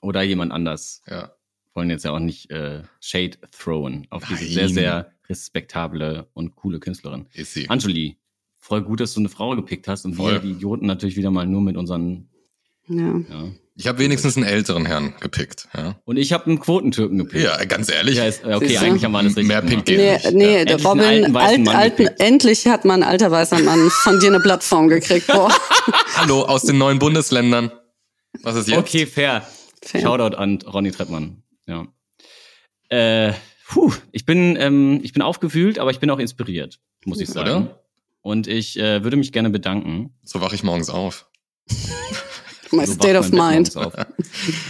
Oder 0.00 0.22
jemand 0.22 0.52
anders. 0.52 1.02
ja. 1.08 1.32
Wollen 1.74 1.90
jetzt 1.90 2.04
ja 2.04 2.10
auch 2.10 2.18
nicht 2.18 2.50
äh, 2.50 2.82
Shade 3.00 3.38
throwen 3.52 4.06
auf 4.10 4.24
diese 4.28 4.42
Nein. 4.44 4.52
sehr, 4.52 4.68
sehr 4.68 5.12
respektable 5.28 6.26
und 6.34 6.56
coole 6.56 6.80
Künstlerin. 6.80 7.26
Ist 7.34 7.54
sie. 7.54 7.68
Anjuli, 7.70 8.16
voll 8.58 8.82
gut, 8.82 8.98
dass 9.00 9.14
du 9.14 9.20
eine 9.20 9.28
Frau 9.28 9.54
gepickt 9.54 9.86
hast 9.86 10.04
und 10.04 10.14
Voll. 10.14 10.32
wir, 10.32 10.38
die 10.40 10.50
Idioten, 10.52 10.86
natürlich 10.86 11.16
wieder 11.16 11.30
mal 11.30 11.46
nur 11.46 11.60
mit 11.60 11.76
unseren, 11.76 12.28
Ja. 12.88 13.20
ja. 13.30 13.44
Ich 13.80 13.86
habe 13.86 14.00
wenigstens 14.00 14.36
einen 14.36 14.44
älteren 14.44 14.86
Herrn 14.86 15.14
gepickt, 15.20 15.68
ja. 15.72 15.94
Und 16.04 16.16
ich 16.16 16.32
habe 16.32 16.46
einen 16.46 16.58
Quotentürken 16.58 17.16
gepickt. 17.16 17.44
Ja, 17.44 17.64
ganz 17.64 17.88
ehrlich. 17.88 18.16
Ja, 18.16 18.24
ist, 18.24 18.44
okay, 18.44 18.66
Siehst 18.66 18.82
du? 18.82 18.86
eigentlich 18.86 19.04
haben 19.04 19.12
wir 19.12 19.18
alles 19.18 19.36
richtig 19.36 19.46
Mehr 19.46 19.62
Pink 19.62 19.84
geht 19.84 19.98
Nee, 19.98 20.12
nicht. 20.14 20.32
nee, 20.34 20.64
Ja. 20.68 20.76
Robin, 20.84 21.04
alten, 21.04 21.36
alt, 21.36 21.58
Mann 21.64 21.76
alten, 21.76 22.06
endlich 22.18 22.66
hat 22.66 22.84
man 22.84 23.04
ein 23.04 23.08
alter 23.08 23.30
weißer 23.30 23.60
Mann 23.60 23.88
von 23.90 24.18
dir 24.18 24.30
eine 24.30 24.40
Plattform 24.40 24.88
gekriegt. 24.88 25.26
Boah. 25.32 25.52
Hallo, 26.16 26.42
aus 26.42 26.62
den 26.62 26.76
neuen 26.76 26.98
Bundesländern. 26.98 27.70
Was 28.42 28.56
ist 28.56 28.66
jetzt? 28.66 28.78
Okay, 28.78 29.06
fair. 29.06 29.46
Fair. 29.84 30.00
Shoutout 30.00 30.36
an 30.36 30.58
Ronny 30.66 30.90
Treppmann. 30.90 31.44
Ja. 31.68 31.86
Äh, 32.88 33.32
puh, 33.68 33.92
ich 34.10 34.24
bin, 34.26 34.56
ähm, 34.58 34.98
ich 35.04 35.12
bin 35.12 35.22
aufgewühlt, 35.22 35.78
aber 35.78 35.92
ich 35.92 36.00
bin 36.00 36.10
auch 36.10 36.18
inspiriert, 36.18 36.80
muss 37.04 37.20
ich 37.20 37.28
sagen. 37.28 37.48
Oder? 37.48 37.84
Und 38.22 38.48
ich 38.48 38.76
äh, 38.76 39.04
würde 39.04 39.16
mich 39.16 39.30
gerne 39.30 39.50
bedanken. 39.50 40.14
So 40.24 40.40
wache 40.40 40.56
ich 40.56 40.64
morgens 40.64 40.90
auf. 40.90 41.26
My 42.72 42.86
So 42.86 42.94
state 42.94 43.18
of 43.18 43.30
mind. 43.32 43.72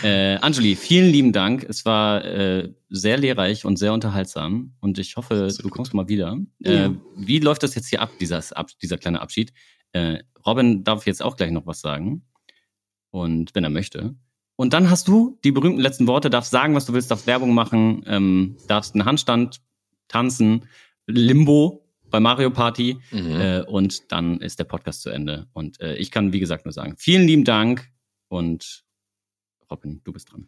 Äh, 0.03 0.37
Anjuli, 0.37 0.77
vielen 0.77 1.11
lieben 1.11 1.33
Dank. 1.33 1.67
Es 1.69 1.85
war 1.85 2.25
äh, 2.25 2.73
sehr 2.89 3.19
lehrreich 3.19 3.65
und 3.65 3.77
sehr 3.77 3.93
unterhaltsam. 3.93 4.73
Und 4.81 4.99
ich 4.99 5.17
hoffe, 5.17 5.53
du 5.61 5.69
kommst 5.69 5.93
mal 5.95 6.09
wieder. 6.09 6.39
Ja. 6.61 6.87
Äh, 6.87 6.91
wie 7.17 7.41
läuft 7.41 7.63
das 7.63 7.75
jetzt 7.75 7.89
hier 7.89 8.01
ab, 8.01 8.11
dieses, 8.21 8.53
ab, 8.53 8.71
dieser 8.81 8.97
kleine 8.99 9.21
Abschied? 9.21 9.53
Äh, 9.93 10.19
Robin 10.47 10.85
darf 10.85 11.07
jetzt 11.07 11.23
auch 11.23 11.37
gleich 11.37 11.51
noch 11.51 11.67
was 11.67 11.81
sagen. 11.81 12.23
Und 13.11 13.55
wenn 13.55 13.65
er 13.65 13.71
möchte. 13.71 14.15
Und 14.57 14.73
dann 14.73 14.91
hast 14.91 15.09
du 15.09 15.39
die 15.45 15.53
berühmten 15.53 15.81
letzten 15.81 16.07
Worte, 16.07 16.31
darfst 16.31 16.51
sagen, 16.51 16.75
was 16.75 16.87
du 16.87 16.93
willst, 16.93 17.11
darfst 17.11 17.27
Werbung 17.27 17.55
machen, 17.55 18.05
ähm, 18.07 18.57
darfst 18.67 18.95
einen 18.95 19.05
Handstand 19.05 19.61
tanzen, 20.09 20.65
Limbo 21.07 21.85
bei 22.11 22.21
Mario 22.21 22.51
Party. 22.51 22.99
Mhm. 23.11 23.41
Äh, 23.41 23.61
und 23.63 24.13
dann 24.13 24.41
ist 24.41 24.59
der 24.59 24.65
Podcast 24.65 25.03
zu 25.03 25.11
Ende. 25.11 25.47
Und 25.53 25.81
äh, 25.81 25.97
ich 25.97 26.11
kann, 26.11 26.33
wie 26.33 26.41
gesagt, 26.41 26.65
nur 26.65 26.73
sagen, 26.73 26.95
vielen 26.99 27.27
lieben 27.27 27.45
Dank 27.45 27.89
und 28.29 28.85
Robin, 29.71 30.01
du 30.05 30.13
bist 30.13 30.33
dran. 30.33 30.47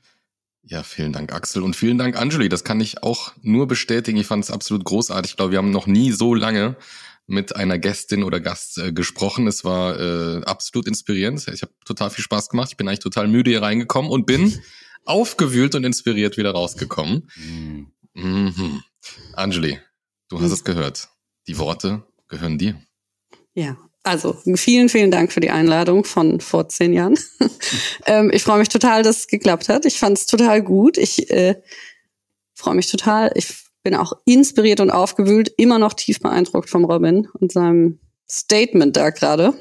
Ja, 0.62 0.82
vielen 0.82 1.12
Dank, 1.12 1.32
Axel. 1.32 1.62
Und 1.62 1.74
vielen 1.74 1.98
Dank, 1.98 2.16
Anjuli. 2.16 2.48
Das 2.48 2.64
kann 2.64 2.80
ich 2.80 3.02
auch 3.02 3.32
nur 3.42 3.66
bestätigen. 3.66 4.18
Ich 4.18 4.26
fand 4.26 4.44
es 4.44 4.50
absolut 4.50 4.84
großartig. 4.84 5.32
Ich 5.32 5.36
glaube, 5.36 5.52
wir 5.52 5.58
haben 5.58 5.70
noch 5.70 5.86
nie 5.86 6.12
so 6.12 6.34
lange 6.34 6.76
mit 7.26 7.56
einer 7.56 7.78
Gästin 7.78 8.24
oder 8.24 8.40
Gast 8.40 8.78
äh, 8.78 8.92
gesprochen. 8.92 9.46
Es 9.46 9.64
war 9.64 9.98
äh, 9.98 10.42
absolut 10.44 10.86
inspirierend. 10.86 11.46
Ich 11.48 11.62
habe 11.62 11.72
total 11.84 12.10
viel 12.10 12.24
Spaß 12.24 12.50
gemacht. 12.50 12.68
Ich 12.70 12.76
bin 12.76 12.88
eigentlich 12.88 13.00
total 13.00 13.28
müde 13.28 13.50
hier 13.50 13.62
reingekommen 13.62 14.10
und 14.10 14.26
bin 14.26 14.60
aufgewühlt 15.04 15.74
und 15.74 15.84
inspiriert 15.84 16.36
wieder 16.36 16.50
rausgekommen. 16.52 17.30
Mhm. 18.14 18.82
Anjuli, 19.34 19.78
du 20.28 20.40
hast 20.40 20.52
es 20.52 20.64
gehört. 20.64 21.08
Die 21.46 21.58
Worte 21.58 22.02
gehören 22.28 22.58
dir. 22.58 22.80
Ja, 23.54 23.76
also 24.02 24.36
vielen, 24.54 24.88
vielen 24.88 25.10
Dank 25.10 25.32
für 25.32 25.40
die 25.40 25.50
Einladung 25.50 26.04
von 26.04 26.40
vor 26.40 26.68
zehn 26.68 26.92
Jahren. 26.92 27.18
ähm, 28.06 28.30
ich 28.32 28.42
freue 28.42 28.58
mich 28.58 28.68
total, 28.68 29.02
dass 29.02 29.18
es 29.18 29.26
geklappt 29.26 29.68
hat. 29.68 29.84
Ich 29.84 29.98
fand 29.98 30.16
es 30.16 30.26
total 30.26 30.62
gut. 30.62 30.96
Ich 30.96 31.30
äh, 31.30 31.60
freue 32.54 32.74
mich 32.74 32.90
total. 32.90 33.30
Ich 33.34 33.48
bin 33.82 33.94
auch 33.94 34.12
inspiriert 34.24 34.80
und 34.80 34.90
aufgewühlt, 34.90 35.52
immer 35.56 35.78
noch 35.78 35.94
tief 35.94 36.20
beeindruckt 36.20 36.70
vom 36.70 36.84
Robin 36.84 37.28
und 37.38 37.52
seinem 37.52 37.98
Statement 38.28 38.96
da 38.96 39.10
gerade. 39.10 39.54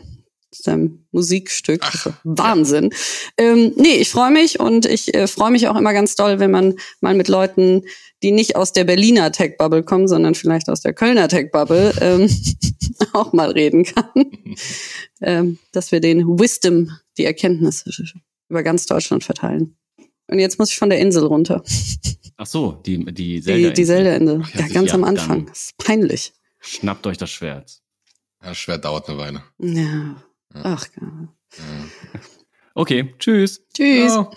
Seinem 0.51 1.05
Musikstück. 1.11 1.81
Ach, 1.83 2.07
Wahnsinn. 2.23 2.91
Ähm, 3.37 3.73
nee, 3.75 3.95
ich 3.95 4.09
freue 4.09 4.31
mich 4.31 4.59
und 4.59 4.87
ich 4.87 5.13
äh, 5.13 5.27
freue 5.27 5.51
mich 5.51 5.67
auch 5.67 5.75
immer 5.75 5.93
ganz 5.93 6.15
doll, 6.15 6.39
wenn 6.39 6.49
man 6.49 6.75
mal 7.01 7.13
mit 7.13 7.27
Leuten, 7.27 7.83
die 8.23 8.31
nicht 8.31 8.55
aus 8.55 8.73
der 8.73 8.83
Berliner 8.83 9.31
Tech-Bubble 9.31 9.83
kommen, 9.83 10.07
sondern 10.07 10.35
vielleicht 10.35 10.69
aus 10.69 10.81
der 10.81 10.93
Kölner 10.93 11.27
Tech-Bubble, 11.27 11.93
ähm, 12.01 12.29
auch 13.13 13.33
mal 13.33 13.51
reden 13.51 13.83
kann. 13.85 14.31
ähm, 15.21 15.59
dass 15.71 15.91
wir 15.91 15.99
den 15.99 16.39
Wisdom, 16.39 16.91
die 17.17 17.25
Erkenntnis 17.25 17.85
über 18.49 18.63
ganz 18.63 18.85
Deutschland 18.85 19.23
verteilen. 19.23 19.75
Und 20.27 20.39
jetzt 20.39 20.59
muss 20.59 20.69
ich 20.71 20.77
von 20.77 20.89
der 20.89 20.99
Insel 20.99 21.25
runter. 21.25 21.63
Ach 22.37 22.45
so, 22.45 22.73
die, 22.85 23.03
die 23.05 23.13
Die, 23.13 23.41
Zelda. 23.41 23.69
die 23.71 23.85
Zelda-Insel. 23.85 24.41
Ach 24.43 24.53
ja, 24.53 24.61
Ja, 24.61 24.67
ganz 24.73 24.89
ja, 24.89 24.93
am 24.95 25.03
Anfang. 25.03 25.45
Das 25.47 25.59
ist 25.65 25.77
peinlich. 25.77 26.33
Schnappt 26.59 27.07
euch 27.07 27.17
das 27.17 27.31
Schwert. 27.31 27.79
Ja, 28.43 28.53
schwer 28.53 28.77
dauert 28.77 29.09
eine 29.09 29.17
Weile. 29.17 29.43
Ja. 29.59 30.15
Ach, 30.53 30.87
ja. 31.01 31.07
Ja. 31.57 32.19
Okay, 32.75 33.13
tschüss. 33.19 33.61
Tschüss. 33.73 34.13
Ciao. 34.13 34.31